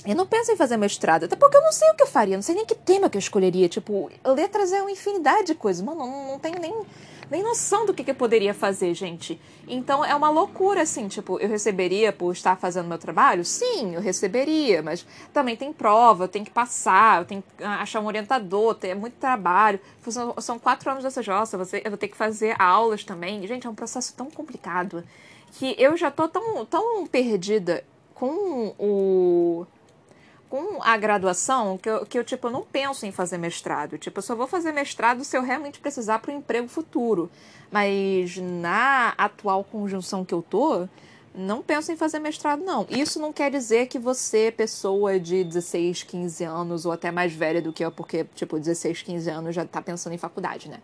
Eu 0.06 0.16
não 0.16 0.26
penso 0.26 0.52
em 0.52 0.56
fazer 0.56 0.78
mestrado, 0.78 1.26
até 1.26 1.36
porque 1.36 1.58
eu 1.58 1.62
não 1.62 1.72
sei 1.72 1.90
o 1.92 1.96
que 1.96 2.04
eu 2.04 2.08
faria, 2.08 2.36
não 2.36 2.42
sei 2.42 2.56
nem 2.56 2.66
que 2.66 2.74
tema 2.74 3.10
que 3.10 3.18
eu 3.18 3.20
escolheria. 3.20 3.70
Tipo, 3.70 4.10
letras 4.26 4.72
é 4.72 4.82
uma 4.82 4.92
infinidade 4.92 5.48
de 5.48 5.56
coisas. 5.56 5.84
Mano, 5.84 6.00
não, 6.00 6.28
não 6.28 6.40
tenho 6.40 6.60
nem 6.60 6.74
nem 7.32 7.42
noção 7.42 7.86
do 7.86 7.94
que, 7.94 8.04
que 8.04 8.12
eu 8.12 8.16
poderia 8.16 8.54
fazer, 8.54 8.94
gente. 8.94 9.40
Então 9.66 10.04
é 10.04 10.14
uma 10.14 10.30
loucura, 10.30 10.82
assim, 10.82 11.08
tipo, 11.08 11.40
eu 11.40 11.48
receberia 11.48 12.12
por 12.12 12.34
estar 12.34 12.58
fazendo 12.58 12.90
meu 12.90 12.98
trabalho? 12.98 13.46
Sim, 13.46 13.96
eu 13.96 14.02
receberia, 14.02 14.84
mas 14.84 15.08
também 15.32 15.56
tem 15.56 15.72
prova, 15.72 16.26
eu 16.26 16.28
tenho 16.28 16.44
que 16.44 16.52
passar, 16.52 17.22
eu 17.22 17.26
tenho 17.26 17.42
que 17.42 17.64
achar 17.64 18.02
um 18.02 18.06
orientador, 18.06 18.76
tem 18.76 18.94
muito 18.94 19.14
trabalho. 19.14 19.80
São, 20.10 20.36
são 20.40 20.60
quatro 20.60 20.92
anos 20.92 21.06
dessa 21.06 21.24
jossa, 21.24 21.56
eu 21.56 21.90
vou 21.90 21.98
ter 21.98 22.10
que 22.10 22.18
fazer 22.18 22.54
aulas 22.62 23.06
também. 23.06 23.48
Gente, 23.48 23.66
é 23.66 23.70
um 23.70 23.76
processo 23.76 24.14
tão 24.14 24.30
complicado 24.30 25.02
que 25.54 25.74
eu 25.78 25.96
já 25.96 26.12
tô 26.12 26.28
tão, 26.28 26.66
tão 26.66 27.08
perdida 27.08 27.82
com 28.14 28.76
o 28.78 29.66
com 30.52 30.84
a 30.84 30.98
graduação 30.98 31.78
que 31.78 31.90
eu, 31.90 32.06
que 32.06 32.20
eu, 32.20 32.26
tipo, 32.26 32.50
não 32.50 32.62
penso 32.62 33.06
em 33.06 33.12
fazer 33.12 33.38
mestrado. 33.38 33.98
Tipo, 33.98 34.20
eu 34.20 34.22
só 34.22 34.36
vou 34.36 34.46
fazer 34.46 34.74
mestrado 34.74 35.24
se 35.24 35.38
eu 35.38 35.42
realmente 35.42 35.80
precisar 35.80 36.20
para 36.20 36.30
o 36.30 36.36
emprego 36.36 36.68
futuro. 36.68 37.32
Mas 37.72 38.36
na 38.36 39.14
atual 39.18 39.64
conjunção 39.64 40.26
que 40.26 40.34
eu 40.34 40.42
tô, 40.42 40.90
não 41.34 41.62
penso 41.62 41.94
em 41.94 41.96
fazer 41.96 42.20
mestrado, 42.20 42.66
não. 42.66 42.86
Isso 42.90 43.18
não 43.18 43.32
quer 43.32 43.50
dizer 43.50 43.88
que 43.88 43.98
você, 43.98 44.52
pessoa 44.52 45.18
de 45.18 45.42
16, 45.46 46.04
15 46.04 46.44
anos, 46.44 46.86
ou 46.86 46.92
até 46.92 47.12
mais 47.12 47.32
velha 47.32 47.62
do 47.62 47.72
que 47.72 47.86
eu, 47.86 47.90
porque, 47.90 48.26
tipo, 48.36 48.60
16, 48.60 49.04
15 49.04 49.30
anos 49.30 49.56
já 49.56 49.64
tá 49.64 49.82
pensando 49.82 50.12
em 50.12 50.18
faculdade, 50.18 50.68
né? 50.68 50.82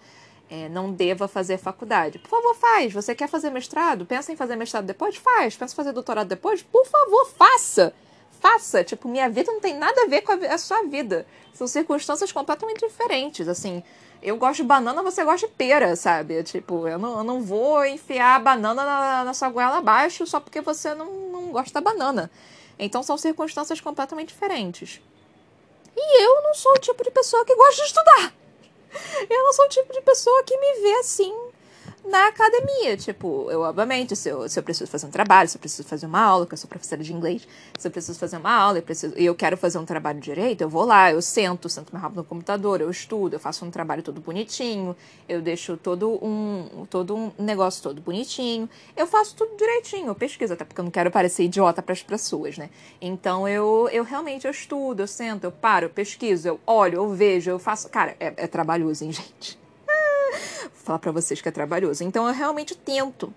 É, 0.49 0.69
não 0.69 0.93
deva 0.93 1.27
fazer 1.27 1.57
faculdade. 1.57 2.19
Por 2.19 2.29
favor, 2.29 2.55
faz. 2.55 2.93
Você 2.93 3.13
quer 3.13 3.27
fazer 3.27 3.49
mestrado? 3.49 4.05
Pensa 4.05 4.31
em 4.31 4.37
fazer 4.37 4.55
mestrado 4.55 4.85
depois? 4.85 5.17
Faz. 5.17 5.57
Pensa 5.57 5.73
em 5.73 5.75
fazer 5.75 5.91
doutorado 5.91 6.29
depois? 6.29 6.63
Por 6.63 6.85
favor, 6.85 7.27
faça 7.37 7.93
faça. 8.39 8.83
Tipo, 8.83 9.07
minha 9.07 9.29
vida 9.29 9.51
não 9.51 9.59
tem 9.59 9.77
nada 9.77 10.03
a 10.03 10.07
ver 10.07 10.21
com 10.21 10.31
a, 10.31 10.35
a 10.35 10.57
sua 10.57 10.83
vida. 10.83 11.25
São 11.53 11.67
circunstâncias 11.67 12.31
completamente 12.31 12.85
diferentes. 12.85 13.47
Assim, 13.47 13.83
eu 14.21 14.37
gosto 14.37 14.57
de 14.57 14.63
banana, 14.63 15.03
você 15.03 15.23
gosta 15.23 15.47
de 15.47 15.53
pera, 15.53 15.95
sabe? 15.95 16.41
Tipo, 16.43 16.87
eu 16.87 16.97
não, 16.97 17.17
eu 17.19 17.23
não 17.23 17.41
vou 17.41 17.85
enfiar 17.85 18.35
a 18.35 18.39
banana 18.39 18.83
na, 18.85 19.23
na 19.23 19.33
sua 19.33 19.49
goela 19.49 19.77
abaixo 19.77 20.25
só 20.25 20.39
porque 20.39 20.61
você 20.61 20.93
não, 20.93 21.11
não 21.29 21.51
gosta 21.51 21.73
da 21.73 21.81
banana. 21.81 22.31
Então 22.79 23.01
são 23.03 23.17
circunstâncias 23.17 23.81
completamente 23.81 24.29
diferentes. 24.29 25.01
E 25.95 26.23
eu 26.23 26.43
não 26.43 26.53
sou 26.53 26.73
o 26.73 26.79
tipo 26.79 27.03
de 27.03 27.11
pessoa 27.11 27.43
que 27.43 27.55
gosta 27.55 27.81
de 27.81 27.87
estudar. 27.87 28.33
Eu 29.29 29.43
não 29.43 29.51
sou 29.51 29.65
o 29.65 29.69
tipo 29.69 29.91
de 29.91 30.01
pessoa 30.01 30.43
que 30.43 30.55
me 30.55 30.81
vê 30.81 30.93
assim 30.99 31.33
na 32.07 32.27
academia. 32.27 32.97
Tipo, 32.97 33.49
eu, 33.51 33.61
obviamente, 33.61 34.15
se 34.15 34.29
eu, 34.29 34.47
se 34.49 34.57
eu 34.57 34.63
preciso 34.63 34.89
fazer 34.89 35.05
um 35.05 35.11
trabalho, 35.11 35.47
se 35.49 35.57
eu 35.57 35.59
preciso 35.59 35.87
fazer 35.87 36.05
uma 36.05 36.21
aula, 36.21 36.45
que 36.45 36.53
eu 36.53 36.57
sou 36.57 36.69
professora 36.69 37.03
de 37.03 37.13
inglês, 37.13 37.47
se 37.77 37.87
eu 37.87 37.91
preciso 37.91 38.17
fazer 38.17 38.37
uma 38.37 38.51
aula 38.51 38.79
eu 38.79 38.83
preciso, 38.83 39.13
e 39.17 39.25
eu 39.25 39.35
quero 39.35 39.57
fazer 39.57 39.77
um 39.77 39.85
trabalho 39.85 40.19
direito, 40.19 40.61
eu 40.61 40.69
vou 40.69 40.85
lá, 40.85 41.11
eu 41.11 41.21
sento, 41.21 41.69
sento 41.69 41.91
meu 41.91 42.01
rabo 42.01 42.15
no 42.15 42.23
computador, 42.23 42.81
eu 42.81 42.89
estudo, 42.89 43.33
eu 43.33 43.39
faço 43.39 43.65
um 43.65 43.71
trabalho 43.71 44.01
todo 44.01 44.21
bonitinho, 44.21 44.95
eu 45.27 45.41
deixo 45.41 45.77
todo 45.77 46.23
um, 46.23 46.85
todo 46.89 47.15
um 47.15 47.31
negócio 47.37 47.83
todo 47.83 48.01
bonitinho, 48.01 48.69
eu 48.95 49.05
faço 49.07 49.35
tudo 49.35 49.55
direitinho, 49.57 50.07
eu 50.07 50.15
pesquiso, 50.15 50.53
até 50.53 50.63
porque 50.63 50.79
eu 50.79 50.85
não 50.85 50.91
quero 50.91 51.11
parecer 51.11 51.43
idiota 51.43 51.81
para 51.81 51.93
as 51.93 52.03
pessoas, 52.03 52.57
né? 52.57 52.69
Então 53.01 53.47
eu, 53.47 53.89
eu 53.91 54.03
realmente 54.03 54.45
eu 54.45 54.51
estudo, 54.51 55.01
eu 55.01 55.07
sento, 55.07 55.43
eu 55.43 55.51
paro, 55.51 55.85
eu 55.85 55.89
pesquiso, 55.89 56.47
eu 56.47 56.59
olho, 56.65 56.95
eu 56.97 57.09
vejo, 57.13 57.51
eu 57.51 57.59
faço. 57.59 57.89
Cara, 57.89 58.15
é, 58.19 58.33
é 58.37 58.47
trabalhoso, 58.47 59.03
hein, 59.03 59.11
gente? 59.13 59.66
Falar 60.73 60.99
para 60.99 61.11
vocês 61.11 61.41
que 61.41 61.49
é 61.49 61.51
trabalhoso. 61.51 62.03
Então 62.03 62.27
eu 62.27 62.33
realmente 62.33 62.75
tento. 62.75 63.33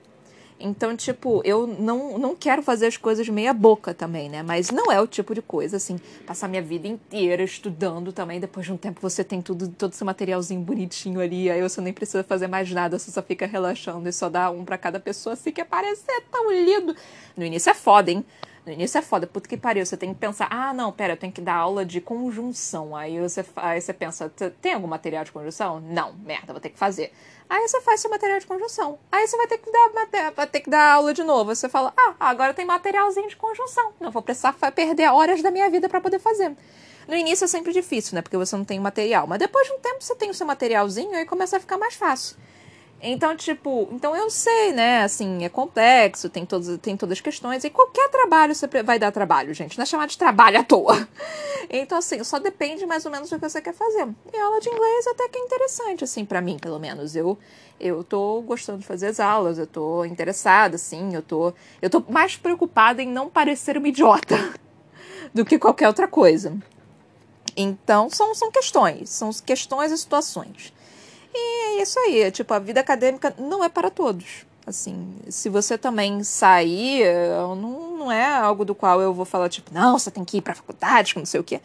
Então, 0.63 0.95
tipo, 0.95 1.41
eu 1.43 1.67
não, 1.67 2.19
não 2.19 2.37
quero 2.37 2.63
fazer 2.63 2.87
as 2.87 2.97
coisas 2.99 3.27
meia 3.31 3.55
boca 3.55 3.95
também, 3.95 4.29
né? 4.29 4.43
Mas 4.43 4.71
não 4.71 4.93
é 4.93 5.01
o 5.01 5.07
tipo 5.07 5.35
de 5.35 5.41
coisa, 5.41 5.79
assim, 5.79 5.99
passar 6.27 6.49
minha 6.49 6.61
vida 6.61 6.87
inteira 6.87 7.43
estudando 7.43 8.13
também. 8.13 8.39
Depois 8.39 8.67
de 8.67 8.73
um 8.73 8.77
tempo 8.77 9.01
você 9.01 9.25
tem 9.25 9.41
tudo, 9.41 9.69
todo 9.69 9.95
esse 9.95 10.05
materialzinho 10.05 10.61
bonitinho 10.61 11.19
ali, 11.19 11.51
aí 11.51 11.63
você 11.63 11.81
nem 11.81 11.95
precisa 11.95 12.23
fazer 12.23 12.47
mais 12.47 12.71
nada, 12.71 12.99
você 12.99 13.11
só 13.11 13.23
fica 13.23 13.47
relaxando 13.47 14.07
e 14.07 14.13
só 14.13 14.29
dá 14.29 14.51
um 14.51 14.63
para 14.63 14.77
cada 14.77 15.01
pessoa, 15.01 15.33
assim, 15.33 15.51
que 15.51 15.65
parecer 15.65 16.25
tão 16.31 16.53
lindo. 16.53 16.95
No 17.35 17.45
início 17.45 17.71
é 17.71 17.75
foda, 17.75 18.11
hein? 18.11 18.23
No 18.71 18.75
início 18.75 18.99
é 18.99 19.03
foda, 19.03 19.27
puta 19.27 19.49
que 19.49 19.57
pariu. 19.57 19.85
Você 19.85 19.97
tem 19.97 20.15
que 20.15 20.21
pensar, 20.21 20.47
ah, 20.49 20.73
não, 20.73 20.93
pera, 20.93 21.15
eu 21.15 21.17
tenho 21.17 21.33
que 21.33 21.41
dar 21.41 21.57
aula 21.57 21.85
de 21.85 22.01
conjunção. 22.01 22.95
Aí 22.95 23.19
você, 23.19 23.45
aí 23.57 23.81
você 23.81 23.93
pensa, 23.93 24.33
tem 24.63 24.75
algum 24.75 24.87
material 24.87 25.25
de 25.25 25.33
conjunção? 25.33 25.81
Não, 25.81 26.13
merda, 26.13 26.53
vou 26.53 26.61
ter 26.61 26.69
que 26.69 26.79
fazer. 26.79 27.13
Aí 27.49 27.67
você 27.67 27.81
faz 27.81 28.01
seu 28.01 28.09
material 28.09 28.39
de 28.39 28.47
conjunção. 28.47 28.97
Aí 29.11 29.27
você 29.27 29.37
vai 29.37 29.49
ter 29.49 29.59
que 29.59 29.73
dar, 29.73 30.31
vai 30.37 30.47
ter 30.47 30.61
que 30.61 30.71
dar 30.71 30.93
aula 30.93 31.13
de 31.13 31.25
novo. 31.25 31.53
Você 31.53 31.69
fala, 31.69 31.93
ah, 31.97 32.15
agora 32.21 32.55
tem 32.55 32.65
materialzinho 32.65 33.29
de 33.29 33.35
conjunção. 33.35 33.93
Não 33.99 34.13
vou 34.13 34.23
precisar 34.23 34.53
perder 34.53 35.11
horas 35.11 35.43
da 35.43 35.51
minha 35.51 35.69
vida 35.69 35.89
para 35.89 36.01
poder 36.01 36.21
fazer. 36.21 36.57
No 37.09 37.17
início 37.17 37.47
é 37.47 37.49
sempre 37.49 37.73
difícil, 37.73 38.15
né? 38.15 38.23
Porque 38.23 38.37
você 38.37 38.55
não 38.57 38.65
tem 38.65 38.79
material. 38.79 39.27
Mas 39.27 39.41
depois 39.41 39.67
de 39.67 39.73
um 39.73 39.81
tempo 39.81 39.97
você 39.99 40.15
tem 40.15 40.31
o 40.31 40.35
seu 40.35 40.47
materialzinho 40.47 41.17
e 41.17 41.27
começa 41.27 41.57
a 41.57 41.61
ficar 41.61 41.77
mais 41.77 41.95
fácil. 41.95 42.37
Então, 43.03 43.35
tipo, 43.35 43.89
então 43.93 44.15
eu 44.15 44.29
sei, 44.29 44.73
né? 44.73 45.03
Assim, 45.03 45.43
é 45.43 45.49
complexo, 45.49 46.29
tem, 46.29 46.45
todos, 46.45 46.77
tem 46.79 46.97
todas 46.97 47.17
as 47.17 47.21
questões. 47.21 47.65
E 47.65 47.71
qualquer 47.71 48.11
trabalho 48.11 48.55
você 48.55 48.67
vai 48.83 48.99
dar 48.99 49.11
trabalho, 49.11 49.55
gente. 49.55 49.79
Não 49.79 49.85
é 49.85 49.87
chamar 49.87 50.07
de 50.07 50.19
trabalho 50.19 50.61
à 50.61 50.65
toa. 50.65 51.09
Então, 51.73 51.99
assim, 51.99 52.25
só 52.25 52.41
depende 52.41 52.85
mais 52.85 53.07
ou 53.07 53.13
menos 53.13 53.31
do 53.31 53.39
que 53.39 53.49
você 53.49 53.63
quer 53.63 53.73
fazer. 53.73 54.09
E 54.33 54.37
a 54.37 54.45
aula 54.45 54.59
de 54.59 54.69
inglês 54.69 55.07
até 55.07 55.29
que 55.29 55.39
é 55.39 55.41
interessante, 55.41 56.03
assim, 56.03 56.25
para 56.25 56.41
mim, 56.41 56.59
pelo 56.59 56.81
menos. 56.81 57.15
Eu, 57.15 57.39
eu 57.79 58.03
tô 58.03 58.43
gostando 58.43 58.81
de 58.81 58.87
fazer 58.87 59.07
as 59.07 59.21
aulas, 59.21 59.57
eu 59.57 59.69
tô 59.69 60.05
interessada, 60.05 60.75
assim, 60.75 61.15
eu 61.15 61.23
tô, 61.23 61.53
eu 61.81 61.89
tô 61.89 62.03
mais 62.09 62.37
preocupada 62.37 63.01
em 63.01 63.07
não 63.07 63.31
parecer 63.31 63.77
uma 63.77 63.87
idiota 63.87 64.37
do 65.33 65.45
que 65.45 65.61
qualquer 65.61 65.87
outra 65.87 66.09
coisa. 66.09 66.59
Então, 67.57 68.11
são, 68.11 68.35
são 68.35 68.51
questões, 68.51 69.09
são 69.11 69.31
questões 69.33 69.93
e 69.93 69.99
situações. 69.99 70.73
E 71.35 71.79
é 71.79 71.83
isso 71.83 71.99
aí, 72.01 72.31
tipo, 72.31 72.53
a 72.53 72.59
vida 72.59 72.81
acadêmica 72.81 73.35
não 73.39 73.63
é 73.63 73.69
para 73.69 73.91
todos. 73.91 74.45
Assim, 74.67 75.17
se 75.29 75.49
você 75.49 75.79
também 75.79 76.23
sair, 76.23 77.05
não, 77.57 77.97
não 77.97 78.13
é 78.13 78.27
algo 78.27 78.65
do 78.65 78.75
qual 78.75 79.01
eu 79.01 79.13
vou 79.13 79.25
falar, 79.25 79.49
tipo, 79.49 79.73
não, 79.73 79.99
você 79.99 80.11
tem 80.11 80.25
que 80.25 80.39
ir 80.39 80.43
para 80.43 80.53
a 80.53 80.57
faculdade, 80.57 81.15
não 81.17 81.27
sei 81.27 81.41
o 81.41 81.45
quê. 81.45 81.61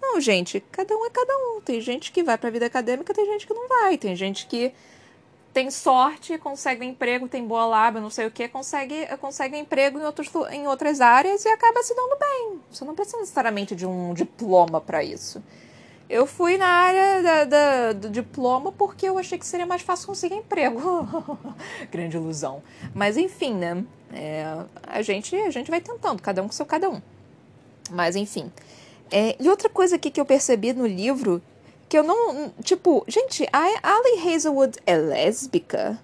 Não, 0.00 0.20
gente, 0.20 0.60
cada 0.72 0.94
um 0.96 1.06
é 1.06 1.10
cada 1.10 1.32
um. 1.32 1.60
Tem 1.60 1.80
gente 1.80 2.10
que 2.10 2.22
vai 2.22 2.36
para 2.36 2.48
a 2.48 2.52
vida 2.52 2.66
acadêmica, 2.66 3.14
tem 3.14 3.26
gente 3.26 3.46
que 3.46 3.54
não 3.54 3.68
vai. 3.68 3.96
Tem 3.96 4.16
gente 4.16 4.46
que 4.46 4.72
tem 5.52 5.70
sorte, 5.70 6.38
consegue 6.38 6.84
um 6.84 6.88
emprego, 6.88 7.28
tem 7.28 7.46
boa 7.46 7.66
lábia, 7.66 8.00
não 8.00 8.10
sei 8.10 8.26
o 8.26 8.30
que, 8.30 8.48
consegue, 8.48 9.06
consegue 9.18 9.56
um 9.56 9.58
emprego 9.58 9.98
em, 9.98 10.04
outros, 10.04 10.30
em 10.50 10.66
outras 10.66 11.00
áreas 11.00 11.44
e 11.44 11.48
acaba 11.48 11.82
se 11.82 11.94
dando 11.94 12.16
bem. 12.18 12.60
Você 12.70 12.84
não 12.84 12.94
precisa 12.94 13.18
necessariamente 13.18 13.74
de 13.74 13.86
um 13.86 14.14
diploma 14.14 14.80
para 14.80 15.02
isso. 15.02 15.42
Eu 16.10 16.26
fui 16.26 16.58
na 16.58 16.66
área 16.66 17.22
da, 17.22 17.44
da, 17.44 17.92
do 17.92 18.10
diploma 18.10 18.72
porque 18.72 19.06
eu 19.06 19.16
achei 19.16 19.38
que 19.38 19.46
seria 19.46 19.64
mais 19.64 19.80
fácil 19.80 20.08
conseguir 20.08 20.34
emprego. 20.34 21.06
Grande 21.88 22.16
ilusão. 22.16 22.60
Mas 22.92 23.16
enfim, 23.16 23.54
né? 23.54 23.84
É, 24.12 24.44
a, 24.88 25.02
gente, 25.02 25.36
a 25.36 25.50
gente 25.50 25.70
vai 25.70 25.80
tentando, 25.80 26.20
cada 26.20 26.42
um 26.42 26.48
com 26.48 26.52
seu 26.52 26.66
cada 26.66 26.90
um. 26.90 27.00
Mas 27.92 28.16
enfim. 28.16 28.50
É, 29.08 29.36
e 29.38 29.48
outra 29.48 29.68
coisa 29.68 29.94
aqui 29.94 30.10
que 30.10 30.20
eu 30.20 30.24
percebi 30.24 30.72
no 30.72 30.84
livro, 30.84 31.40
que 31.88 31.96
eu 31.96 32.02
não. 32.02 32.52
Tipo, 32.64 33.04
gente, 33.06 33.48
a 33.52 33.60
Ali 33.60 34.34
Hazelwood 34.34 34.80
é 34.84 34.96
lésbica? 34.96 35.96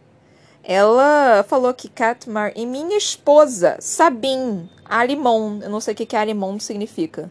Ela 0.62 1.44
falou 1.48 1.74
que 1.74 1.88
Katmar 1.88 2.52
e 2.54 2.64
minha 2.64 2.96
esposa, 2.96 3.76
Sabine, 3.80 4.70
Alimon, 4.84 5.60
eu 5.62 5.70
não 5.70 5.80
sei 5.80 5.94
o 5.94 5.96
que, 5.96 6.06
que 6.06 6.14
Alimon 6.14 6.60
significa. 6.60 7.28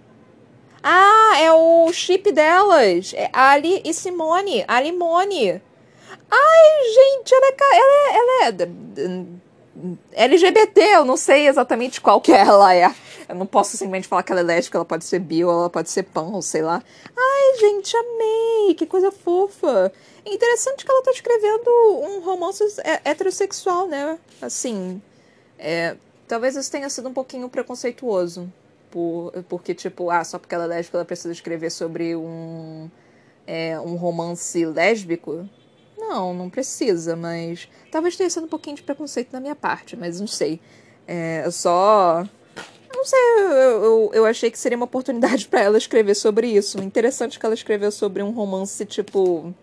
Ah, 0.88 1.40
é 1.40 1.52
o 1.52 1.92
chip 1.92 2.32
delas. 2.32 3.12
É 3.16 3.28
Ali 3.34 3.82
e 3.84 3.92
Simone. 3.92 4.64
Alimone. 4.68 5.60
Ai, 6.30 6.94
gente, 6.94 7.34
ela 7.34 7.48
é, 7.48 7.56
ela 7.76 8.44
é, 8.44 8.48
ela 8.48 8.64
é 10.14 10.26
LGBT, 10.26 10.82
eu 10.82 11.06
não 11.06 11.18
sei 11.18 11.48
exatamente 11.48 12.00
qual 12.00 12.22
que 12.22 12.32
ela 12.32 12.72
é. 12.76 12.94
Eu 13.28 13.34
não 13.34 13.48
posso 13.48 13.72
simplesmente 13.72 14.08
falar 14.08 14.22
que 14.22 14.32
ela 14.32 14.42
é 14.42 14.44
lésbica, 14.44 14.78
ela 14.78 14.86
pode 14.86 15.06
ser 15.06 15.18
bi 15.18 15.44
ou 15.44 15.52
ela 15.52 15.70
pode 15.72 15.90
ser 15.90 16.06
ou 16.14 16.42
sei 16.44 16.62
lá. 16.62 16.84
Ai, 17.18 17.60
gente, 17.60 17.98
amei, 17.98 18.76
que 18.76 18.86
coisa 18.86 19.12
fofa. 19.12 19.92
É 20.24 20.32
interessante 20.32 20.86
que 20.86 20.92
ela 20.92 21.02
tá 21.02 21.10
escrevendo 21.10 21.68
um 22.04 22.20
romance 22.24 22.64
heterossexual, 23.04 23.88
né? 23.88 24.20
Assim, 24.40 25.02
é, 25.58 25.96
talvez 26.28 26.56
isso 26.56 26.72
tenha 26.72 26.92
sido 26.92 27.10
um 27.10 27.14
pouquinho 27.14 27.50
preconceituoso 27.50 28.54
por, 28.96 29.34
porque, 29.50 29.76
tipo, 29.76 30.10
ah, 30.10 30.24
só 30.24 30.40
porque 30.40 30.56
ela 30.56 30.64
é 30.64 30.68
lésbica 30.68 30.98
ela 30.98 31.04
precisa 31.04 31.34
escrever 31.34 31.70
sobre 31.70 32.16
um, 32.16 32.90
é, 33.46 33.78
um 33.78 33.98
romance 33.98 34.66
lésbico. 34.66 35.50
Não, 35.98 36.34
não 36.34 36.50
precisa, 36.50 37.14
mas 37.14 37.68
talvez 37.92 38.16
tenha 38.16 38.30
sido 38.30 38.46
um 38.46 38.48
pouquinho 38.48 38.78
de 38.78 38.84
preconceito 38.84 39.32
da 39.32 39.42
minha 39.42 39.54
parte, 39.54 39.98
mas 39.98 40.22
não 40.22 40.28
sei. 40.28 40.62
É, 41.06 41.42
eu 41.44 41.52
só. 41.52 42.24
Não 42.96 43.04
sei, 43.04 43.20
eu, 43.38 43.84
eu, 43.84 44.12
eu 44.14 44.26
achei 44.26 44.50
que 44.50 44.58
seria 44.58 44.78
uma 44.78 44.86
oportunidade 44.86 45.46
para 45.50 45.60
ela 45.60 45.78
escrever 45.78 46.16
sobre 46.16 46.48
isso. 46.48 46.82
Interessante 46.82 47.38
que 47.38 47.46
ela 47.46 47.54
escreveu 47.54 47.92
sobre 47.92 48.24
um 48.24 48.32
romance, 48.32 48.86
tipo. 48.86 49.54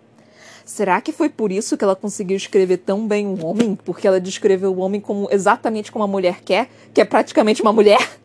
Será 0.62 1.00
que 1.00 1.10
foi 1.10 1.30
por 1.30 1.50
isso 1.50 1.76
que 1.76 1.82
ela 1.82 1.96
conseguiu 1.96 2.36
escrever 2.36 2.76
tão 2.78 3.08
bem 3.08 3.26
um 3.26 3.46
homem? 3.46 3.74
Porque 3.82 4.06
ela 4.06 4.20
descreveu 4.20 4.74
o 4.74 4.78
homem 4.80 5.00
como 5.00 5.26
exatamente 5.30 5.90
como 5.90 6.04
a 6.04 6.08
mulher 6.08 6.42
quer, 6.42 6.68
que 6.92 7.00
é 7.00 7.04
praticamente 7.04 7.62
uma 7.62 7.72
mulher? 7.72 8.21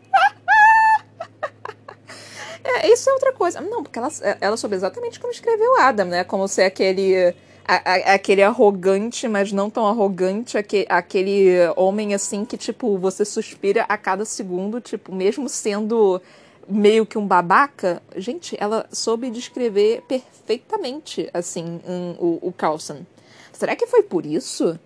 É, 2.62 2.88
isso 2.92 3.08
é 3.08 3.12
outra 3.12 3.32
coisa. 3.32 3.60
Não, 3.60 3.82
porque 3.82 3.98
ela, 3.98 4.08
ela 4.40 4.56
soube 4.56 4.76
exatamente 4.76 5.18
como 5.20 5.32
escreveu 5.32 5.80
Adam, 5.80 6.06
né? 6.06 6.24
Como 6.24 6.46
ser 6.48 6.64
aquele. 6.64 7.34
A, 7.66 7.74
a, 7.74 8.14
aquele 8.14 8.42
arrogante, 8.42 9.28
mas 9.28 9.52
não 9.52 9.68
tão 9.68 9.86
arrogante, 9.86 10.56
aquele, 10.56 10.86
aquele 10.88 11.48
homem 11.76 12.14
assim 12.14 12.42
que, 12.42 12.56
tipo, 12.56 12.96
você 12.96 13.26
suspira 13.26 13.84
a 13.86 13.98
cada 13.98 14.24
segundo, 14.24 14.80
tipo, 14.80 15.14
mesmo 15.14 15.50
sendo 15.50 16.18
meio 16.66 17.04
que 17.04 17.18
um 17.18 17.26
babaca. 17.26 18.02
Gente, 18.16 18.56
ela 18.58 18.86
soube 18.90 19.30
descrever 19.30 20.02
perfeitamente, 20.08 21.28
assim, 21.34 21.80
um, 21.86 22.16
o, 22.18 22.48
o 22.48 22.52
Carlson. 22.52 23.04
Será 23.52 23.76
que 23.76 23.86
foi 23.86 24.02
por 24.02 24.24
isso? 24.24 24.78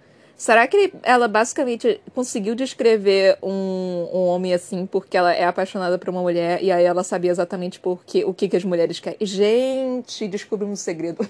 Será 0.43 0.67
que 0.67 0.93
ela 1.05 1.29
basicamente 1.29 2.01
conseguiu 2.17 2.57
descrever 2.57 3.39
um, 3.41 4.09
um 4.13 4.27
homem 4.27 4.53
assim 4.53 4.85
porque 4.87 5.17
ela 5.17 5.33
é 5.33 5.45
apaixonada 5.45 5.97
por 5.97 6.09
uma 6.09 6.21
mulher 6.21 6.61
e 6.61 6.73
aí 6.73 6.85
ela 6.85 7.05
sabia 7.05 7.31
exatamente 7.31 7.79
porque, 7.79 8.25
o 8.25 8.35
que, 8.35 8.49
que 8.49 8.57
as 8.57 8.65
mulheres 8.65 8.99
querem? 8.99 9.25
Gente, 9.25 10.27
descobri 10.27 10.67
um 10.67 10.75
segredo. 10.75 11.25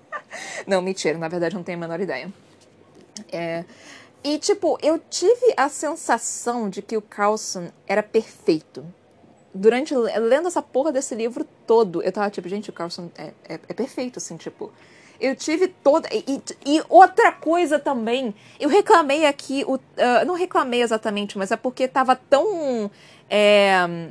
não, 0.66 0.80
mentira, 0.80 1.18
na 1.18 1.28
verdade 1.28 1.54
não 1.54 1.62
tenho 1.62 1.76
a 1.76 1.80
menor 1.82 2.00
ideia. 2.00 2.32
É, 3.30 3.66
e, 4.24 4.38
tipo, 4.38 4.78
eu 4.82 4.98
tive 5.10 5.52
a 5.58 5.68
sensação 5.68 6.70
de 6.70 6.80
que 6.80 6.96
o 6.96 7.02
Carlson 7.02 7.68
era 7.86 8.02
perfeito. 8.02 8.82
Durante, 9.52 9.94
lendo 9.94 10.48
essa 10.48 10.62
porra 10.62 10.90
desse 10.90 11.14
livro 11.14 11.46
todo, 11.66 12.02
eu 12.02 12.10
tava 12.10 12.30
tipo, 12.30 12.48
gente, 12.48 12.70
o 12.70 12.72
Carlson 12.72 13.10
é, 13.18 13.34
é, 13.46 13.60
é 13.68 13.74
perfeito, 13.74 14.18
assim, 14.18 14.38
tipo 14.38 14.72
eu 15.20 15.34
tive 15.34 15.68
toda. 15.68 16.08
E, 16.12 16.42
e, 16.66 16.82
outra 16.88 17.32
coisa 17.32 17.78
também, 17.78 18.34
eu 18.58 18.68
reclamei 18.68 19.26
aqui, 19.26 19.64
o, 19.66 19.74
uh, 19.74 19.80
não 20.26 20.34
reclamei 20.34 20.82
exatamente, 20.82 21.38
mas 21.38 21.50
é 21.50 21.56
porque 21.56 21.88
tava 21.88 22.16
tão. 22.16 22.90
É, 23.28 24.10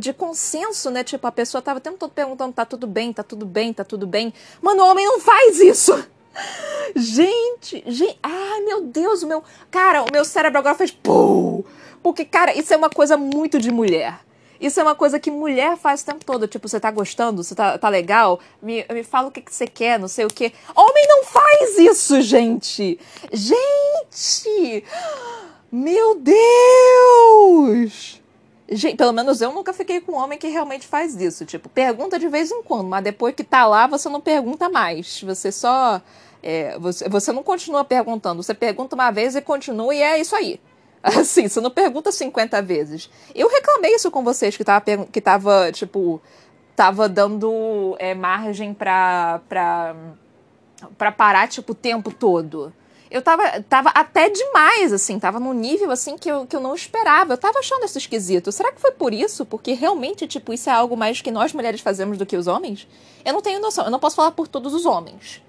de 0.00 0.12
consenso, 0.12 0.90
né? 0.90 1.04
Tipo, 1.04 1.26
a 1.26 1.32
pessoa 1.32 1.62
tava 1.62 1.78
o 1.78 1.80
tempo 1.80 1.96
todo 1.96 2.10
perguntando: 2.10 2.52
tá 2.52 2.64
tudo 2.64 2.86
bem, 2.86 3.12
tá 3.12 3.22
tudo 3.22 3.46
bem, 3.46 3.72
tá 3.72 3.84
tudo 3.84 4.06
bem. 4.06 4.34
Mano, 4.60 4.82
o 4.82 4.86
homem 4.88 5.06
não 5.06 5.20
faz 5.20 5.60
isso! 5.60 5.92
Gente, 6.96 7.82
gente, 7.86 8.18
ai 8.22 8.60
meu 8.62 8.82
Deus, 8.82 9.22
o 9.22 9.26
meu. 9.26 9.42
Cara, 9.70 10.02
o 10.02 10.06
meu 10.12 10.24
cérebro 10.24 10.58
agora 10.58 10.74
fez. 10.74 10.90
Pum! 10.90 11.62
Porque, 12.02 12.24
cara, 12.24 12.54
isso 12.58 12.74
é 12.74 12.76
uma 12.76 12.90
coisa 12.90 13.16
muito 13.16 13.58
de 13.58 13.70
mulher. 13.70 14.18
Isso 14.62 14.78
é 14.78 14.82
uma 14.84 14.94
coisa 14.94 15.18
que 15.18 15.28
mulher 15.28 15.76
faz 15.76 16.02
o 16.02 16.06
tempo 16.06 16.24
todo. 16.24 16.46
Tipo, 16.46 16.68
você 16.68 16.78
tá 16.78 16.88
gostando? 16.88 17.42
Você 17.42 17.52
tá, 17.52 17.76
tá 17.76 17.88
legal? 17.88 18.38
Me, 18.62 18.86
me 18.92 19.02
fala 19.02 19.26
o 19.26 19.30
que, 19.32 19.40
que 19.40 19.52
você 19.52 19.66
quer, 19.66 19.98
não 19.98 20.06
sei 20.06 20.24
o 20.24 20.28
que. 20.28 20.52
Homem 20.76 21.04
não 21.08 21.24
faz 21.24 21.78
isso, 21.78 22.20
gente! 22.20 22.96
Gente! 23.32 24.84
Meu 25.70 26.14
Deus! 26.14 27.42
Gente, 28.70 28.96
pelo 28.96 29.12
menos 29.12 29.40
eu 29.40 29.52
nunca 29.52 29.72
fiquei 29.72 30.00
com 30.00 30.12
um 30.12 30.16
homem 30.16 30.38
que 30.38 30.46
realmente 30.46 30.86
faz 30.86 31.16
isso. 31.16 31.44
Tipo, 31.44 31.68
pergunta 31.68 32.16
de 32.16 32.28
vez 32.28 32.52
em 32.52 32.62
quando, 32.62 32.86
mas 32.86 33.02
depois 33.02 33.34
que 33.34 33.42
tá 33.42 33.66
lá, 33.66 33.88
você 33.88 34.08
não 34.08 34.20
pergunta 34.20 34.68
mais. 34.68 35.20
Você 35.22 35.50
só. 35.50 36.00
É, 36.40 36.78
você, 36.78 37.08
você 37.08 37.32
não 37.32 37.42
continua 37.42 37.84
perguntando. 37.84 38.40
Você 38.40 38.54
pergunta 38.54 38.94
uma 38.94 39.10
vez 39.10 39.34
e 39.34 39.40
continua, 39.40 39.92
e 39.92 40.00
é 40.00 40.20
isso 40.20 40.36
aí. 40.36 40.60
Assim, 41.20 41.48
você 41.48 41.60
não 41.60 41.70
pergunta 41.70 42.12
50 42.12 42.62
vezes. 42.62 43.10
Eu 43.34 43.48
reclamei 43.48 43.94
isso 43.94 44.10
com 44.10 44.22
vocês, 44.22 44.56
que 44.56 44.64
tava, 44.64 44.84
que 45.10 45.20
tava 45.20 45.72
tipo, 45.72 46.22
tava 46.76 47.08
dando 47.08 47.96
é, 47.98 48.14
margem 48.14 48.72
pra, 48.72 49.40
pra, 49.48 49.96
pra 50.96 51.10
parar, 51.10 51.48
tipo, 51.48 51.72
o 51.72 51.74
tempo 51.74 52.12
todo. 52.12 52.72
eu 53.10 53.20
tava, 53.20 53.60
tava 53.62 53.88
até 53.90 54.30
demais, 54.30 54.92
assim, 54.92 55.18
tava 55.18 55.40
num 55.40 55.52
nível, 55.52 55.90
assim, 55.90 56.16
que 56.16 56.30
eu, 56.30 56.46
que 56.46 56.54
eu 56.54 56.60
não 56.60 56.74
esperava. 56.74 57.32
Eu 57.32 57.38
tava 57.38 57.58
achando 57.58 57.84
isso 57.84 57.98
esquisito. 57.98 58.52
Será 58.52 58.70
que 58.70 58.80
foi 58.80 58.92
por 58.92 59.12
isso? 59.12 59.44
Porque 59.44 59.72
realmente, 59.72 60.28
tipo, 60.28 60.52
isso 60.52 60.70
é 60.70 60.72
algo 60.72 60.96
mais 60.96 61.20
que 61.20 61.32
nós 61.32 61.52
mulheres 61.52 61.80
fazemos 61.80 62.16
do 62.16 62.24
que 62.24 62.36
os 62.36 62.46
homens? 62.46 62.86
Eu 63.24 63.32
não 63.32 63.42
tenho 63.42 63.60
noção, 63.60 63.84
eu 63.84 63.90
não 63.90 63.98
posso 63.98 64.16
falar 64.16 64.30
por 64.30 64.46
todos 64.46 64.72
os 64.72 64.86
homens. 64.86 65.42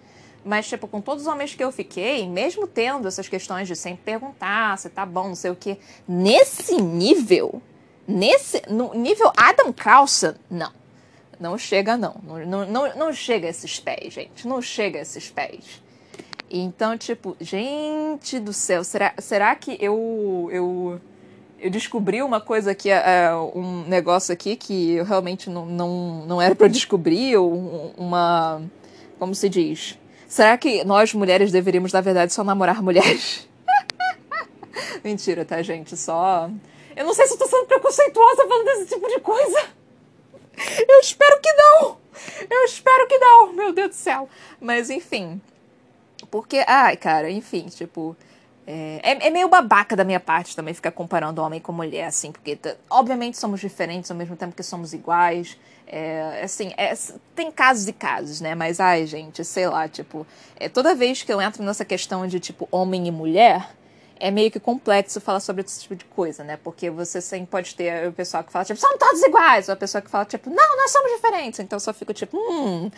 Mas, 0.46 0.68
tipo, 0.68 0.88
com 0.88 1.00
todos 1.00 1.24
os 1.24 1.28
homens 1.28 1.56
que 1.56 1.64
eu 1.64 1.72
fiquei, 1.72 2.28
mesmo 2.28 2.68
tendo 2.68 3.08
essas 3.08 3.28
questões 3.30 3.68
de 3.68 3.76
sempre 3.76 4.04
perguntar 4.04 4.78
se 4.78 4.89
tá 4.89 5.06
bom, 5.06 5.30
não 5.30 5.36
sei 5.36 5.52
o 5.52 5.56
quê, 5.56 5.78
nesse 6.08 6.82
nível, 6.82 7.62
nesse, 8.08 8.62
no 8.70 8.94
nível 8.94 9.32
Adam 9.38 9.72
Carlson, 9.72 10.34
não. 10.50 10.72
Não 11.39 11.58
chega, 11.58 11.98
não. 11.98 12.16
Não, 12.24 12.66
não, 12.66 12.96
não 12.96 13.14
chega 13.14 13.48
a 13.48 13.50
esses 13.50 13.80
pés, 13.80 14.14
gente. 14.14 14.48
Não 14.48 14.62
chega 14.62 15.00
a 15.00 15.02
esses 15.02 15.30
pés. 15.30 15.82
Então, 16.50 16.98
tipo, 16.98 17.36
gente 17.41 18.39
do 18.39 18.54
céu, 18.54 18.84
será, 18.84 19.14
será 19.18 19.56
que 19.56 19.76
eu, 19.80 20.50
eu, 20.52 21.02
eu 21.60 21.72
descobri 21.72 22.22
uma 22.22 22.39
coisa 22.39 22.72
aqui, 22.72 22.89
uh, 22.91 23.58
um 23.58 23.84
negócio 23.88 24.32
aqui 24.32 24.56
que 24.56 24.91
eu 24.91 25.04
realmente 25.04 25.50
não, 25.50 25.66
não, 25.66 26.26
não 26.28 26.41
era 26.41 26.54
para 26.54 26.68
descobrir, 26.68 27.36
ou 27.38 27.94
uma. 27.98 28.62
Como 29.18 29.34
se 29.34 29.50
diz? 29.50 29.98
Será 30.34 30.58
que 30.58 30.84
nós 30.84 31.14
mulheres 31.14 31.52
deveríamos, 31.52 31.94
na 31.94 32.02
verdade, 32.02 32.34
só 32.34 32.44
namorar 32.44 32.82
mulheres? 32.82 33.48
Mentira, 35.06 35.46
tá, 35.46 35.62
gente? 35.62 35.96
Só. 35.96 36.50
Eu 36.96 37.06
não 37.06 37.14
sei 37.14 37.28
se 37.28 37.36
eu 37.36 37.38
tô 37.38 37.46
sendo 37.46 37.68
preconceituosa 37.68 38.48
falando 38.48 38.66
desse 38.66 38.96
tipo 38.96 39.08
de 39.08 39.20
coisa. 39.20 39.60
Eu 40.90 41.00
espero 41.02 41.40
que 41.40 41.54
não! 41.54 41.98
Eu 42.50 42.66
espero 42.66 43.08
que 43.08 43.20
não, 43.20 43.54
meu 43.54 43.72
Deus 43.74 43.90
do 43.90 43.94
céu. 43.94 44.28
Mas 44.60 44.90
enfim, 44.90 45.40
porque, 46.32 46.66
ai, 46.68 46.98
cara, 46.98 47.30
enfim, 47.30 47.68
tipo. 47.68 48.18
É, 48.66 49.02
é, 49.04 49.28
é, 49.28 49.30
meio 49.30 49.48
babaca 49.48 49.96
da 49.96 50.04
minha 50.04 50.20
parte 50.20 50.56
também 50.56 50.74
ficar 50.74 50.92
comparando 50.94 51.44
homem 51.44 51.60
com 51.60 51.72
mulher, 51.72 52.06
assim, 52.06 52.32
porque 52.32 52.58
obviamente 52.90 53.38
somos 53.38 53.60
diferentes 53.62 54.10
ao 54.10 54.18
mesmo 54.18 54.36
tempo 54.36 54.56
que 54.56 54.64
somos 54.64 54.94
iguais. 54.94 55.60
É, 55.88 56.42
assim, 56.44 56.74
é, 56.78 56.94
tem 57.36 57.52
casos 57.52 57.88
e 57.88 57.94
casos, 57.94 58.42
né? 58.42 58.56
Mas, 58.56 58.80
ai, 58.80 59.06
gente, 59.06 59.44
sei 59.44 59.68
lá, 59.68 59.88
tipo, 59.88 60.26
é, 60.56 60.68
toda 60.70 60.96
vez 60.96 61.24
que 61.24 61.32
eu 61.32 61.42
entro 61.42 61.64
nessa 61.64 61.86
questão 61.86 62.26
de, 62.26 62.40
tipo, 62.40 62.68
homem 62.72 63.08
e 63.08 63.12
mulher, 63.12 63.70
é 64.20 64.32
meio 64.32 64.50
que 64.50 64.60
complexo 64.60 65.20
falar 65.20 65.40
sobre 65.40 65.64
esse 65.64 65.82
tipo 65.82 65.96
de 65.96 66.06
coisa, 66.06 66.44
né? 66.44 66.58
Porque 66.64 66.90
você 66.90 67.20
sempre 67.22 67.48
pode 67.48 67.76
ter 67.76 68.08
o 68.08 68.14
pessoal 68.14 68.44
que 68.44 68.52
fala, 68.52 68.66
tipo, 68.66 68.80
somos 68.80 68.98
todos 68.98 69.22
iguais, 69.24 69.68
ou 69.68 69.74
a 69.74 69.76
pessoa 69.76 70.02
que 70.02 70.10
fala, 70.10 70.26
tipo, 70.26 70.50
não, 70.50 70.78
nós 70.78 70.92
somos 70.92 71.12
diferentes. 71.12 71.60
Então 71.60 71.76
eu 71.78 71.82
só 71.82 71.94
fico, 71.94 72.14
tipo, 72.14 72.38
hum 72.38 72.90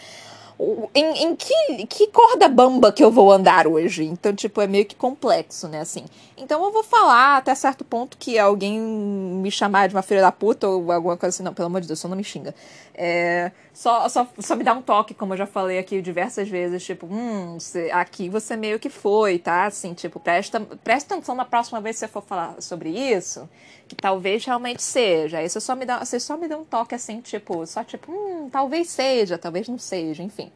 em, 0.93 1.23
em 1.23 1.35
que, 1.35 1.85
que 1.87 2.07
corda 2.07 2.47
bamba 2.47 2.91
que 2.91 3.03
eu 3.03 3.11
vou 3.11 3.31
andar 3.31 3.67
hoje? 3.67 4.05
Então, 4.05 4.33
tipo, 4.33 4.61
é 4.61 4.67
meio 4.67 4.85
que 4.85 4.95
complexo, 4.95 5.67
né, 5.67 5.81
assim. 5.81 6.05
Então 6.37 6.63
eu 6.63 6.71
vou 6.71 6.83
falar 6.83 7.37
até 7.37 7.53
certo 7.53 7.83
ponto 7.83 8.17
que 8.17 8.39
alguém 8.39 8.79
me 8.79 9.51
chamar 9.51 9.87
de 9.87 9.95
uma 9.95 10.01
filha 10.01 10.21
da 10.21 10.31
puta 10.31 10.67
ou 10.67 10.91
alguma 10.91 11.17
coisa 11.17 11.35
assim. 11.35 11.43
Não, 11.43 11.53
pelo 11.53 11.67
amor 11.67 11.81
de 11.81 11.87
Deus, 11.87 11.99
só 11.99 12.07
não 12.07 12.15
me 12.15 12.23
xinga. 12.23 12.55
É, 12.93 13.51
só, 13.73 14.07
só, 14.07 14.25
só 14.39 14.55
me 14.55 14.63
dá 14.63 14.73
um 14.73 14.81
toque, 14.81 15.13
como 15.13 15.33
eu 15.33 15.37
já 15.37 15.45
falei 15.45 15.77
aqui 15.77 16.01
diversas 16.01 16.47
vezes, 16.47 16.83
tipo, 16.83 17.05
hum, 17.05 17.57
aqui 17.91 18.29
você 18.29 18.55
meio 18.55 18.79
que 18.79 18.89
foi, 18.89 19.37
tá? 19.37 19.65
Assim, 19.65 19.93
tipo, 19.93 20.19
presta, 20.19 20.61
presta 20.83 21.15
atenção 21.15 21.35
na 21.35 21.43
próxima 21.43 21.81
vez 21.81 21.97
que 21.97 21.99
você 21.99 22.07
for 22.07 22.23
falar 22.23 22.61
sobre 22.61 22.89
isso, 22.89 23.49
que 23.87 23.95
talvez 23.95 24.45
realmente 24.45 24.81
seja. 24.83 25.39
Aí 25.39 25.49
você 25.49 25.59
só 25.59 25.75
me 25.75 25.85
dá, 25.85 26.03
você 26.03 26.19
só 26.19 26.37
me 26.37 26.47
dá 26.47 26.57
um 26.57 26.65
toque 26.65 26.95
assim, 26.95 27.21
tipo, 27.21 27.65
só 27.65 27.83
tipo, 27.83 28.11
hum, 28.11 28.49
talvez 28.51 28.89
seja, 28.89 29.37
talvez 29.37 29.67
não 29.67 29.77
seja, 29.77 30.23
enfim. 30.23 30.51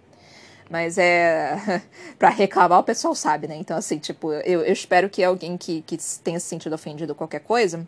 Mas 0.70 0.98
é. 0.98 1.82
pra 2.20 2.30
reclamar, 2.30 2.80
o 2.80 2.84
pessoal 2.84 3.16
sabe, 3.16 3.48
né? 3.48 3.56
Então, 3.56 3.78
assim, 3.78 3.98
tipo, 3.98 4.32
eu, 4.32 4.62
eu 4.62 4.74
espero 4.74 5.10
que 5.10 5.24
alguém 5.24 5.58
que, 5.58 5.82
que 5.82 5.98
tenha 6.24 6.40
se 6.40 6.48
sentido 6.48 6.74
ofendido 6.74 7.16
qualquer 7.16 7.40
coisa 7.42 7.88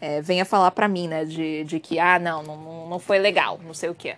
é, 0.00 0.20
venha 0.20 0.44
falar 0.44 0.70
pra 0.70 0.88
mim, 0.88 1.08
né? 1.08 1.24
De, 1.24 1.64
de 1.64 1.80
que, 1.80 1.98
ah, 1.98 2.18
não, 2.18 2.42
não, 2.42 2.88
não 2.88 2.98
foi 2.98 3.18
legal, 3.18 3.60
não 3.64 3.74
sei 3.74 3.88
o 3.90 3.94
quê. 3.94 4.16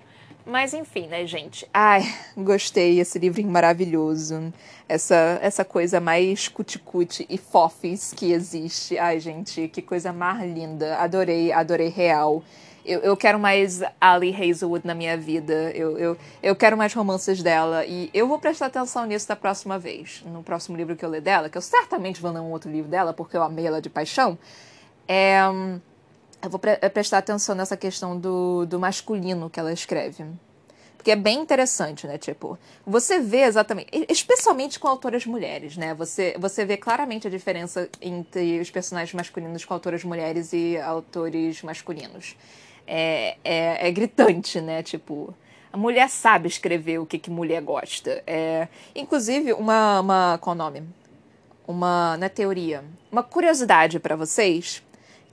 Mas 0.48 0.72
enfim, 0.72 1.06
né, 1.08 1.26
gente? 1.26 1.68
Ai, 1.74 2.02
gostei, 2.34 2.98
esse 2.98 3.18
livrinho 3.18 3.50
maravilhoso. 3.50 4.50
Essa, 4.88 5.38
essa 5.42 5.62
coisa 5.62 6.00
mais 6.00 6.48
cuticute 6.48 7.26
e 7.28 7.36
fofis 7.36 8.14
que 8.14 8.32
existe. 8.32 8.96
Ai, 8.98 9.20
gente, 9.20 9.68
que 9.68 9.82
coisa 9.82 10.10
mais 10.10 10.50
linda. 10.50 10.96
Adorei, 10.96 11.52
adorei 11.52 11.88
real. 11.88 12.42
Eu, 12.82 13.00
eu 13.00 13.14
quero 13.14 13.38
mais 13.38 13.82
Ali 14.00 14.34
Hazelwood 14.34 14.86
na 14.86 14.94
minha 14.94 15.18
vida. 15.18 15.52
Eu, 15.74 15.98
eu, 15.98 16.16
eu 16.42 16.56
quero 16.56 16.78
mais 16.78 16.94
romances 16.94 17.42
dela. 17.42 17.84
E 17.84 18.08
eu 18.14 18.26
vou 18.26 18.38
prestar 18.38 18.66
atenção 18.66 19.04
nisso 19.04 19.28
da 19.28 19.36
próxima 19.36 19.78
vez. 19.78 20.24
No 20.24 20.42
próximo 20.42 20.78
livro 20.78 20.96
que 20.96 21.04
eu 21.04 21.10
ler 21.10 21.20
dela, 21.20 21.50
que 21.50 21.58
eu 21.58 21.62
certamente 21.62 22.22
vou 22.22 22.32
ler 22.32 22.40
um 22.40 22.50
outro 22.50 22.70
livro 22.70 22.90
dela, 22.90 23.12
porque 23.12 23.36
eu 23.36 23.42
amei 23.42 23.66
ela 23.66 23.82
de 23.82 23.90
paixão. 23.90 24.38
É 25.06 25.42
eu 26.42 26.50
vou 26.50 26.58
pre 26.58 26.76
prestar 26.90 27.18
atenção 27.18 27.54
nessa 27.54 27.76
questão 27.76 28.18
do, 28.18 28.64
do 28.66 28.78
masculino 28.78 29.50
que 29.50 29.58
ela 29.58 29.72
escreve. 29.72 30.24
Porque 30.96 31.12
é 31.12 31.16
bem 31.16 31.40
interessante, 31.40 32.06
né? 32.06 32.18
Tipo, 32.18 32.58
você 32.84 33.20
vê 33.20 33.42
exatamente, 33.42 33.88
especialmente 34.08 34.80
com 34.80 34.88
autoras 34.88 35.24
mulheres, 35.26 35.76
né? 35.76 35.94
Você, 35.94 36.34
você 36.38 36.64
vê 36.64 36.76
claramente 36.76 37.26
a 37.26 37.30
diferença 37.30 37.88
entre 38.00 38.58
os 38.60 38.68
personagens 38.68 39.14
masculinos 39.14 39.64
com 39.64 39.74
autoras 39.74 40.02
mulheres 40.02 40.52
e 40.52 40.76
autores 40.76 41.62
masculinos. 41.62 42.36
É, 42.86 43.36
é, 43.44 43.88
é 43.88 43.90
gritante, 43.92 44.60
né? 44.60 44.82
Tipo, 44.82 45.32
a 45.72 45.76
mulher 45.76 46.08
sabe 46.08 46.48
escrever 46.48 46.98
o 46.98 47.06
que, 47.06 47.18
que 47.18 47.30
mulher 47.30 47.62
gosta. 47.62 48.22
É, 48.26 48.66
inclusive, 48.94 49.52
uma, 49.52 50.00
uma. 50.00 50.38
Qual 50.38 50.54
o 50.54 50.58
nome? 50.58 50.82
Uma. 51.66 52.16
Na 52.16 52.26
é 52.26 52.28
teoria. 52.28 52.84
Uma 53.12 53.22
curiosidade 53.22 54.00
para 54.00 54.16
vocês 54.16 54.82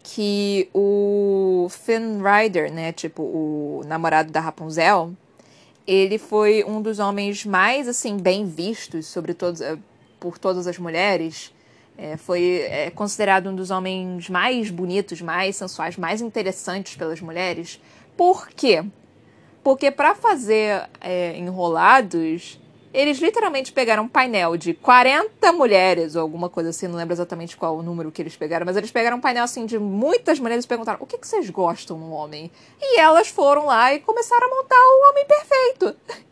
que 0.07 0.69
o 0.71 1.67
Finn 1.71 2.21
Rider, 2.21 2.71
né, 2.71 2.91
tipo 2.91 3.23
o 3.23 3.81
namorado 3.87 4.31
da 4.31 4.39
Rapunzel, 4.39 5.13
ele 5.87 6.19
foi 6.19 6.63
um 6.63 6.79
dos 6.79 6.99
homens 6.99 7.43
mais 7.43 7.87
assim 7.87 8.15
bem 8.15 8.45
vistos 8.45 9.07
sobre 9.07 9.33
todos, 9.33 9.61
eh, 9.61 9.77
por 10.19 10.37
todas 10.37 10.67
as 10.67 10.77
mulheres. 10.77 11.51
É, 11.97 12.17
foi 12.17 12.61
é, 12.69 12.91
considerado 12.91 13.49
um 13.49 13.55
dos 13.55 13.71
homens 13.71 14.29
mais 14.29 14.69
bonitos, 14.69 15.21
mais 15.21 15.55
sensuais, 15.55 15.97
mais 15.97 16.21
interessantes 16.21 16.95
pelas 16.95 17.19
mulheres. 17.19 17.81
Por 18.15 18.47
quê? 18.49 18.83
Porque 19.63 19.89
para 19.89 20.13
fazer 20.13 20.87
é, 21.01 21.35
enrolados, 21.35 22.59
eles 22.95 23.19
literalmente 23.19 23.71
pegaram 23.71 24.03
um 24.03 24.07
painel 24.07 24.55
de 24.55 24.73
40 24.73 25.51
mulheres, 25.51 26.15
ou 26.15 26.21
alguma 26.21 26.49
coisa 26.49 26.69
assim, 26.69 26.87
não 26.87 26.95
lembro 26.95 27.13
exatamente 27.13 27.57
qual 27.57 27.77
o 27.77 27.83
número 27.83 28.11
que 28.11 28.21
eles 28.21 28.35
pegaram, 28.35 28.65
mas 28.65 28.77
eles 28.77 28.91
pegaram 28.91 29.17
um 29.17 29.21
painel 29.21 29.43
assim 29.43 29.65
de 29.65 29.77
muitas 29.77 30.39
mulheres 30.39 30.63
e 30.63 30.67
perguntaram: 30.67 30.99
o 31.01 31.05
que, 31.05 31.17
que 31.17 31.27
vocês 31.27 31.49
gostam 31.49 31.97
no 31.97 32.11
homem? 32.11 32.49
E 32.81 32.99
elas 32.99 33.27
foram 33.27 33.65
lá 33.65 33.93
e 33.93 33.99
começaram 33.99 34.47
a 34.47 34.55
montar 34.55 34.79
o 34.79 35.09
homem 35.09 35.25
perfeito. 35.25 35.95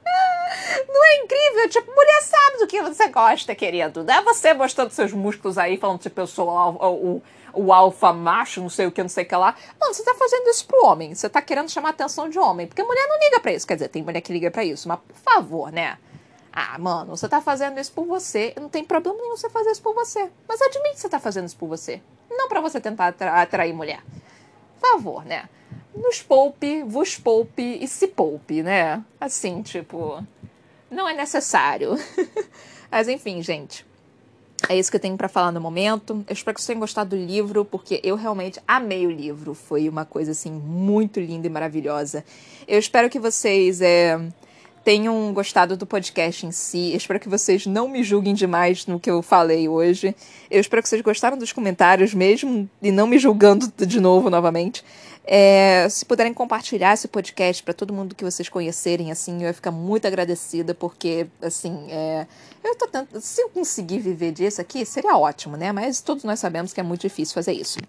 Não 0.87 1.05
é 1.05 1.23
incrível? 1.23 1.69
Tipo, 1.69 1.93
mulher 1.93 2.21
sabe 2.21 2.57
do 2.59 2.67
que 2.67 2.81
você 2.81 3.07
gosta, 3.09 3.55
querido. 3.55 4.03
Não 4.03 4.13
é 4.13 4.21
você 4.21 4.53
mostrando 4.53 4.91
seus 4.91 5.11
músculos 5.11 5.57
aí, 5.57 5.77
falando, 5.77 5.99
tipo, 5.99 6.19
eu 6.19 6.27
sou 6.27 6.47
o, 6.47 7.15
o, 7.15 7.21
o 7.53 7.73
alfa 7.73 8.13
macho, 8.13 8.61
não 8.61 8.69
sei 8.69 8.85
o 8.85 8.91
que, 8.91 9.01
não 9.01 9.09
sei 9.09 9.23
o 9.23 9.27
que 9.27 9.35
lá. 9.35 9.55
Mano, 9.79 9.93
você 9.93 10.03
tá 10.03 10.13
fazendo 10.13 10.47
isso 10.49 10.65
pro 10.65 10.85
homem. 10.85 11.15
Você 11.15 11.27
tá 11.27 11.41
querendo 11.41 11.69
chamar 11.71 11.89
a 11.89 11.91
atenção 11.91 12.29
de 12.29 12.37
homem. 12.37 12.67
Porque 12.67 12.83
mulher 12.83 13.07
não 13.07 13.19
liga 13.19 13.39
pra 13.39 13.53
isso. 13.53 13.65
Quer 13.65 13.75
dizer, 13.75 13.87
tem 13.87 14.03
mulher 14.03 14.21
que 14.21 14.31
liga 14.31 14.51
pra 14.51 14.63
isso. 14.63 14.87
Mas, 14.87 14.99
por 14.99 15.17
favor, 15.17 15.71
né? 15.71 15.97
Ah, 16.55 16.77
mano, 16.77 17.17
você 17.17 17.27
tá 17.27 17.41
fazendo 17.41 17.79
isso 17.79 17.91
por 17.91 18.05
você. 18.05 18.53
Não 18.61 18.69
tem 18.69 18.83
problema 18.83 19.17
nenhum 19.19 19.35
você 19.35 19.49
fazer 19.49 19.71
isso 19.71 19.81
por 19.81 19.95
você. 19.95 20.29
Mas 20.47 20.61
admite 20.61 20.93
que 20.93 21.01
você 21.01 21.09
tá 21.09 21.19
fazendo 21.19 21.47
isso 21.47 21.57
por 21.57 21.67
você. 21.67 21.99
Não 22.29 22.47
para 22.47 22.61
você 22.61 22.79
tentar 22.79 23.07
atra 23.07 23.41
atrair 23.41 23.73
mulher. 23.73 24.03
Por 24.79 24.91
favor, 24.91 25.25
né? 25.25 25.49
Nos 25.95 26.21
poupe, 26.21 26.83
vos 26.83 27.17
poupe 27.17 27.79
e 27.81 27.87
se 27.87 28.07
poupe, 28.07 28.61
né? 28.61 29.03
Assim, 29.19 29.63
tipo. 29.63 30.23
Não 30.91 31.09
é 31.09 31.15
necessário. 31.15 31.95
Mas 32.91 33.07
enfim, 33.07 33.41
gente. 33.41 33.83
É 34.69 34.77
isso 34.77 34.91
que 34.91 34.97
eu 34.97 35.01
tenho 35.01 35.17
para 35.17 35.27
falar 35.27 35.51
no 35.51 35.59
momento. 35.59 36.23
Eu 36.27 36.33
espero 36.33 36.53
que 36.53 36.61
vocês 36.61 36.67
tenham 36.67 36.79
gostado 36.79 37.09
do 37.09 37.15
livro, 37.15 37.65
porque 37.65 37.99
eu 38.03 38.15
realmente 38.15 38.61
amei 38.67 39.07
o 39.07 39.11
livro. 39.11 39.55
Foi 39.55 39.89
uma 39.89 40.05
coisa 40.05 40.31
assim 40.31 40.51
muito 40.51 41.19
linda 41.19 41.47
e 41.47 41.49
maravilhosa. 41.49 42.23
Eu 42.67 42.77
espero 42.77 43.09
que 43.09 43.19
vocês 43.19 43.81
é, 43.81 44.17
tenham 44.83 45.33
gostado 45.33 45.77
do 45.77 45.85
podcast 45.85 46.45
em 46.45 46.51
si. 46.51 46.91
Eu 46.91 46.97
espero 46.97 47.19
que 47.19 47.29
vocês 47.29 47.65
não 47.65 47.87
me 47.87 48.03
julguem 48.03 48.33
demais 48.33 48.85
no 48.85 48.99
que 48.99 49.09
eu 49.09 49.21
falei 49.21 49.67
hoje. 49.67 50.15
Eu 50.51 50.59
espero 50.59 50.83
que 50.83 50.89
vocês 50.89 51.01
gostaram 51.01 51.37
dos 51.37 51.53
comentários 51.53 52.13
mesmo 52.13 52.69
e 52.81 52.91
não 52.91 53.07
me 53.07 53.17
julgando 53.17 53.71
de 53.85 53.99
novo 53.99 54.29
novamente. 54.29 54.83
É, 55.25 55.87
se 55.89 56.05
puderem 56.05 56.33
compartilhar 56.33 56.93
esse 56.93 57.07
podcast 57.07 57.63
para 57.63 57.73
todo 57.73 57.93
mundo 57.93 58.13
que 58.13 58.25
vocês 58.25 58.49
conhecerem, 58.49 59.09
assim, 59.09 59.41
eu 59.41 59.47
ia 59.47 59.53
ficar 59.53 59.71
muito 59.71 60.05
agradecida, 60.05 60.75
porque, 60.75 61.27
assim, 61.41 61.87
é, 61.89 62.27
eu 62.61 62.75
tô 62.75 62.87
tentando, 62.87 63.21
se 63.21 63.41
eu 63.41 63.47
conseguir 63.47 63.99
viver 63.99 64.33
disso 64.33 64.59
aqui, 64.59 64.85
seria 64.85 65.17
ótimo, 65.17 65.55
né? 65.55 65.71
Mas 65.71 66.01
todos 66.01 66.25
nós 66.25 66.41
sabemos 66.41 66.73
que 66.73 66.79
é 66.81 66.83
muito 66.83 67.01
difícil 67.01 67.33
fazer 67.33 67.53
isso. 67.53 67.79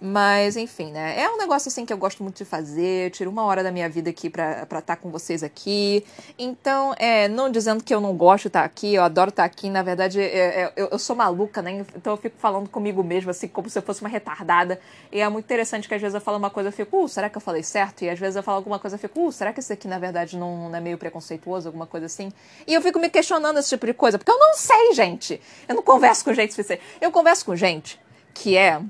Mas, 0.00 0.56
enfim, 0.56 0.92
né? 0.92 1.20
É 1.20 1.28
um 1.28 1.36
negócio 1.36 1.68
assim 1.68 1.84
que 1.84 1.92
eu 1.92 1.98
gosto 1.98 2.22
muito 2.22 2.36
de 2.36 2.44
fazer. 2.44 3.10
Tiro 3.10 3.30
uma 3.30 3.44
hora 3.44 3.64
da 3.64 3.72
minha 3.72 3.88
vida 3.88 4.10
aqui 4.10 4.30
pra 4.30 4.62
estar 4.62 4.80
tá 4.80 4.96
com 4.96 5.10
vocês 5.10 5.42
aqui. 5.42 6.04
Então, 6.38 6.94
é, 6.98 7.26
não 7.26 7.50
dizendo 7.50 7.82
que 7.82 7.92
eu 7.92 8.00
não 8.00 8.16
gosto 8.16 8.42
de 8.42 8.48
estar 8.48 8.60
tá 8.60 8.66
aqui, 8.66 8.94
eu 8.94 9.02
adoro 9.02 9.30
estar 9.30 9.42
tá 9.42 9.46
aqui. 9.46 9.68
Na 9.68 9.82
verdade, 9.82 10.20
é, 10.20 10.62
é, 10.62 10.72
eu, 10.76 10.88
eu, 10.92 10.98
sou 10.98 11.16
maluca, 11.16 11.60
né? 11.60 11.84
Então 11.96 12.12
eu 12.12 12.16
fico 12.16 12.36
falando 12.38 12.68
comigo 12.68 13.02
mesmo, 13.02 13.30
assim, 13.30 13.48
como 13.48 13.68
se 13.68 13.76
eu 13.76 13.82
fosse 13.82 14.00
uma 14.00 14.08
retardada. 14.08 14.80
E 15.10 15.20
é 15.20 15.28
muito 15.28 15.46
interessante 15.46 15.88
que 15.88 15.94
às 15.94 16.00
vezes 16.00 16.14
eu 16.14 16.20
falo 16.20 16.38
uma 16.38 16.50
coisa, 16.50 16.68
eu 16.68 16.72
fico, 16.72 17.04
uh, 17.04 17.08
será 17.08 17.28
que 17.28 17.36
eu 17.36 17.40
falei 17.40 17.64
certo? 17.64 18.02
E 18.02 18.10
às 18.10 18.18
vezes 18.18 18.36
eu 18.36 18.42
falo 18.42 18.58
alguma 18.58 18.78
coisa, 18.78 18.94
eu 18.94 19.00
fico, 19.00 19.26
uh, 19.26 19.32
será 19.32 19.52
que 19.52 19.58
isso 19.58 19.72
aqui, 19.72 19.88
na 19.88 19.98
verdade, 19.98 20.36
não, 20.36 20.68
não 20.68 20.76
é 20.76 20.80
meio 20.80 20.96
preconceituoso, 20.96 21.68
alguma 21.68 21.86
coisa 21.86 22.06
assim? 22.06 22.32
E 22.68 22.74
eu 22.74 22.80
fico 22.80 23.00
me 23.00 23.10
questionando 23.10 23.58
esse 23.58 23.70
tipo 23.70 23.84
de 23.84 23.94
coisa, 23.94 24.16
porque 24.16 24.30
eu 24.30 24.38
não 24.38 24.54
sei, 24.54 24.94
gente. 24.94 25.40
Eu 25.68 25.74
não 25.74 25.82
converso 25.82 26.24
com 26.24 26.32
gente 26.32 26.50
suficiente. 26.50 26.82
Eu 27.00 27.10
converso 27.10 27.44
com 27.44 27.56
gente 27.56 28.00
que 28.32 28.56
é 28.56 28.80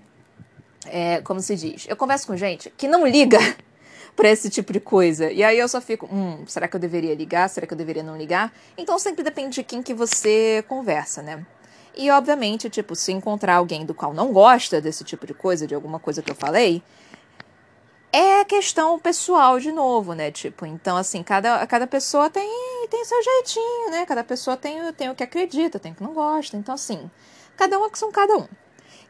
é, 0.91 1.20
como 1.22 1.41
se 1.41 1.57
diz, 1.57 1.86
eu 1.89 1.97
converso 1.97 2.26
com 2.26 2.36
gente 2.36 2.70
que 2.76 2.89
não 2.89 3.07
liga 3.07 3.39
para 4.16 4.28
esse 4.28 4.51
tipo 4.51 4.72
de 4.72 4.80
coisa. 4.80 5.30
E 5.30 5.43
aí 5.43 5.59
eu 5.59 5.68
só 5.68 5.80
fico, 5.80 6.07
hum, 6.12 6.45
será 6.47 6.66
que 6.66 6.76
eu 6.76 6.80
deveria 6.80 7.14
ligar? 7.14 7.49
Será 7.49 7.66
que 7.66 7.72
eu 7.72 7.78
deveria 7.78 8.03
não 8.03 8.16
ligar? 8.16 8.53
Então 8.76 8.99
sempre 8.99 9.22
depende 9.22 9.57
de 9.57 9.62
quem 9.62 9.82
que 9.82 9.95
você 9.95 10.64
conversa, 10.68 11.22
né? 11.22 11.45
E 11.97 12.11
obviamente, 12.11 12.70
tipo, 12.70 12.95
se 12.95 13.12
encontrar 13.12 13.57
alguém 13.57 13.84
do 13.84 13.93
qual 13.93 14.14
não 14.14 14.32
gosta 14.32 14.80
desse 14.80 15.03
tipo 15.03 15.26
de 15.26 15.34
coisa, 15.34 15.66
de 15.66 15.74
alguma 15.74 15.99
coisa 15.99 16.22
que 16.22 16.30
eu 16.30 16.34
falei, 16.34 16.82
é 18.12 18.45
questão 18.45 18.99
pessoal 18.99 19.59
de 19.59 19.72
novo, 19.72 20.14
né? 20.14 20.30
Tipo, 20.30 20.64
então 20.64 20.97
assim, 20.97 21.22
cada, 21.22 21.66
cada 21.66 21.86
pessoa 21.86 22.30
tem, 22.30 22.49
tem 22.89 23.05
seu 23.05 23.22
jeitinho, 23.22 23.91
né? 23.91 24.07
Cada 24.07 24.24
pessoa 24.24 24.57
tem, 24.57 24.93
tem 24.93 25.11
o 25.11 25.14
que 25.14 25.22
acredita, 25.22 25.78
tem 25.78 25.93
o 25.93 25.95
que 25.95 26.03
não 26.03 26.14
gosta. 26.14 26.57
Então, 26.57 26.74
assim, 26.74 27.11
cada 27.57 27.78
um 27.78 27.84
é 27.84 27.91
que 27.91 27.99
são 27.99 28.11
cada 28.12 28.36
um. 28.36 28.49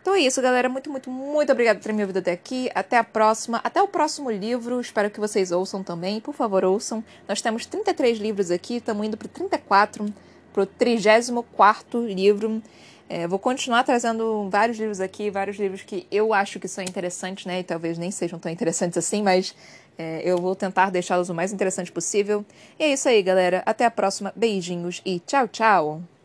Então 0.00 0.14
é 0.14 0.20
isso, 0.20 0.40
galera. 0.40 0.68
Muito, 0.68 0.90
muito, 0.90 1.10
muito 1.10 1.52
obrigada 1.52 1.78
por 1.78 1.84
ter 1.84 1.92
me 1.92 2.02
ouvido 2.02 2.18
até 2.18 2.32
aqui. 2.32 2.70
Até 2.74 2.96
a 2.96 3.04
próxima. 3.04 3.60
Até 3.62 3.82
o 3.82 3.88
próximo 3.88 4.30
livro. 4.30 4.80
Espero 4.80 5.10
que 5.10 5.20
vocês 5.20 5.52
ouçam 5.52 5.82
também. 5.82 6.20
Por 6.20 6.34
favor, 6.34 6.64
ouçam. 6.64 7.04
Nós 7.28 7.42
temos 7.42 7.66
33 7.66 8.18
livros 8.18 8.50
aqui. 8.50 8.76
Estamos 8.76 9.06
indo 9.06 9.16
para 9.16 9.26
o 9.26 9.28
34, 9.28 10.06
para 10.52 10.62
o 10.62 10.66
34 10.66 12.06
livro. 12.06 12.62
É, 13.08 13.26
vou 13.26 13.38
continuar 13.38 13.84
trazendo 13.84 14.50
vários 14.50 14.78
livros 14.78 15.00
aqui, 15.00 15.30
vários 15.30 15.56
livros 15.56 15.80
que 15.80 16.06
eu 16.10 16.34
acho 16.34 16.60
que 16.60 16.68
são 16.68 16.84
interessantes, 16.84 17.46
né? 17.46 17.60
E 17.60 17.64
talvez 17.64 17.96
nem 17.96 18.10
sejam 18.10 18.38
tão 18.38 18.52
interessantes 18.52 18.98
assim, 18.98 19.22
mas 19.22 19.54
é, 19.96 20.20
eu 20.22 20.36
vou 20.36 20.54
tentar 20.54 20.90
deixá-los 20.90 21.30
o 21.30 21.34
mais 21.34 21.52
interessante 21.52 21.90
possível. 21.90 22.44
E 22.78 22.84
é 22.84 22.92
isso 22.92 23.08
aí, 23.08 23.22
galera. 23.22 23.62
Até 23.64 23.86
a 23.86 23.90
próxima. 23.90 24.32
Beijinhos 24.36 25.00
e 25.06 25.20
tchau, 25.20 25.48
tchau! 25.48 26.17